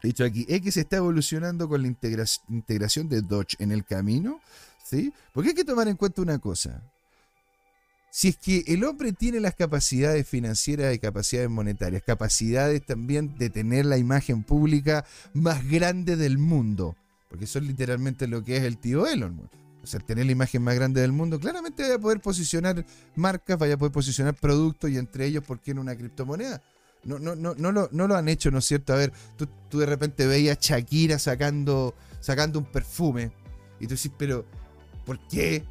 Dicho 0.01 0.23
aquí, 0.23 0.45
X 0.47 0.77
está 0.77 0.97
evolucionando 0.97 1.67
con 1.67 1.81
la 1.81 1.87
integración 1.87 3.09
de 3.09 3.21
Doge 3.21 3.55
en 3.59 3.71
el 3.71 3.85
camino, 3.85 4.39
¿sí? 4.83 5.11
Porque 5.33 5.49
hay 5.49 5.55
que 5.55 5.65
tomar 5.65 5.87
en 5.87 5.95
cuenta 5.95 6.21
una 6.21 6.39
cosa 6.39 6.81
si 8.15 8.29
es 8.29 8.37
que 8.37 8.63
el 8.67 8.85
hombre 8.85 9.11
tiene 9.11 9.41
las 9.41 9.55
capacidades 9.55 10.25
financieras 10.25 10.95
y 10.95 10.99
capacidades 10.99 11.49
monetarias, 11.49 12.01
capacidades 12.01 12.85
también 12.85 13.37
de 13.37 13.49
tener 13.49 13.85
la 13.85 13.97
imagen 13.97 14.43
pública 14.43 15.03
más 15.33 15.67
grande 15.69 16.15
del 16.15 16.37
mundo, 16.37 16.95
porque 17.35 17.43
eso 17.43 17.59
es 17.59 17.65
literalmente 17.65 18.27
lo 18.27 18.45
que 18.45 18.55
es 18.55 18.63
el 18.63 18.77
tío 18.77 19.05
Elon. 19.05 19.49
O 19.83 19.85
sea, 19.85 19.99
tener 19.99 20.25
la 20.25 20.31
imagen 20.31 20.61
más 20.61 20.73
grande 20.73 21.01
del 21.01 21.11
mundo, 21.11 21.37
claramente 21.37 21.83
vaya 21.83 21.95
a 21.95 21.99
poder 21.99 22.21
posicionar 22.21 22.85
marcas, 23.13 23.59
vaya 23.59 23.73
a 23.73 23.77
poder 23.77 23.91
posicionar 23.91 24.35
productos 24.35 24.89
y 24.89 24.97
entre 24.97 25.25
ellos, 25.25 25.43
¿por 25.43 25.59
qué 25.59 25.71
en 25.71 25.79
una 25.79 25.97
criptomoneda? 25.97 26.63
No, 27.03 27.19
no, 27.19 27.35
no, 27.35 27.53
no, 27.53 27.73
lo, 27.73 27.89
no 27.91 28.07
lo 28.07 28.15
han 28.15 28.29
hecho, 28.29 28.51
¿no 28.51 28.59
es 28.59 28.65
cierto? 28.65 28.93
A 28.93 28.95
ver, 28.95 29.11
tú, 29.35 29.49
tú 29.69 29.79
de 29.79 29.85
repente 29.85 30.25
veías 30.25 30.57
Shakira 30.61 31.19
sacando, 31.19 31.93
sacando 32.21 32.57
un 32.57 32.71
perfume 32.71 33.33
y 33.81 33.87
tú 33.87 33.95
decís, 33.95 34.13
pero 34.17 34.45
¿por 35.05 35.19
qué? 35.27 35.65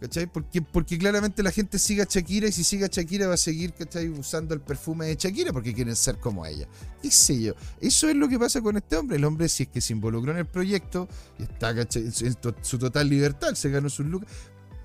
¿Cachai? 0.00 0.26
Porque, 0.26 0.60
porque 0.60 0.98
claramente 0.98 1.42
la 1.42 1.50
gente 1.50 1.78
sigue 1.78 2.02
a 2.02 2.04
Shakira 2.04 2.46
y 2.48 2.52
si 2.52 2.64
sigue 2.64 2.84
a 2.84 2.88
Shakira 2.88 3.28
va 3.28 3.34
a 3.34 3.38
seguir 3.38 3.72
¿cachai? 3.72 4.10
usando 4.10 4.54
el 4.54 4.60
perfume 4.60 5.06
de 5.06 5.16
Shakira 5.16 5.54
porque 5.54 5.72
quieren 5.72 5.96
ser 5.96 6.18
como 6.18 6.44
ella. 6.44 6.68
¿Qué 7.00 7.10
sé 7.10 7.40
yo? 7.40 7.54
Eso 7.80 8.08
es 8.08 8.14
lo 8.14 8.28
que 8.28 8.38
pasa 8.38 8.60
con 8.60 8.76
este 8.76 8.96
hombre. 8.96 9.16
El 9.16 9.24
hombre, 9.24 9.48
si 9.48 9.62
es 9.62 9.68
que 9.70 9.80
se 9.80 9.94
involucró 9.94 10.32
en 10.32 10.38
el 10.38 10.46
proyecto 10.46 11.08
está 11.38 11.70
en 11.70 12.36
su 12.60 12.78
total 12.78 13.08
libertad, 13.08 13.54
se 13.54 13.70
ganó 13.70 13.88
sus 13.88 14.04
lucas, 14.04 14.28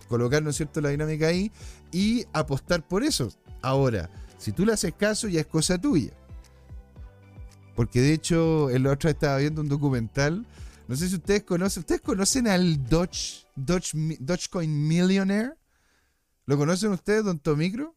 colocar, 0.08 0.42
¿no 0.42 0.52
es 0.52 0.56
cierto?, 0.56 0.80
la 0.80 0.90
dinámica 0.90 1.28
ahí 1.28 1.52
y 1.92 2.26
apostar 2.32 2.88
por 2.88 3.04
eso. 3.04 3.34
Ahora, 3.62 4.10
si 4.38 4.54
tú 4.54 4.66
le 4.66 4.72
haces 4.72 4.94
caso, 4.94 5.28
ya 5.28 5.42
es 5.42 5.48
cosa 5.48 5.78
tuya. 5.78 6.14
Porque 7.76 8.00
de 8.00 8.14
hecho, 8.14 8.70
el 8.70 8.88
otro 8.88 9.10
estaba 9.10 9.38
viendo 9.38 9.62
un 9.62 9.68
documental 9.68 10.46
no 10.92 10.98
sé 10.98 11.08
si 11.08 11.16
ustedes 11.16 11.44
conocen. 11.44 11.80
¿Ustedes 11.80 12.02
conocen 12.02 12.50
al 12.50 12.86
Doge, 12.86 13.48
Dogecoin 13.56 14.90
Millionaire? 14.90 15.54
¿Lo 16.46 16.58
conocen 16.58 16.92
ustedes, 16.92 17.24
Don 17.24 17.40
Tomicro? 17.40 17.96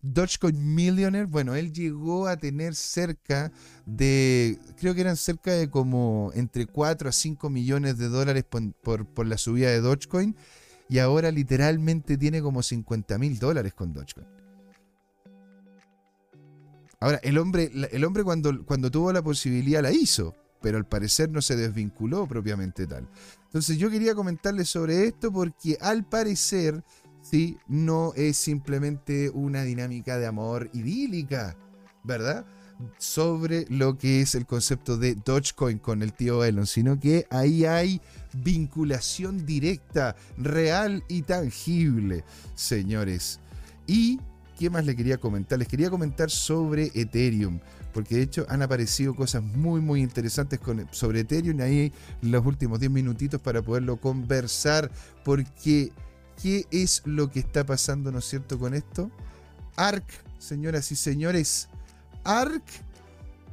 Dogecoin 0.00 0.74
Millionaire, 0.74 1.26
bueno, 1.26 1.54
él 1.54 1.74
llegó 1.74 2.28
a 2.28 2.38
tener 2.38 2.74
cerca 2.74 3.52
de, 3.84 4.58
creo 4.78 4.94
que 4.94 5.02
eran 5.02 5.18
cerca 5.18 5.52
de 5.52 5.68
como 5.68 6.30
entre 6.34 6.64
4 6.64 7.10
a 7.10 7.12
5 7.12 7.50
millones 7.50 7.98
de 7.98 8.08
dólares 8.08 8.44
por, 8.44 9.04
por, 9.04 9.26
la 9.26 9.36
subida 9.36 9.68
de 9.68 9.82
Dogecoin 9.82 10.34
y 10.88 11.00
ahora 11.00 11.30
literalmente 11.30 12.16
tiene 12.16 12.40
como 12.40 12.62
50 12.62 13.18
mil 13.18 13.38
dólares 13.38 13.74
con 13.74 13.92
Dogecoin. 13.92 14.26
Ahora, 16.98 17.20
el 17.22 17.36
hombre, 17.36 17.70
el 17.92 18.04
hombre 18.04 18.24
cuando, 18.24 18.64
cuando 18.64 18.90
tuvo 18.90 19.12
la 19.12 19.20
posibilidad 19.20 19.82
la 19.82 19.92
hizo, 19.92 20.34
pero 20.62 20.78
al 20.78 20.86
parecer 20.86 21.30
no 21.30 21.42
se 21.42 21.56
desvinculó 21.56 22.26
propiamente 22.26 22.86
tal. 22.86 23.08
Entonces 23.44 23.76
yo 23.76 23.90
quería 23.90 24.14
comentarles 24.14 24.68
sobre 24.68 25.06
esto 25.06 25.30
porque 25.30 25.76
al 25.80 26.04
parecer 26.04 26.82
¿sí? 27.20 27.58
no 27.68 28.12
es 28.16 28.36
simplemente 28.36 29.30
una 29.30 29.62
dinámica 29.62 30.18
de 30.18 30.26
amor 30.26 30.70
idílica, 30.72 31.56
¿verdad? 32.02 32.46
Sobre 32.98 33.66
lo 33.68 33.98
que 33.98 34.22
es 34.22 34.34
el 34.34 34.46
concepto 34.46 34.96
de 34.96 35.14
Dogecoin 35.14 35.78
con 35.78 36.02
el 36.02 36.14
tío 36.14 36.42
Elon, 36.44 36.66
sino 36.66 36.98
que 36.98 37.26
ahí 37.30 37.64
hay 37.64 38.00
vinculación 38.32 39.44
directa, 39.44 40.16
real 40.38 41.04
y 41.08 41.22
tangible, 41.22 42.24
señores. 42.54 43.38
Y, 43.86 44.18
¿qué 44.58 44.70
más 44.70 44.84
le 44.86 44.96
quería 44.96 45.18
comentar? 45.18 45.58
Les 45.58 45.68
quería 45.68 45.90
comentar 45.90 46.30
sobre 46.30 46.90
Ethereum 46.94 47.60
porque 47.92 48.16
de 48.16 48.22
hecho 48.22 48.46
han 48.48 48.62
aparecido 48.62 49.14
cosas 49.14 49.42
muy 49.42 49.80
muy 49.80 50.02
interesantes 50.02 50.60
sobre 50.90 51.20
Ethereum 51.20 51.60
ahí 51.60 51.92
los 52.20 52.44
últimos 52.44 52.80
10 52.80 52.90
minutitos 52.92 53.40
para 53.40 53.62
poderlo 53.62 53.98
conversar 53.98 54.90
porque 55.24 55.92
¿Qué 56.40 56.66
es 56.70 57.02
lo 57.04 57.30
que 57.30 57.40
está 57.40 57.64
pasando, 57.64 58.10
¿no 58.10 58.18
es 58.18 58.24
cierto, 58.24 58.58
con 58.58 58.74
esto? 58.74 59.10
ARC, 59.76 60.04
señoras 60.38 60.90
y 60.90 60.96
señores, 60.96 61.68
ARC 62.24 62.64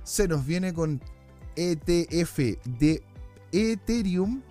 se 0.03 0.27
nos 0.27 0.45
viene 0.45 0.73
con 0.73 1.01
ETF 1.55 2.39
de 2.65 3.03
Ethereum, 3.51 4.41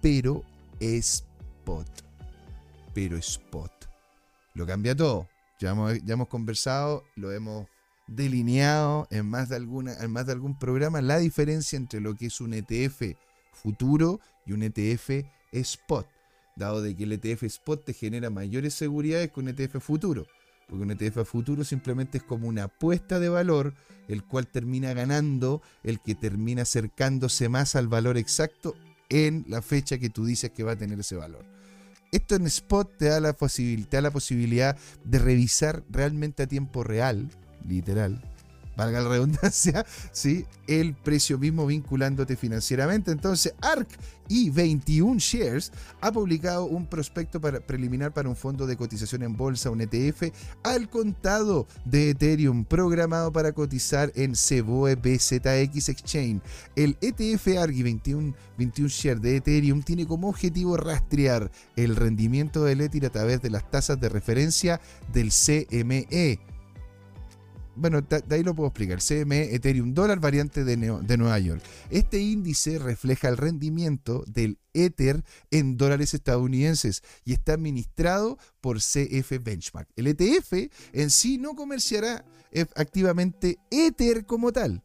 pero 0.00 0.42
spot. 0.80 1.86
Pero 2.94 3.16
spot. 3.18 3.72
Lo 4.54 4.66
cambia 4.66 4.96
todo. 4.96 5.28
Ya 5.60 5.70
hemos, 5.70 6.02
ya 6.02 6.14
hemos 6.14 6.28
conversado, 6.28 7.04
lo 7.16 7.30
hemos 7.30 7.66
delineado 8.16 9.06
en 9.10 9.26
más, 9.26 9.48
de 9.48 9.56
alguna, 9.56 9.94
en 9.94 10.10
más 10.10 10.26
de 10.26 10.32
algún 10.32 10.58
programa 10.58 11.00
la 11.00 11.18
diferencia 11.18 11.76
entre 11.76 12.00
lo 12.00 12.14
que 12.14 12.26
es 12.26 12.40
un 12.40 12.54
ETF 12.54 13.16
futuro 13.52 14.20
y 14.46 14.52
un 14.52 14.62
ETF 14.62 15.26
spot 15.52 16.06
dado 16.56 16.82
de 16.82 16.94
que 16.94 17.04
el 17.04 17.12
ETF 17.12 17.44
spot 17.44 17.84
te 17.84 17.92
genera 17.92 18.30
mayores 18.30 18.74
seguridades 18.74 19.30
que 19.30 19.40
un 19.40 19.48
ETF 19.48 19.78
futuro. 19.80 20.26
Porque 20.68 20.84
un 20.84 20.90
ETF 20.90 21.28
futuro 21.28 21.64
simplemente 21.64 22.18
es 22.18 22.24
como 22.24 22.48
una 22.48 22.64
apuesta 22.64 23.18
de 23.18 23.28
valor, 23.28 23.74
el 24.08 24.24
cual 24.24 24.46
termina 24.46 24.94
ganando, 24.94 25.62
el 25.82 26.00
que 26.00 26.14
termina 26.14 26.62
acercándose 26.62 27.48
más 27.48 27.76
al 27.76 27.88
valor 27.88 28.16
exacto 28.16 28.74
en 29.08 29.44
la 29.48 29.60
fecha 29.60 29.98
que 29.98 30.08
tú 30.08 30.24
dices 30.24 30.50
que 30.50 30.62
va 30.62 30.72
a 30.72 30.76
tener 30.76 30.98
ese 31.00 31.16
valor. 31.16 31.44
Esto 32.10 32.34
en 32.34 32.46
spot 32.46 32.98
te 32.98 33.06
da 33.06 33.20
la, 33.20 33.36
da 33.90 34.00
la 34.00 34.10
posibilidad 34.10 34.76
de 35.04 35.18
revisar 35.18 35.82
realmente 35.90 36.42
a 36.42 36.46
tiempo 36.46 36.84
real, 36.84 37.28
literal, 37.66 38.22
valga 38.76 39.00
la 39.00 39.08
redundancia, 39.08 39.84
¿sí? 40.12 40.46
el 40.66 40.94
precio 40.94 41.38
mismo 41.38 41.66
vinculándote 41.66 42.36
financieramente. 42.36 43.10
Entonces, 43.10 43.54
ARC 43.60 43.88
y 44.28 44.50
21 44.50 45.18
Shares 45.18 45.72
ha 46.00 46.10
publicado 46.10 46.64
un 46.64 46.86
prospecto 46.86 47.40
para, 47.40 47.60
preliminar 47.60 48.14
para 48.14 48.28
un 48.28 48.36
fondo 48.36 48.66
de 48.66 48.76
cotización 48.76 49.22
en 49.22 49.36
bolsa, 49.36 49.70
un 49.70 49.82
ETF, 49.82 50.32
al 50.62 50.88
contado 50.88 51.66
de 51.84 52.10
Ethereum, 52.10 52.64
programado 52.64 53.32
para 53.32 53.52
cotizar 53.52 54.10
en 54.14 54.34
Ceboe 54.34 54.94
BZX 54.94 55.88
Exchange. 55.88 56.40
El 56.76 56.96
ETF 57.00 57.58
ARC 57.58 57.74
y 57.74 57.82
21, 57.82 58.34
21 58.56 58.88
Shares 58.88 59.22
de 59.22 59.36
Ethereum 59.36 59.82
tiene 59.82 60.06
como 60.06 60.28
objetivo 60.28 60.76
rastrear 60.76 61.50
el 61.76 61.96
rendimiento 61.96 62.64
del 62.64 62.80
Ether 62.80 63.06
a 63.06 63.10
través 63.10 63.42
de 63.42 63.50
las 63.50 63.70
tasas 63.70 64.00
de 64.00 64.08
referencia 64.08 64.80
del 65.12 65.30
CME 65.30 66.40
bueno, 67.74 68.02
de 68.02 68.34
ahí 68.34 68.42
lo 68.42 68.54
puedo 68.54 68.68
explicar. 68.68 68.98
CME 69.00 69.54
Ethereum 69.54 69.94
dólar 69.94 70.20
variante 70.20 70.64
de, 70.64 70.76
Nueva 70.76 71.38
York. 71.38 71.62
Este 71.90 72.20
índice 72.20 72.78
refleja 72.78 73.28
el 73.28 73.36
rendimiento 73.36 74.24
del 74.26 74.58
Ether 74.74 75.24
en 75.50 75.76
dólares 75.76 76.14
estadounidenses 76.14 77.02
y 77.24 77.32
está 77.32 77.54
administrado 77.54 78.38
por 78.60 78.78
CF 78.78 79.42
Benchmark. 79.42 79.88
El 79.96 80.06
ETF 80.06 80.70
en 80.92 81.10
sí 81.10 81.38
no 81.38 81.54
comerciará 81.54 82.24
activamente 82.76 83.58
Ether 83.70 84.26
como 84.26 84.52
tal, 84.52 84.82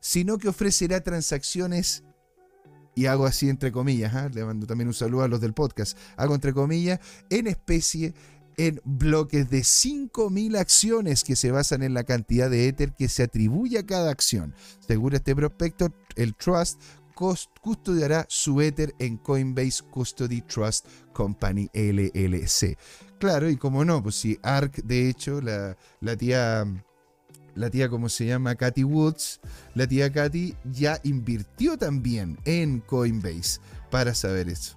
sino 0.00 0.38
que 0.38 0.48
ofrecerá 0.48 1.02
transacciones 1.02 2.04
y 2.94 3.06
hago 3.06 3.26
así 3.26 3.48
entre 3.48 3.70
comillas, 3.70 4.12
¿ah? 4.14 4.28
le 4.28 4.44
mando 4.44 4.66
también 4.66 4.88
un 4.88 4.94
saludo 4.94 5.22
a 5.22 5.28
los 5.28 5.40
del 5.40 5.52
podcast, 5.52 5.96
hago 6.16 6.34
entre 6.34 6.52
comillas, 6.52 6.98
en 7.30 7.46
especie 7.46 8.12
en 8.58 8.80
bloques 8.84 9.48
de 9.48 9.60
5.000 9.60 10.58
acciones 10.58 11.24
que 11.24 11.36
se 11.36 11.50
basan 11.50 11.82
en 11.82 11.94
la 11.94 12.04
cantidad 12.04 12.50
de 12.50 12.68
Ether 12.68 12.92
que 12.92 13.08
se 13.08 13.22
atribuye 13.22 13.78
a 13.78 13.86
cada 13.86 14.10
acción. 14.10 14.54
Según 14.86 15.14
este 15.14 15.34
prospecto, 15.34 15.94
el 16.16 16.34
Trust 16.34 16.82
custodiará 17.14 18.26
su 18.28 18.60
Ether 18.60 18.94
en 18.98 19.16
Coinbase 19.16 19.82
Custody 19.90 20.42
Trust 20.42 20.86
Company 21.12 21.68
LLC. 21.72 22.76
Claro, 23.18 23.48
y 23.48 23.56
como 23.56 23.84
no, 23.84 24.02
pues 24.02 24.16
si 24.16 24.38
ARK, 24.42 24.82
de 24.84 25.08
hecho, 25.08 25.40
la, 25.40 25.76
la 26.00 26.16
tía 26.16 26.66
la 27.54 27.70
tía, 27.70 27.88
como 27.88 28.08
se 28.08 28.24
llama, 28.24 28.54
Katy 28.54 28.84
Woods, 28.84 29.40
la 29.74 29.88
tía 29.88 30.12
Katy 30.12 30.54
ya 30.70 31.00
invirtió 31.02 31.76
también 31.76 32.38
en 32.44 32.78
Coinbase 32.78 33.58
para 33.90 34.14
saber 34.14 34.48
eso. 34.48 34.76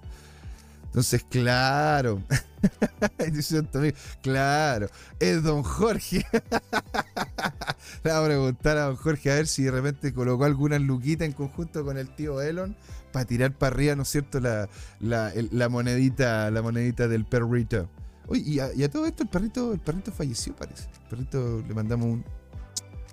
Entonces, 0.92 1.24
claro. 1.24 2.22
claro. 4.22 4.88
Es 5.18 5.42
don 5.42 5.62
Jorge. 5.62 6.26
Le 8.04 8.12
voy 8.12 8.20
a 8.20 8.24
preguntar 8.26 8.76
a 8.76 8.82
don 8.82 8.96
Jorge 8.96 9.32
a 9.32 9.36
ver 9.36 9.46
si 9.46 9.62
de 9.62 9.70
repente 9.70 10.12
colocó 10.12 10.44
alguna 10.44 10.78
luquita 10.78 11.24
en 11.24 11.32
conjunto 11.32 11.82
con 11.82 11.96
el 11.96 12.14
tío 12.14 12.42
Elon 12.42 12.76
para 13.10 13.24
tirar 13.24 13.56
para 13.56 13.74
arriba, 13.74 13.96
¿no 13.96 14.02
es 14.02 14.08
cierto? 14.08 14.38
La, 14.38 14.68
la, 15.00 15.68
monedita, 15.70 16.50
la 16.50 16.60
monedita 16.60 17.08
del 17.08 17.24
perrito. 17.24 17.88
Oye, 18.26 18.42
y 18.42 18.60
a, 18.82 18.90
todo 18.90 19.06
esto 19.06 19.22
el 19.22 19.30
perrito, 19.30 19.72
el 19.72 19.80
perrito 19.80 20.12
falleció, 20.12 20.54
parece. 20.54 20.90
El 21.04 21.08
perrito 21.08 21.64
le 21.66 21.72
mandamos 21.72 22.04
un, 22.04 22.24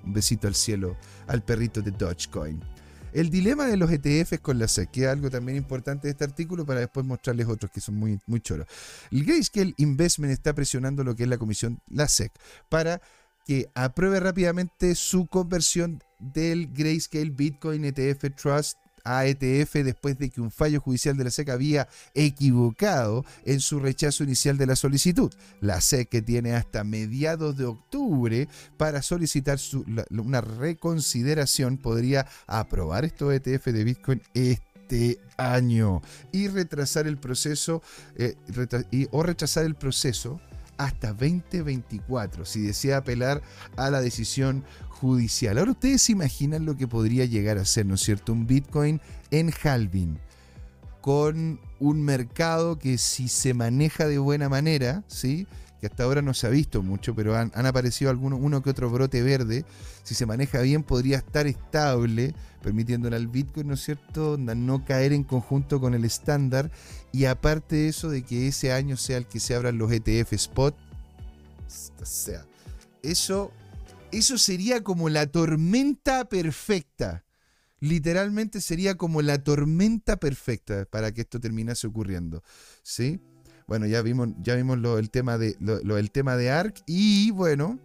un 0.03 0.13
besito 0.13 0.49
al 0.49 0.55
cielo 0.55 0.97
al 1.27 1.43
perrito 1.43 1.82
de 1.82 1.91
Dogecoin. 1.91 2.61
El 3.14 3.30
dilema 3.30 3.66
de 3.66 3.78
los 3.78 3.91
ETFs 3.91 4.39
con 4.39 4.60
la 4.60 4.68
SEC, 4.68 4.91
que 4.91 5.01
es 5.03 5.07
algo 5.07 5.30
también 5.30 5.57
importante 5.57 6.07
de 6.07 6.12
este 6.12 6.24
artículo 6.24 6.66
para 6.66 6.82
después 6.82 7.05
mostrarles 7.05 7.47
otros 7.47 7.72
que 7.72 7.82
son 7.82 7.95
muy, 7.95 8.20
muy 8.28 8.41
choros. 8.41 8.68
El 9.12 9.26
Grayscale 9.26 9.74
Investment 9.78 10.32
está 10.32 10.53
presionando 10.53 11.03
lo 11.03 11.16
que 11.16 11.24
es 11.24 11.30
la 11.30 11.38
comisión, 11.38 11.80
la 11.89 12.07
SEC, 12.07 12.32
para 12.70 13.01
que 13.45 13.70
apruebe 13.74 14.20
rápidamente 14.20 14.93
su 14.95 15.26
conversión 15.28 16.03
del 16.20 16.72
Grayscale 16.72 17.32
Bitcoin 17.32 17.86
ETF 17.86 18.36
Trust 18.36 18.78
AETF 19.18 19.74
después 19.84 20.18
de 20.18 20.30
que 20.30 20.41
un 20.41 20.51
fallo 20.51 20.80
judicial 20.80 21.18
de 21.18 21.24
la 21.24 21.32
SEC 21.32 21.49
había 21.49 21.88
equivocado 22.14 23.26
en 23.45 23.60
su 23.60 23.80
rechazo 23.80 24.24
inicial 24.24 24.57
de 24.57 24.68
la 24.68 24.76
solicitud. 24.76 25.32
La 25.62 25.82
SEC 25.82 26.24
tiene 26.26 26.53
hasta 26.53 26.84
mediados 26.84 27.57
de 27.57 27.66
octubre 27.66 28.47
para 28.78 29.01
solicitar 29.01 29.60
una 30.12 30.41
reconsideración, 30.41 31.78
podría 31.78 32.28
aprobar 32.47 33.05
estos 33.05 33.34
ETF 33.34 33.66
de 33.68 33.84
Bitcoin 33.84 34.22
este 34.34 35.20
año 35.38 36.01
y 36.32 36.47
retrasar 36.47 37.07
el 37.07 37.18
proceso 37.18 37.82
eh, 38.16 38.36
o 39.12 39.24
rechazar 39.24 39.66
el 39.66 39.76
proceso 39.76 40.39
hasta 40.80 41.10
2024 41.10 42.45
si 42.45 42.62
desea 42.62 42.97
apelar 42.97 43.41
a 43.76 43.89
la 43.89 44.01
decisión 44.01 44.64
judicial. 44.99 45.57
Ahora 45.57 45.71
ustedes 45.71 46.01
se 46.01 46.11
imaginan 46.11 46.65
lo 46.65 46.75
que 46.77 46.87
podría 46.87 47.25
llegar 47.25 47.57
a 47.57 47.65
ser, 47.65 47.85
¿no 47.85 47.95
es 47.95 48.01
cierto? 48.01 48.33
Un 48.33 48.47
Bitcoin 48.47 49.01
en 49.31 49.51
halving 49.63 50.19
con 51.01 51.59
un 51.79 52.01
mercado 52.03 52.77
que 52.77 52.97
si 52.97 53.29
se 53.29 53.53
maneja 53.53 54.07
de 54.07 54.17
buena 54.17 54.49
manera, 54.49 55.03
¿sí? 55.07 55.47
que 55.79 55.87
hasta 55.87 56.03
ahora 56.03 56.21
no 56.21 56.33
se 56.33 56.45
ha 56.45 56.49
visto 56.49 56.83
mucho, 56.83 57.15
pero 57.15 57.37
han, 57.37 57.51
aparecido 57.65 58.11
algunos, 58.11 58.39
uno 58.41 58.61
que 58.61 58.69
otro 58.69 58.89
brote 58.89 59.21
verde, 59.21 59.63
si 60.03 60.13
se 60.13 60.25
maneja 60.25 60.59
bien 60.61 60.83
podría 60.83 61.17
estar 61.17 61.47
estable, 61.47 62.33
permitiéndole 62.61 63.15
al 63.15 63.27
Bitcoin, 63.27 63.69
¿no 63.69 63.75
es 63.75 63.83
cierto?, 63.83 64.37
no 64.37 64.83
caer 64.83 65.13
en 65.13 65.23
conjunto 65.23 65.79
con 65.79 65.93
el 65.93 66.03
estándar, 66.03 66.69
y 67.13 67.25
aparte 67.25 67.77
de 67.77 67.87
eso, 67.87 68.09
de 68.09 68.23
que 68.23 68.47
ese 68.47 68.73
año 68.73 68.97
sea 68.97 69.17
el 69.17 69.25
que 69.25 69.39
se 69.39 69.55
abran 69.55 69.77
los 69.77 69.91
ETF 69.91 70.33
spot, 70.33 70.75
o 72.01 72.05
sea, 72.05 72.45
eso 73.01 73.51
eso 74.12 74.38
sería 74.38 74.84
como 74.84 75.10
la 75.10 75.28
tormenta 75.28 76.26
perfecta. 76.30 77.26
Literalmente 77.80 78.60
sería 78.60 78.95
como 78.95 79.22
la 79.22 79.43
tormenta 79.43 80.18
perfecta 80.18 80.86
para 80.86 81.14
que 81.14 81.22
esto 81.22 81.39
terminase 81.39 81.88
ocurriendo. 81.88 82.43
¿Sí? 82.84 83.22
Bueno, 83.68 83.86
ya 83.86 84.01
vimos, 84.01 84.30
ya 84.41 84.55
vimos 84.55 84.80
el, 84.97 85.10
tema 85.12 85.38
de, 85.38 85.55
lo, 85.60 85.97
el 85.97 86.12
tema 86.12 86.36
de 86.36 86.49
ARC 86.51 86.82
y 86.88 87.32
bueno, 87.32 87.80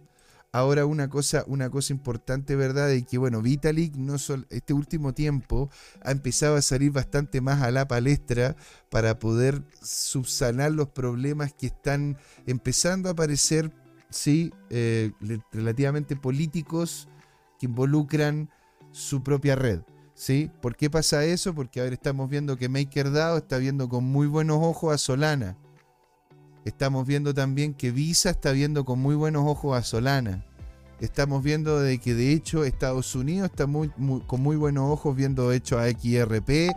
Ahora 0.55 0.85
una 0.85 1.09
cosa, 1.09 1.43
una 1.47 1.69
cosa 1.69 1.91
importante, 1.91 2.55
¿verdad? 2.55 2.87
De 2.87 3.03
que, 3.03 3.17
bueno, 3.17 3.41
Vitalik 3.41 3.97
no 3.97 4.15
este 4.15 4.73
último 4.73 5.13
tiempo 5.13 5.69
ha 6.01 6.11
empezado 6.11 6.55
a 6.55 6.61
salir 6.61 6.93
bastante 6.93 7.41
más 7.41 7.61
a 7.61 7.71
la 7.71 7.89
palestra 7.89 8.55
para 8.89 9.19
poder 9.19 9.63
subsanar 9.81 10.71
los 10.71 10.87
problemas 10.87 11.53
que 11.53 11.65
están 11.65 12.17
empezando 12.47 13.09
a 13.09 13.11
aparecer, 13.11 13.69
eh, 14.69 15.11
relativamente 15.51 16.15
políticos 16.15 17.07
que 17.59 17.65
involucran 17.65 18.49
su 18.91 19.23
propia 19.23 19.55
red. 19.55 19.81
¿Sí? 20.13 20.49
¿Por 20.61 20.77
qué 20.77 20.89
pasa 20.89 21.25
eso? 21.25 21.53
Porque 21.53 21.81
ahora 21.81 21.93
estamos 21.93 22.29
viendo 22.29 22.55
que 22.55 22.69
MakerDAO 22.69 23.37
está 23.37 23.57
viendo 23.57 23.89
con 23.89 24.05
muy 24.05 24.27
buenos 24.27 24.59
ojos 24.61 24.93
a 24.93 24.97
Solana. 24.97 25.57
Estamos 26.63 27.05
viendo 27.05 27.33
también 27.33 27.73
que 27.73 27.91
Visa 27.91 28.29
está 28.29 28.53
viendo 28.53 28.85
con 28.85 28.99
muy 28.99 29.15
buenos 29.15 29.45
ojos 29.45 29.77
a 29.77 29.83
Solana. 29.83 30.45
Estamos 31.01 31.43
viendo 31.43 31.81
de 31.81 31.97
que 31.97 32.13
de 32.13 32.31
hecho 32.31 32.63
Estados 32.63 33.13
Unidos 33.13 33.49
está 33.49 33.67
muy, 33.67 33.91
con 34.25 34.41
muy 34.41 34.55
buenos 34.55 34.89
ojos 34.89 35.13
viendo 35.13 35.51
hecho 35.51 35.77
a 35.77 35.89
XRP 35.89 36.71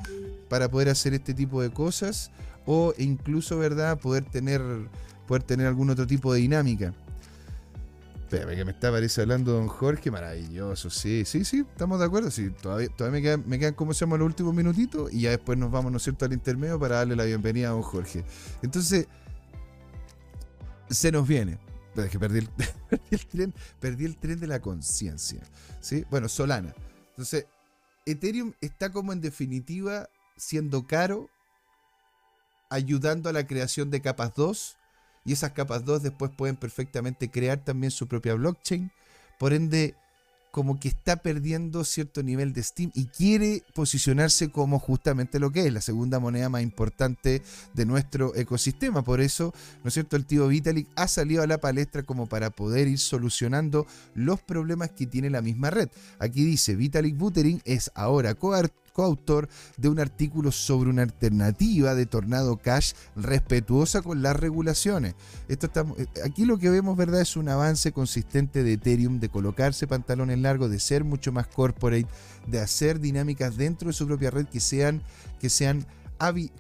para 0.48 0.68
poder 0.68 0.88
hacer 0.88 1.14
este 1.14 1.32
tipo 1.32 1.62
de 1.62 1.70
cosas 1.70 2.32
o 2.66 2.92
incluso, 2.98 3.56
¿verdad?, 3.58 3.98
poder 4.00 4.24
tener, 4.24 4.60
poder 5.28 5.44
tener 5.44 5.68
algún 5.68 5.90
otro 5.90 6.06
tipo 6.06 6.34
de 6.34 6.40
dinámica. 6.40 6.92
Espérame, 8.30 8.56
que 8.56 8.64
me 8.66 8.72
está 8.72 8.90
parece 8.90 9.22
hablando 9.22 9.52
don 9.52 9.68
Jorge, 9.68 10.10
maravilloso, 10.10 10.90
sí, 10.90 11.24
sí, 11.24 11.46
sí, 11.46 11.60
estamos 11.60 11.98
de 11.98 12.04
acuerdo, 12.04 12.30
sí, 12.30 12.50
todavía, 12.50 12.90
todavía 12.90 13.18
me, 13.18 13.22
quedan, 13.22 13.44
me 13.46 13.74
como 13.74 13.94
se 13.94 14.00
llama, 14.00 14.18
los 14.18 14.26
últimos 14.26 14.52
minutitos 14.52 15.10
y 15.10 15.22
ya 15.22 15.30
después 15.30 15.56
nos 15.56 15.70
vamos, 15.70 15.90
¿no 15.90 15.96
es 15.96 16.02
cierto?, 16.02 16.26
al 16.26 16.34
intermedio 16.34 16.78
para 16.78 16.96
darle 16.96 17.16
la 17.16 17.24
bienvenida 17.24 17.68
a 17.68 17.70
don 17.70 17.80
Jorge. 17.80 18.26
Entonces, 18.60 19.08
se 20.90 21.10
nos 21.10 21.26
viene, 21.26 21.58
es 21.96 22.10
que 22.10 22.18
perdí 22.18 22.46
el, 23.10 23.26
tren, 23.28 23.54
perdí 23.80 24.04
el 24.04 24.18
tren 24.18 24.38
de 24.38 24.46
la 24.46 24.60
conciencia, 24.60 25.40
¿sí? 25.80 26.04
Bueno, 26.10 26.28
Solana. 26.28 26.74
Entonces, 27.08 27.46
Ethereum 28.04 28.52
está 28.60 28.92
como 28.92 29.14
en 29.14 29.22
definitiva 29.22 30.10
siendo 30.36 30.86
caro, 30.86 31.30
ayudando 32.68 33.30
a 33.30 33.32
la 33.32 33.46
creación 33.46 33.88
de 33.88 34.02
capas 34.02 34.34
2 34.34 34.77
y 35.28 35.32
esas 35.32 35.52
capas 35.52 35.84
2 35.84 36.02
después 36.02 36.30
pueden 36.34 36.56
perfectamente 36.56 37.30
crear 37.30 37.62
también 37.62 37.90
su 37.90 38.08
propia 38.08 38.32
blockchain. 38.32 38.90
Por 39.38 39.52
ende, 39.52 39.94
como 40.50 40.80
que 40.80 40.88
está 40.88 41.16
perdiendo 41.16 41.84
cierto 41.84 42.22
nivel 42.22 42.54
de 42.54 42.62
Steam 42.62 42.90
y 42.94 43.04
quiere 43.08 43.62
posicionarse 43.74 44.48
como 44.48 44.78
justamente 44.78 45.38
lo 45.38 45.50
que 45.50 45.66
es 45.66 45.72
la 45.72 45.82
segunda 45.82 46.18
moneda 46.18 46.48
más 46.48 46.62
importante 46.62 47.42
de 47.74 47.84
nuestro 47.84 48.34
ecosistema. 48.34 49.04
Por 49.04 49.20
eso, 49.20 49.52
¿no 49.84 49.88
es 49.88 49.94
cierto? 49.94 50.16
El 50.16 50.24
tío 50.24 50.48
Vitalik 50.48 50.88
ha 50.96 51.06
salido 51.06 51.42
a 51.42 51.46
la 51.46 51.58
palestra 51.58 52.02
como 52.04 52.26
para 52.26 52.48
poder 52.48 52.88
ir 52.88 52.98
solucionando 52.98 53.86
los 54.14 54.40
problemas 54.40 54.92
que 54.92 55.06
tiene 55.06 55.28
la 55.28 55.42
misma 55.42 55.68
red. 55.68 55.90
Aquí 56.18 56.42
dice, 56.42 56.74
Vitalik 56.74 57.18
Buterin 57.18 57.60
es 57.66 57.90
ahora 57.94 58.34
coautor 58.98 59.48
de 59.76 59.88
un 59.88 60.00
artículo 60.00 60.50
sobre 60.50 60.90
una 60.90 61.02
alternativa 61.02 61.94
de 61.94 62.04
Tornado 62.04 62.56
Cash 62.56 62.94
respetuosa 63.14 64.02
con 64.02 64.22
las 64.22 64.34
regulaciones. 64.34 65.14
Esto 65.46 65.70
eh, 65.96 66.06
aquí 66.24 66.44
lo 66.44 66.58
que 66.58 66.68
vemos, 66.68 66.96
¿verdad? 66.96 67.20
Es 67.20 67.36
un 67.36 67.48
avance 67.48 67.92
consistente 67.92 68.64
de 68.64 68.72
Ethereum, 68.72 69.20
de 69.20 69.28
colocarse 69.28 69.86
pantalones 69.86 70.40
largos, 70.40 70.68
de 70.72 70.80
ser 70.80 71.04
mucho 71.04 71.30
más 71.30 71.46
corporate, 71.46 72.08
de 72.48 72.58
hacer 72.58 72.98
dinámicas 72.98 73.56
dentro 73.56 73.86
de 73.86 73.92
su 73.92 74.04
propia 74.04 74.32
red 74.32 74.46
que 74.46 74.58
sean, 74.58 75.00
que 75.38 75.48
sean, 75.48 75.86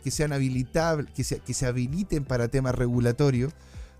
que 0.04 0.10
sean 0.12 0.32
habilitables, 0.32 1.10
que 1.10 1.40
que 1.40 1.54
se 1.54 1.66
habiliten 1.66 2.24
para 2.24 2.46
temas 2.46 2.76
regulatorios 2.76 3.52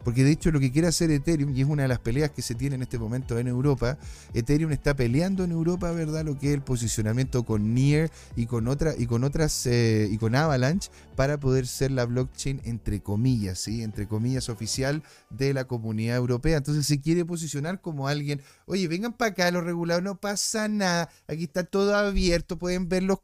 porque 0.05 0.24
de 0.24 0.30
hecho 0.30 0.51
lo 0.51 0.61
que 0.61 0.72
quiere 0.72 0.88
hacer 0.88 1.11
Ethereum, 1.11 1.57
y 1.57 1.62
es 1.62 1.66
una 1.66 1.82
de 1.82 1.88
las 1.88 1.99
peleas 1.99 2.30
que 2.30 2.42
se 2.42 2.55
tiene 2.55 2.76
en 2.76 2.82
este 2.82 2.99
momento 2.99 3.38
en 3.38 3.49
Europa, 3.49 3.99
Ethereum 4.34 4.72
está 4.72 4.94
peleando 4.94 5.44
en 5.44 5.53
Europa, 5.53 5.90
¿verdad? 5.92 6.24
Lo 6.24 6.38
que 6.38 6.49
es 6.49 6.55
el 6.55 6.62
posicionamiento 6.62 7.44
con 7.44 7.74
Near 7.74 8.11
y 8.36 8.46
con, 8.46 8.68
otra, 8.68 8.94
y 8.96 9.07
con 9.07 9.24
otras, 9.24 9.66
eh, 9.66 10.09
y 10.11 10.18
con 10.18 10.34
Avalanche, 10.34 10.90
para 11.16 11.38
poder 11.38 11.66
ser 11.66 11.90
la 11.90 12.05
blockchain 12.05 12.61
entre 12.64 13.01
comillas, 13.01 13.59
¿sí? 13.59 13.82
Entre 13.82 14.07
comillas 14.07 14.49
oficial 14.49 15.03
de 15.30 15.53
la 15.53 15.64
comunidad 15.64 16.16
europea. 16.16 16.57
Entonces 16.57 16.86
se 16.86 17.01
quiere 17.01 17.24
posicionar 17.24 17.80
como 17.80 18.09
alguien, 18.09 18.40
oye, 18.66 18.88
vengan 18.88 19.12
para 19.12 19.32
acá 19.32 19.51
los 19.51 19.64
regulados, 19.64 20.03
no 20.03 20.16
pasa 20.16 20.68
nada, 20.68 21.11
aquí 21.26 21.44
está 21.44 21.64
todo 21.64 21.94
abierto, 21.94 22.59
pueden 22.59 22.88
ver 22.88 23.03
los 23.03 23.18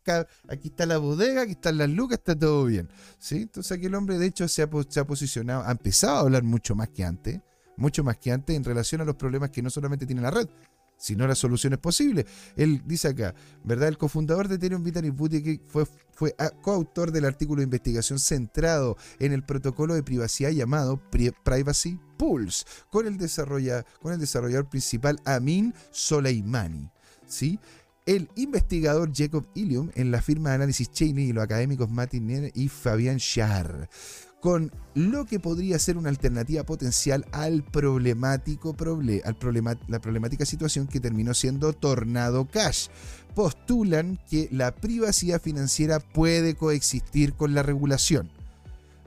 aquí 0.48 0.68
está 0.68 0.86
la 0.86 0.98
bodega, 0.98 1.42
aquí 1.42 1.52
están 1.52 1.78
las 1.78 1.88
lucas, 1.88 2.18
está 2.18 2.36
todo 2.36 2.64
bien, 2.64 2.88
¿sí? 3.18 3.42
Entonces 3.42 3.72
aquí 3.72 3.86
el 3.86 3.94
hombre 3.94 4.18
de 4.18 4.26
hecho 4.26 4.48
se 4.48 4.62
ha, 4.62 4.68
se 4.88 5.00
ha 5.00 5.06
posicionado, 5.06 5.64
ha 5.64 5.70
empezado 5.70 6.16
a 6.16 6.20
hablar 6.20 6.42
mucho 6.42 6.63
mucho 6.64 6.74
más 6.76 6.88
que 6.88 7.04
antes, 7.04 7.40
mucho 7.76 8.02
más 8.02 8.16
que 8.16 8.32
antes 8.32 8.56
en 8.56 8.64
relación 8.64 9.02
a 9.02 9.04
los 9.04 9.16
problemas 9.16 9.50
que 9.50 9.60
no 9.60 9.68
solamente 9.68 10.06
tiene 10.06 10.22
la 10.22 10.30
red, 10.30 10.48
sino 10.96 11.26
las 11.26 11.36
soluciones 11.36 11.78
posibles. 11.78 12.24
Él 12.56 12.80
dice 12.86 13.08
acá, 13.08 13.34
¿verdad? 13.64 13.88
El 13.88 13.98
cofundador 13.98 14.48
de 14.48 14.54
Ethereum, 14.54 14.82
Vitalik 14.82 15.14
Buterin, 15.14 15.60
fue, 15.66 15.84
fue 16.14 16.34
coautor 16.62 17.12
del 17.12 17.26
artículo 17.26 17.60
de 17.60 17.64
investigación 17.64 18.18
centrado 18.18 18.96
en 19.18 19.32
el 19.32 19.44
protocolo 19.44 19.92
de 19.92 20.02
privacidad 20.02 20.52
llamado 20.52 21.02
Privacy 21.10 22.00
Pulse, 22.16 22.64
con 22.88 23.06
el, 23.06 23.18
con 24.00 24.12
el 24.14 24.18
desarrollador 24.18 24.70
principal 24.70 25.20
Amin 25.26 25.74
Soleimani. 25.90 26.88
¿sí? 27.26 27.60
El 28.06 28.30
investigador 28.36 29.10
Jacob 29.14 29.46
Ilium 29.54 29.90
en 29.94 30.10
la 30.10 30.22
firma 30.22 30.50
de 30.50 30.54
análisis 30.54 30.90
Cheney 30.90 31.28
y 31.28 31.32
los 31.34 31.44
académicos 31.44 31.90
Martin 31.90 32.50
y 32.54 32.68
Fabian 32.68 33.18
Schar 33.18 33.90
con 34.44 34.70
lo 34.92 35.24
que 35.24 35.40
podría 35.40 35.78
ser 35.78 35.96
una 35.96 36.10
alternativa 36.10 36.64
potencial 36.64 37.24
al 37.32 37.62
problemático 37.62 38.76
al 39.24 39.36
la 39.88 40.00
problemática 40.02 40.44
situación 40.44 40.86
que 40.86 41.00
terminó 41.00 41.32
siendo 41.32 41.72
Tornado 41.72 42.44
Cash. 42.44 42.88
Postulan 43.34 44.18
que 44.28 44.50
la 44.52 44.74
privacidad 44.74 45.40
financiera 45.40 45.98
puede 45.98 46.56
coexistir 46.56 47.32
con 47.32 47.54
la 47.54 47.62
regulación. 47.62 48.28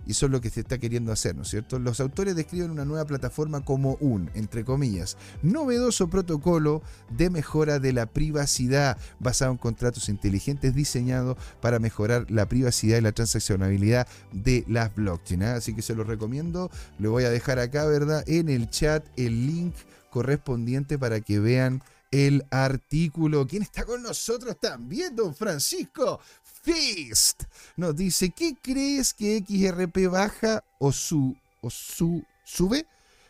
Y 0.07 0.11
eso 0.11 0.27
es 0.27 0.31
lo 0.31 0.39
que 0.39 0.49
se 0.49 0.61
está 0.61 0.77
queriendo 0.77 1.11
hacer, 1.11 1.35
¿no 1.35 1.41
es 1.41 1.49
cierto? 1.49 1.79
Los 1.79 1.99
autores 1.99 2.35
describen 2.35 2.71
una 2.71 2.85
nueva 2.85 3.05
plataforma 3.05 3.65
como 3.65 3.95
un, 3.99 4.31
entre 4.35 4.63
comillas, 4.63 5.17
novedoso 5.41 6.09
protocolo 6.09 6.81
de 7.09 7.29
mejora 7.29 7.79
de 7.79 7.91
la 7.91 8.05
privacidad 8.05 8.97
basado 9.19 9.51
en 9.51 9.57
contratos 9.57 10.07
inteligentes 10.07 10.73
diseñados 10.73 11.37
para 11.61 11.79
mejorar 11.79 12.31
la 12.31 12.47
privacidad 12.47 12.97
y 12.97 13.01
la 13.01 13.11
transaccionabilidad 13.11 14.07
de 14.31 14.63
las 14.69 14.95
blockchain. 14.95 15.43
¿ah? 15.43 15.55
Así 15.55 15.75
que 15.75 15.81
se 15.81 15.93
los 15.93 16.07
recomiendo. 16.07 16.71
Le 16.99 17.09
voy 17.09 17.25
a 17.25 17.29
dejar 17.29 17.59
acá, 17.59 17.85
¿verdad? 17.85 18.23
En 18.27 18.47
el 18.47 18.69
chat 18.69 19.05
el 19.17 19.45
link 19.45 19.75
correspondiente 20.09 20.97
para 20.97 21.19
que 21.19 21.39
vean 21.39 21.83
el 22.11 22.45
artículo. 22.49 23.45
¿Quién 23.45 23.63
está 23.63 23.83
con 23.83 24.01
nosotros 24.01 24.57
también, 24.59 25.15
don 25.15 25.35
Francisco? 25.35 26.21
Fist 26.67 27.43
nos 27.77 27.95
dice, 27.95 28.29
¿qué 28.29 28.55
crees 28.61 29.13
que 29.13 29.39
XRP 29.39 30.11
baja 30.11 30.63
o, 30.79 30.91
su, 30.91 31.35
o 31.61 31.69
su, 31.69 32.23
sube? 32.43 32.85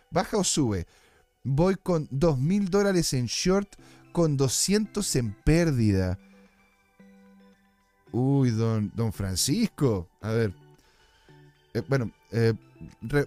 ¿Baja 0.10 0.38
o 0.38 0.44
sube? 0.44 0.88
Voy 1.44 1.76
con 1.76 2.08
2 2.10 2.40
mil 2.40 2.70
dólares 2.70 3.14
en 3.14 3.28
short, 3.28 3.70
con 4.12 4.38
200 4.38 5.16
en 5.18 5.34
pérdida. 5.44 6.18
Uy, 8.12 8.50
don, 8.50 8.92
don 8.96 9.14
Francisco. 9.14 10.10
A 10.22 10.32
ver. 10.32 10.56
Eh, 11.76 11.84
bueno, 11.88 12.12
eh, 12.32 12.54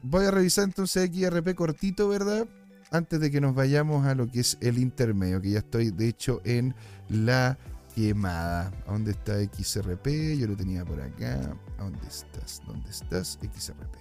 voy 0.03 0.25
a 0.25 0.33
revisar 0.33 0.65
entonces 0.65 1.09
XRP 1.09 1.55
cortito, 1.55 2.09
¿verdad? 2.09 2.49
Antes 2.91 3.21
de 3.21 3.31
que 3.31 3.41
nos 3.41 3.55
vayamos 3.55 4.05
a 4.05 4.17
lo 4.17 4.29
que 4.29 4.41
es 4.41 4.59
el 4.61 4.79
intermedio, 4.79 5.41
que 5.41 5.51
ya 5.51 5.59
estoy 5.61 5.93
de 5.93 6.09
hecho 6.09 6.41
en 6.45 6.75
la 7.09 7.57
quemada. 7.95 8.71
dónde 8.87 9.13
está 9.13 9.35
XRP? 9.43 10.39
Yo 10.39 10.47
lo 10.47 10.57
tenía 10.57 10.85
por 10.85 11.01
acá. 11.01 11.57
dónde 11.79 12.07
estás? 12.07 12.63
¿Dónde 12.67 12.91
estás? 12.91 13.39
XRP. 13.41 13.97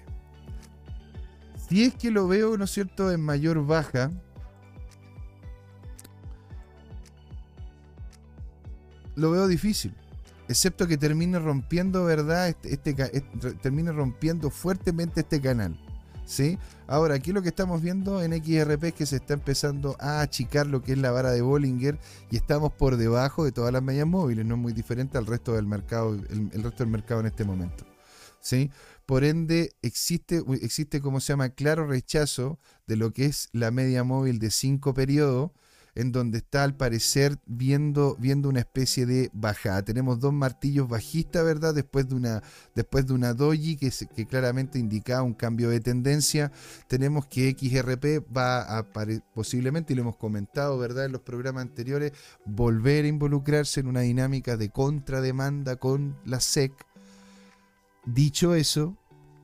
Si 1.67 1.83
es 1.83 1.95
que 1.95 2.11
lo 2.11 2.27
veo, 2.27 2.57
¿no 2.57 2.63
es 2.63 2.71
cierto?, 2.71 3.11
en 3.11 3.21
mayor 3.21 3.65
baja. 3.65 4.11
Lo 9.15 9.31
veo 9.31 9.47
difícil. 9.47 9.93
Excepto 10.47 10.87
que 10.87 10.97
termine 10.97 11.37
rompiendo, 11.37 12.05
¿verdad? 12.05 12.49
Este, 12.49 12.73
este, 12.73 12.95
este 13.15 13.53
termine 13.61 13.91
rompiendo 13.91 14.49
fuertemente 14.49 15.19
este 15.21 15.39
canal. 15.39 15.79
¿Sí? 16.29 16.59
Ahora, 16.85 17.15
aquí 17.15 17.31
lo 17.33 17.41
que 17.41 17.49
estamos 17.49 17.81
viendo 17.81 18.21
en 18.21 18.33
XRP 18.33 18.83
es 18.83 18.93
que 18.93 19.05
se 19.07 19.15
está 19.15 19.33
empezando 19.33 19.95
a 19.99 20.21
achicar 20.21 20.67
lo 20.67 20.83
que 20.83 20.91
es 20.91 20.97
la 20.99 21.09
vara 21.09 21.31
de 21.31 21.41
Bollinger 21.41 21.97
y 22.29 22.37
estamos 22.37 22.71
por 22.71 22.97
debajo 22.97 23.43
de 23.43 23.51
todas 23.51 23.73
las 23.73 23.81
medias 23.81 24.05
móviles, 24.05 24.45
no 24.45 24.53
es 24.53 24.61
muy 24.61 24.73
diferente 24.73 25.17
al 25.17 25.25
resto 25.25 25.53
del 25.53 25.65
mercado, 25.65 26.13
el, 26.13 26.63
resto 26.63 26.83
del 26.83 26.91
mercado 26.91 27.21
en 27.21 27.25
este 27.25 27.45
momento. 27.45 27.83
¿sí? 28.39 28.69
Por 29.07 29.23
ende, 29.23 29.71
existe, 29.81 30.43
existe, 30.61 31.01
como 31.01 31.19
se 31.19 31.33
llama, 31.33 31.49
claro 31.49 31.87
rechazo 31.87 32.59
de 32.85 32.95
lo 32.95 33.11
que 33.11 33.25
es 33.25 33.49
la 33.51 33.71
media 33.71 34.03
móvil 34.03 34.37
de 34.37 34.51
5 34.51 34.93
periodos 34.93 35.49
en 35.99 36.13
donde 36.13 36.37
está 36.37 36.63
al 36.63 36.77
parecer 36.77 37.39
viendo, 37.45 38.15
viendo 38.19 38.47
una 38.47 38.61
especie 38.61 39.05
de 39.05 39.29
bajada. 39.33 39.83
Tenemos 39.83 40.21
dos 40.21 40.31
martillos 40.31 40.87
bajistas, 40.87 41.43
¿verdad? 41.43 41.75
Después 41.75 42.07
de 42.07 42.15
una, 42.15 42.41
después 42.73 43.05
de 43.05 43.13
una 43.13 43.33
doji 43.33 43.75
que, 43.75 43.91
que 44.15 44.25
claramente 44.25 44.79
indicaba 44.79 45.23
un 45.23 45.33
cambio 45.33 45.69
de 45.69 45.81
tendencia. 45.81 46.53
Tenemos 46.87 47.25
que 47.25 47.51
XRP 47.51 48.25
va 48.33 48.77
a 48.77 48.87
posiblemente, 49.33 49.91
y 49.91 49.97
lo 49.97 50.03
hemos 50.03 50.15
comentado, 50.15 50.77
¿verdad? 50.77 51.03
En 51.03 51.11
los 51.11 51.21
programas 51.21 51.63
anteriores, 51.63 52.13
volver 52.45 53.03
a 53.03 53.09
involucrarse 53.09 53.81
en 53.81 53.87
una 53.87 53.99
dinámica 53.99 54.55
de 54.55 54.69
contrademanda 54.69 55.75
con 55.75 56.15
la 56.23 56.39
SEC. 56.39 56.71
Dicho 58.05 58.55
eso, 58.55 58.95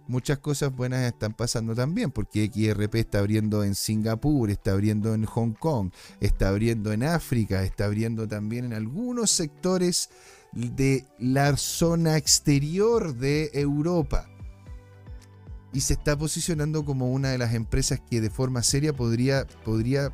muchas 0.08 0.40
cosas 0.40 0.76
buenas 0.76 1.04
están 1.04 1.34
pasando 1.34 1.76
también, 1.76 2.12
porque 2.12 2.50
XRP 2.54 2.96
está 2.96 3.20
abriendo 3.20 3.64
en 3.64 3.76
Singapur, 3.76 4.50
está 4.50 4.72
abriendo 4.72 5.14
en 5.14 5.26
Hong 5.26 5.54
Kong, 5.54 5.92
está 6.20 6.50
abriendo 6.50 6.92
en 6.92 7.04
África, 7.04 7.64
está 7.64 7.86
abriendo 7.86 8.28
también 8.28 8.66
en 8.66 8.74
algunos 8.74 9.32
sectores 9.32 10.10
de 10.54 11.06
la 11.20 11.58
zona 11.58 12.18
exterior 12.18 13.16
de 13.16 13.52
Europa. 13.54 14.30
Y 15.74 15.82
se 15.82 15.94
está 15.94 16.18
posicionando 16.18 16.86
como 16.86 17.12
una 17.12 17.30
de 17.30 17.38
las 17.38 17.54
empresas 17.54 18.00
que 18.10 18.22
de 18.22 18.30
forma 18.30 18.64
seria 18.64 18.94
podría, 18.94 19.46
podría 19.66 20.14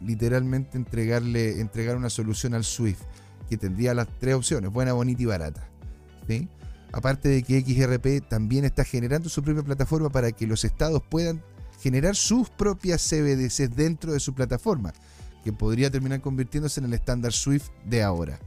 literalmente 0.00 0.78
entregarle, 0.78 1.60
entregar 1.60 1.96
una 1.96 2.08
solución 2.08 2.54
al 2.54 2.64
SWIFT, 2.64 3.02
que 3.48 3.58
tendría 3.58 3.92
las 3.92 4.08
tres 4.18 4.34
opciones, 4.34 4.72
buena, 4.72 4.94
bonita 4.94 5.22
y 5.22 5.26
barata. 5.26 5.68
¿sí? 6.26 6.48
Aparte 6.92 7.28
de 7.30 7.42
que 7.42 7.60
XRP 7.60 8.28
también 8.28 8.64
está 8.64 8.84
generando 8.84 9.28
su 9.28 9.42
propia 9.42 9.62
plataforma 9.62 10.10
para 10.10 10.30
que 10.32 10.46
los 10.46 10.64
estados 10.64 11.02
puedan 11.08 11.42
generar 11.80 12.14
sus 12.14 12.48
propias 12.50 13.02
CBDCs 13.02 13.74
dentro 13.74 14.12
de 14.12 14.20
su 14.20 14.34
plataforma, 14.34 14.92
que 15.42 15.52
podría 15.52 15.90
terminar 15.90 16.20
convirtiéndose 16.20 16.80
en 16.80 16.86
el 16.86 16.94
estándar 16.94 17.32
SWIFT 17.32 17.72
de 17.86 18.02
ahora. 18.02 18.38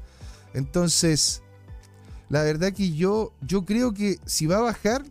Entonces, 0.54 1.42
la 2.30 2.44
verdad 2.44 2.72
que 2.72 2.94
yo, 2.94 3.34
yo 3.42 3.66
creo 3.66 3.94
que 3.94 4.20
si 4.26 4.46
va 4.46 4.58
a 4.58 4.62
bajar, 4.62 5.04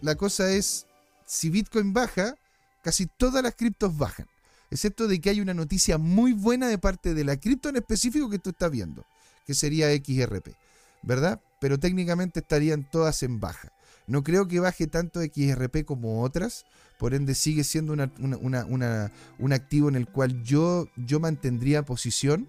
la 0.00 0.14
cosa 0.14 0.50
es, 0.52 0.86
si 1.26 1.50
Bitcoin 1.50 1.92
baja, 1.92 2.34
casi 2.82 3.06
todas 3.06 3.42
las 3.42 3.54
criptos 3.56 3.96
bajan, 3.96 4.26
excepto 4.70 5.08
de 5.08 5.20
que 5.20 5.30
hay 5.30 5.40
una 5.40 5.54
noticia 5.54 5.98
muy 5.98 6.32
buena 6.32 6.68
de 6.68 6.78
parte 6.78 7.14
de 7.14 7.24
la 7.24 7.36
cripto 7.36 7.68
en 7.68 7.76
específico 7.76 8.30
que 8.30 8.38
tú 8.38 8.50
estás 8.50 8.70
viendo, 8.70 9.04
que 9.46 9.54
sería 9.54 9.88
XRP, 9.92 10.54
¿verdad? 11.02 11.40
Pero 11.60 11.78
técnicamente 11.78 12.40
estarían 12.40 12.82
todas 12.82 13.22
en 13.22 13.38
baja. 13.38 13.70
No 14.08 14.24
creo 14.24 14.48
que 14.48 14.58
baje 14.58 14.88
tanto 14.88 15.20
XRP 15.22 15.84
como 15.84 16.22
otras, 16.22 16.64
por 16.98 17.14
ende 17.14 17.36
sigue 17.36 17.62
siendo 17.62 17.92
un 17.92 19.52
activo 19.52 19.88
en 19.88 19.94
el 19.94 20.08
cual 20.08 20.42
yo, 20.42 20.88
yo 20.96 21.20
mantendría 21.20 21.84
posición. 21.84 22.48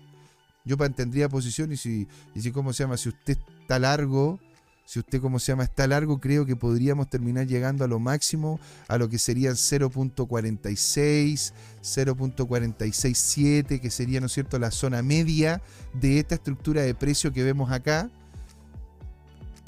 Yo 0.64 0.78
mantendría 0.78 1.28
posición 1.28 1.72
y 1.72 1.78
si, 1.78 2.08
y 2.36 2.42
si, 2.42 2.52
¿cómo 2.52 2.72
se 2.72 2.84
llama? 2.84 2.96
Si 2.96 3.10
usted 3.10 3.38
está 3.62 3.80
largo, 3.80 4.40
si 4.86 5.00
usted, 5.00 5.22
¿cómo 5.22 5.40
se 5.40 5.52
llama? 5.52 5.64
Está 5.64 5.88
largo, 5.88 6.20
creo 6.20 6.46
que 6.46 6.56
podríamos 6.56 7.10
terminar 7.10 7.48
llegando 7.48 7.84
a 7.84 7.88
lo 7.88 7.98
máximo, 7.98 8.60
a 8.88 8.98
lo 8.98 9.10
que 9.10 9.18
serían 9.18 9.54
0.46, 9.54 11.54
0.467, 11.82 13.80
que 13.80 13.90
sería, 13.90 14.20
¿no 14.20 14.30
cierto?, 14.30 14.60
la 14.60 14.70
zona 14.70 15.02
media 15.02 15.64
de 15.94 16.20
esta 16.20 16.36
estructura 16.36 16.84
de 16.84 16.94
precio 16.94 17.34
que 17.34 17.44
vemos 17.44 17.72
acá 17.72 18.12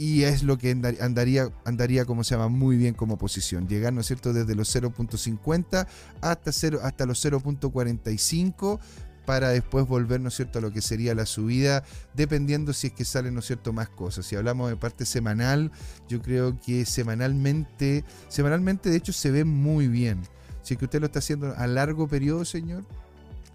y 0.04 0.24
es 0.26 0.44
lo 0.44 0.58
que 0.58 0.72
andaría, 1.00 1.50
andaría 1.64 2.04
como 2.04 2.26
se 2.26 2.36
llama, 2.36 2.50
muy 2.50 2.76
bien 2.76 2.94
como 2.94 3.18
posición. 3.18 3.70
Llegar, 3.70 3.94
¿no 3.94 4.02
es 4.02 4.08
cierto?, 4.08 4.34
desde 4.34 4.54
los 4.54 4.76
0.50 4.76 5.88
hasta, 6.20 6.52
0, 6.52 6.82
hasta 6.84 7.06
los 7.06 7.24
0.45 7.24 8.82
para 9.26 9.52
después 9.52 9.88
volver, 9.88 10.20
¿no 10.20 10.28
es 10.28 10.36
cierto?, 10.36 10.60
a 10.60 10.62
lo 10.62 10.74
que 10.74 10.82
sería 10.82 11.16
la 11.16 11.26
subida, 11.26 11.86
dependiendo 12.14 12.74
si 12.74 12.88
es 12.88 12.94
que 12.94 13.06
salen, 13.06 13.34
¿no 13.34 13.40
es 13.40 13.46
cierto?, 13.46 13.72
más 13.72 13.88
cosas. 13.88 14.26
Si 14.26 14.36
hablamos 14.36 14.70
de 14.70 14.76
parte 14.76 15.06
semanal, 15.06 15.72
yo 16.10 16.22
creo 16.22 16.60
que 16.60 16.84
semanalmente, 16.84 18.04
semanalmente 18.28 18.90
de 18.90 18.98
hecho 18.98 19.14
se 19.14 19.32
ve 19.32 19.46
muy 19.46 19.88
bien. 19.88 20.22
Si 20.64 20.74
es 20.74 20.78
que 20.78 20.84
usted 20.84 21.00
lo 21.00 21.06
está 21.06 21.20
haciendo 21.20 21.56
a 21.56 21.66
largo 21.66 22.10
periodo, 22.10 22.44
señor, 22.44 22.84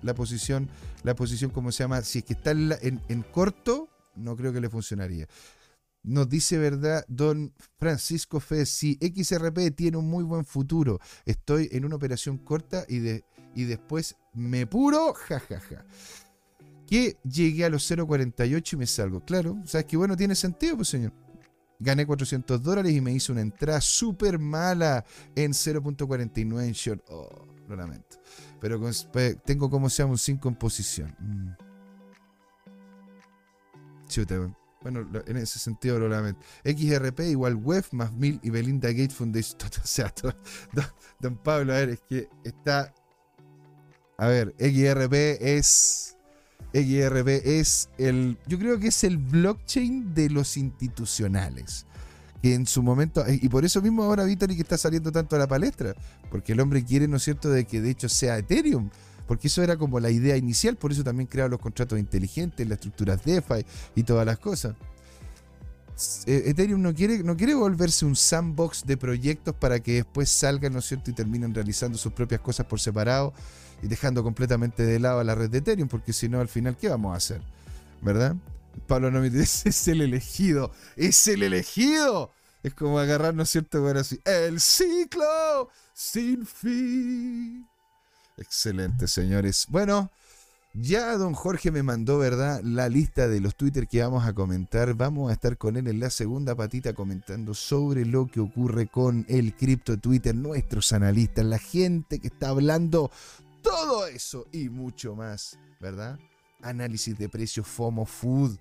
la 0.01 0.14
posición, 0.14 0.70
la 1.03 1.14
posición, 1.14 1.51
como 1.51 1.72
se 1.72 1.84
llama, 1.84 2.01
si 2.01 2.20
es 2.20 2.24
que 2.24 2.32
está 2.32 2.53
en, 2.53 3.03
en 3.07 3.22
corto, 3.22 3.90
no 4.16 4.34
creo 4.34 4.51
que 4.51 4.62
le 4.62 4.70
funcionaría. 4.70 5.28
Nos 6.09 6.26
dice 6.26 6.56
verdad 6.56 7.04
don 7.06 7.52
Francisco 7.78 8.40
Fez, 8.40 8.70
si 8.70 8.94
XRP 8.94 9.74
tiene 9.76 9.98
un 9.98 10.09
muy 10.09 10.24
buen 10.24 10.46
futuro, 10.46 11.00
estoy 11.26 11.68
en 11.70 11.84
una 11.84 11.96
operación 11.96 12.38
corta 12.38 12.86
y, 12.88 13.00
de, 13.00 13.24
y 13.54 13.64
después 13.64 14.16
me 14.32 14.66
puro, 14.66 15.12
jajaja. 15.12 15.61
Ja, 15.61 15.76
ja. 15.76 15.86
Que 16.86 17.18
llegué 17.30 17.66
a 17.66 17.68
los 17.68 17.90
0.48 17.90 18.72
y 18.72 18.76
me 18.76 18.86
salgo. 18.86 19.22
Claro, 19.22 19.61
¿sabes 19.66 19.84
qué 19.84 19.98
bueno 19.98 20.16
tiene 20.16 20.34
sentido, 20.34 20.76
pues 20.76 20.88
señor? 20.88 21.12
Gané 21.78 22.06
400 22.06 22.62
dólares 22.62 22.90
y 22.90 23.02
me 23.02 23.12
hizo 23.12 23.32
una 23.32 23.42
entrada 23.42 23.82
súper 23.82 24.38
mala 24.38 25.04
en 25.36 25.52
0.49 25.52 26.64
en 26.64 26.72
short. 26.72 27.04
Oh, 27.11 27.46
lo 27.68 27.76
lamento. 27.76 28.16
Pero 28.62 28.80
tengo 29.44 29.68
como 29.68 29.90
se 29.90 30.02
llama 30.02 30.12
un 30.12 30.18
5 30.18 30.48
en 30.48 30.54
posición. 30.54 31.14
Mm. 31.18 31.50
Bueno, 34.91 35.22
en 35.26 35.36
ese 35.36 35.59
sentido 35.59 35.99
lo 35.99 36.09
lamento. 36.09 36.41
XRP 36.64 37.20
igual 37.30 37.57
web 37.57 37.84
más 37.93 38.12
mil 38.12 38.41
y 38.43 38.51
Belinda 38.51 38.89
Gates 38.89 39.14
Foundation. 39.14 39.59
O 39.82 39.86
sea, 39.86 40.12
don, 41.20 41.36
Pablo, 41.36 41.72
a 41.72 41.76
ver, 41.76 41.91
es 41.91 42.01
que 42.09 42.28
está. 42.45 42.95
A 44.16 44.28
ver, 44.28 44.55
XRP 44.59 45.14
es. 45.41 46.16
XRP 46.72 47.28
es 47.45 47.91
el. 47.99 48.39
Yo 48.47 48.59
creo 48.59 48.78
que 48.78 48.89
es 48.89 49.05
el 49.05 49.18
blockchain 49.18 50.14
de 50.14 50.30
los 50.30 50.57
institucionales. 50.57 51.86
Que 52.43 52.55
en 52.55 52.66
su 52.66 52.82
momento. 52.82 53.24
Y 53.28 53.49
por 53.49 53.64
eso 53.64 53.82
mismo 53.82 54.05
ahora 54.05 54.24
Vitalik 54.24 54.61
está 54.61 54.78
saliendo 54.78 55.12
tanto 55.12 55.36
a 55.36 55.39
la 55.39 55.47
palestra. 55.47 55.95
Porque 56.30 56.53
el 56.53 56.61
hombre 56.61 56.84
quiere, 56.84 57.09
¿no 57.09 57.16
es 57.16 57.24
cierto?, 57.24 57.51
de 57.51 57.66
que 57.66 57.80
de 57.80 57.91
hecho 57.91 58.09
sea 58.09 58.39
Ethereum 58.39 58.91
porque 59.28 59.48
eso 59.48 59.62
era 59.62 59.76
como 59.76 60.00
la 60.00 60.10
idea 60.10 60.38
inicial, 60.38 60.76
por 60.76 60.90
eso 60.90 61.04
también 61.04 61.28
crearon 61.28 61.50
los 61.50 61.60
contratos 61.60 61.98
inteligentes, 61.98 62.66
las 62.66 62.76
estructuras 62.76 63.22
DeFi 63.22 63.64
y 63.94 64.02
todas 64.02 64.24
las 64.24 64.38
cosas. 64.38 64.74
Eh, 66.26 66.44
Ethereum 66.46 66.80
no 66.80 66.94
quiere, 66.94 67.22
no 67.22 67.36
quiere 67.36 67.54
volverse 67.54 68.06
un 68.06 68.16
sandbox 68.16 68.86
de 68.86 68.96
proyectos 68.96 69.54
para 69.54 69.80
que 69.80 69.96
después 69.96 70.30
salgan, 70.30 70.72
¿no 70.72 70.78
es 70.78 70.86
cierto?, 70.86 71.10
y 71.10 71.14
terminen 71.14 71.54
realizando 71.54 71.98
sus 71.98 72.12
propias 72.12 72.40
cosas 72.40 72.64
por 72.64 72.80
separado 72.80 73.34
y 73.82 73.86
dejando 73.86 74.22
completamente 74.22 74.82
de 74.82 74.98
lado 74.98 75.20
a 75.20 75.24
la 75.24 75.34
red 75.34 75.50
de 75.50 75.58
Ethereum, 75.58 75.88
porque 75.88 76.14
si 76.14 76.30
no, 76.30 76.40
al 76.40 76.48
final, 76.48 76.76
¿qué 76.78 76.88
vamos 76.88 77.12
a 77.12 77.16
hacer? 77.16 77.42
¿Verdad? 78.00 78.34
Pablo 78.86 79.10
no 79.10 79.20
dice, 79.20 79.68
es 79.68 79.88
el 79.88 80.00
elegido, 80.00 80.72
es 80.96 81.26
el 81.26 81.42
elegido. 81.42 82.32
Es 82.62 82.72
como 82.72 82.98
agarrar, 82.98 83.34
¿no 83.34 83.42
es 83.42 83.50
cierto?, 83.50 83.82
bueno, 83.82 84.00
así, 84.00 84.18
el 84.24 84.58
ciclo 84.58 85.68
sin 85.92 86.46
fin. 86.46 87.67
Excelente, 88.39 89.09
señores. 89.09 89.66
Bueno, 89.68 90.11
ya 90.74 91.16
don 91.16 91.34
Jorge 91.34 91.72
me 91.72 91.82
mandó, 91.82 92.18
¿verdad?, 92.18 92.61
la 92.62 92.89
lista 92.89 93.26
de 93.26 93.41
los 93.41 93.57
Twitter 93.57 93.89
que 93.89 94.01
vamos 94.01 94.24
a 94.24 94.32
comentar. 94.32 94.95
Vamos 94.95 95.30
a 95.30 95.34
estar 95.34 95.57
con 95.57 95.76
él 95.76 95.89
en 95.89 95.99
la 95.99 96.11
segunda 96.11 96.55
patita 96.55 96.93
comentando 96.93 97.53
sobre 97.53 98.05
lo 98.05 98.26
que 98.26 98.41
ocurre 98.41 98.86
con 98.86 99.26
el 99.28 99.55
cripto 99.55 99.99
Twitter, 99.99 100.34
nuestros 100.34 100.93
analistas, 100.93 101.45
la 101.45 101.59
gente 101.59 102.20
que 102.20 102.28
está 102.28 102.51
hablando 102.51 103.11
todo 103.62 104.07
eso 104.07 104.47
y 104.53 104.68
mucho 104.68 105.16
más, 105.16 105.59
¿verdad? 105.80 106.18
Análisis 106.62 107.18
de 107.18 107.28
precios, 107.28 107.66
FOMO, 107.66 108.07
food 108.07 108.57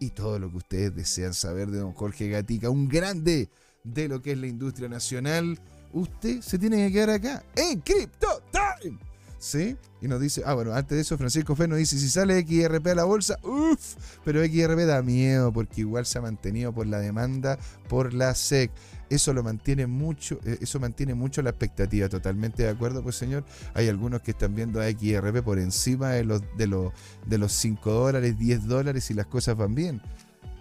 y 0.00 0.10
todo 0.10 0.38
lo 0.38 0.50
que 0.50 0.56
ustedes 0.56 0.94
desean 0.94 1.34
saber 1.34 1.70
de 1.70 1.78
don 1.78 1.92
Jorge 1.92 2.28
Gatica, 2.28 2.70
un 2.70 2.88
grande 2.88 3.50
de 3.84 4.08
lo 4.08 4.22
que 4.22 4.32
es 4.32 4.38
la 4.38 4.46
industria 4.46 4.88
nacional. 4.88 5.58
Usted 5.92 6.40
se 6.40 6.58
tiene 6.58 6.86
que 6.86 6.92
quedar 6.92 7.10
acá 7.10 7.44
en 7.56 7.80
Crypto 7.80 8.42
Time. 8.52 9.07
¿Sí? 9.38 9.76
Y 10.00 10.08
nos 10.08 10.20
dice, 10.20 10.42
ah, 10.44 10.54
bueno, 10.54 10.74
antes 10.74 10.96
de 10.96 11.02
eso, 11.02 11.16
Francisco 11.16 11.54
Fe 11.54 11.68
nos 11.68 11.78
dice: 11.78 11.98
si 11.98 12.08
sale 12.08 12.40
XRP 12.40 12.88
a 12.88 12.94
la 12.96 13.04
bolsa, 13.04 13.38
uff, 13.42 13.94
pero 14.24 14.44
XRP 14.44 14.80
da 14.86 15.02
miedo 15.02 15.52
porque 15.52 15.82
igual 15.82 16.06
se 16.06 16.18
ha 16.18 16.22
mantenido 16.22 16.72
por 16.72 16.86
la 16.86 16.98
demanda 16.98 17.58
por 17.88 18.14
la 18.14 18.34
SEC. 18.34 18.70
Eso 19.10 19.32
lo 19.32 19.42
mantiene 19.42 19.86
mucho, 19.86 20.38
eh, 20.44 20.58
eso 20.60 20.80
mantiene 20.80 21.14
mucho 21.14 21.40
la 21.40 21.50
expectativa. 21.50 22.08
Totalmente 22.08 22.64
de 22.64 22.68
acuerdo, 22.68 23.02
pues 23.02 23.16
señor. 23.16 23.44
Hay 23.74 23.88
algunos 23.88 24.22
que 24.22 24.32
están 24.32 24.54
viendo 24.54 24.80
a 24.80 24.90
XRP 24.90 25.42
por 25.42 25.58
encima 25.58 26.10
de 26.10 26.24
los, 26.24 26.42
de 26.56 26.66
los, 26.66 26.92
de 27.26 27.38
los 27.38 27.52
5 27.52 27.90
dólares, 27.90 28.38
10 28.38 28.66
dólares 28.66 29.10
y 29.10 29.14
las 29.14 29.26
cosas 29.26 29.56
van 29.56 29.74
bien. 29.74 30.02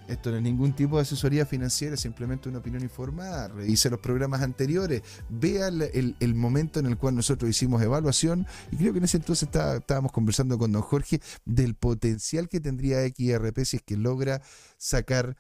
Esto 0.07 0.31
no 0.31 0.37
es 0.37 0.43
ningún 0.43 0.73
tipo 0.73 0.95
de 0.95 1.01
asesoría 1.01 1.45
financiera, 1.45 1.97
simplemente 1.97 2.47
una 2.47 2.59
opinión 2.59 2.81
informada. 2.83 3.49
Revise 3.49 3.89
los 3.89 3.99
programas 3.99 4.41
anteriores, 4.41 5.01
vea 5.29 5.67
el, 5.67 6.35
momento 6.35 6.79
en 6.79 6.85
el 6.85 6.97
cual 6.97 7.15
nosotros 7.15 7.49
hicimos 7.49 7.81
evaluación 7.81 8.47
y 8.71 8.77
creo 8.77 8.93
que 8.93 8.99
en 8.99 9.05
ese 9.05 9.17
entonces 9.17 9.49
estábamos 9.53 10.11
conversando 10.11 10.57
con 10.57 10.71
don 10.71 10.81
Jorge 10.81 11.19
del 11.45 11.75
potencial 11.75 12.47
que 12.47 12.59
tendría 12.59 13.05
XRP 13.07 13.59
si 13.65 13.77
es 13.77 13.83
que 13.83 13.97
logra 13.97 14.41
sacar 14.77 15.35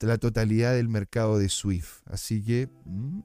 la 0.00 0.18
totalidad 0.18 0.74
del 0.74 0.88
mercado 0.88 1.38
de 1.38 1.48
SWIFT. 1.48 2.06
Así 2.06 2.42
que 2.42 2.68
mm, 2.84 3.20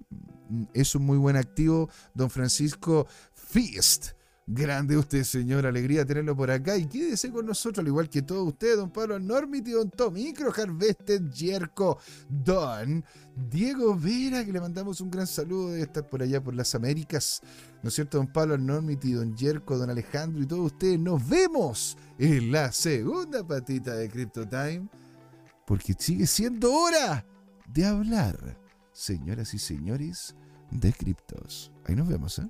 es 0.73 0.95
un 0.95 1.05
muy 1.05 1.17
buen 1.17 1.35
activo, 1.35 1.89
don 2.13 2.29
Francisco 2.29 3.07
Fist. 3.33 4.16
Grande 4.49 4.95
usted, 4.95 5.23
señor. 5.23 5.65
Alegría 5.65 6.05
tenerlo 6.05 6.33
por 6.33 6.49
acá. 6.49 6.77
Y 6.77 6.85
quédese 6.85 7.29
con 7.29 7.45
nosotros, 7.45 7.79
al 7.79 7.87
igual 7.87 8.09
que 8.09 8.21
todos 8.21 8.47
ustedes, 8.47 8.77
don 8.77 8.89
Pablo 8.89 9.19
Normity, 9.19 9.71
don 9.71 9.89
Tomicro, 9.91 10.53
Harvested, 10.55 11.29
Yerko, 11.29 11.99
Don, 12.29 13.03
Diego 13.35 13.93
Vera, 13.93 14.45
que 14.45 14.53
le 14.53 14.61
mandamos 14.61 15.01
un 15.01 15.11
gran 15.11 15.27
saludo 15.27 15.71
de 15.71 15.81
estar 15.81 16.07
por 16.07 16.23
allá 16.23 16.41
por 16.41 16.55
las 16.55 16.73
Américas. 16.75 17.41
¿No 17.83 17.89
es 17.89 17.95
cierto, 17.95 18.19
don 18.19 18.27
Pablo 18.27 18.57
Normity, 18.57 19.11
don 19.11 19.35
Yerko, 19.35 19.77
don 19.77 19.89
Alejandro 19.89 20.41
y 20.41 20.47
todos 20.47 20.67
ustedes? 20.67 20.97
Nos 20.97 21.27
vemos 21.27 21.97
en 22.17 22.49
la 22.49 22.71
segunda 22.71 23.45
patita 23.45 23.95
de 23.95 24.09
Crypto 24.09 24.47
Time. 24.47 24.87
Porque 25.65 25.93
sigue 25.99 26.25
siendo 26.25 26.73
hora 26.73 27.25
de 27.67 27.85
hablar, 27.85 28.57
señoras 28.93 29.53
y 29.53 29.59
señores, 29.59 30.33
de 30.71 30.93
criptos. 30.93 31.73
Ahí 31.83 31.95
nos 31.95 32.07
vemos, 32.07 32.39
¿eh? 32.39 32.49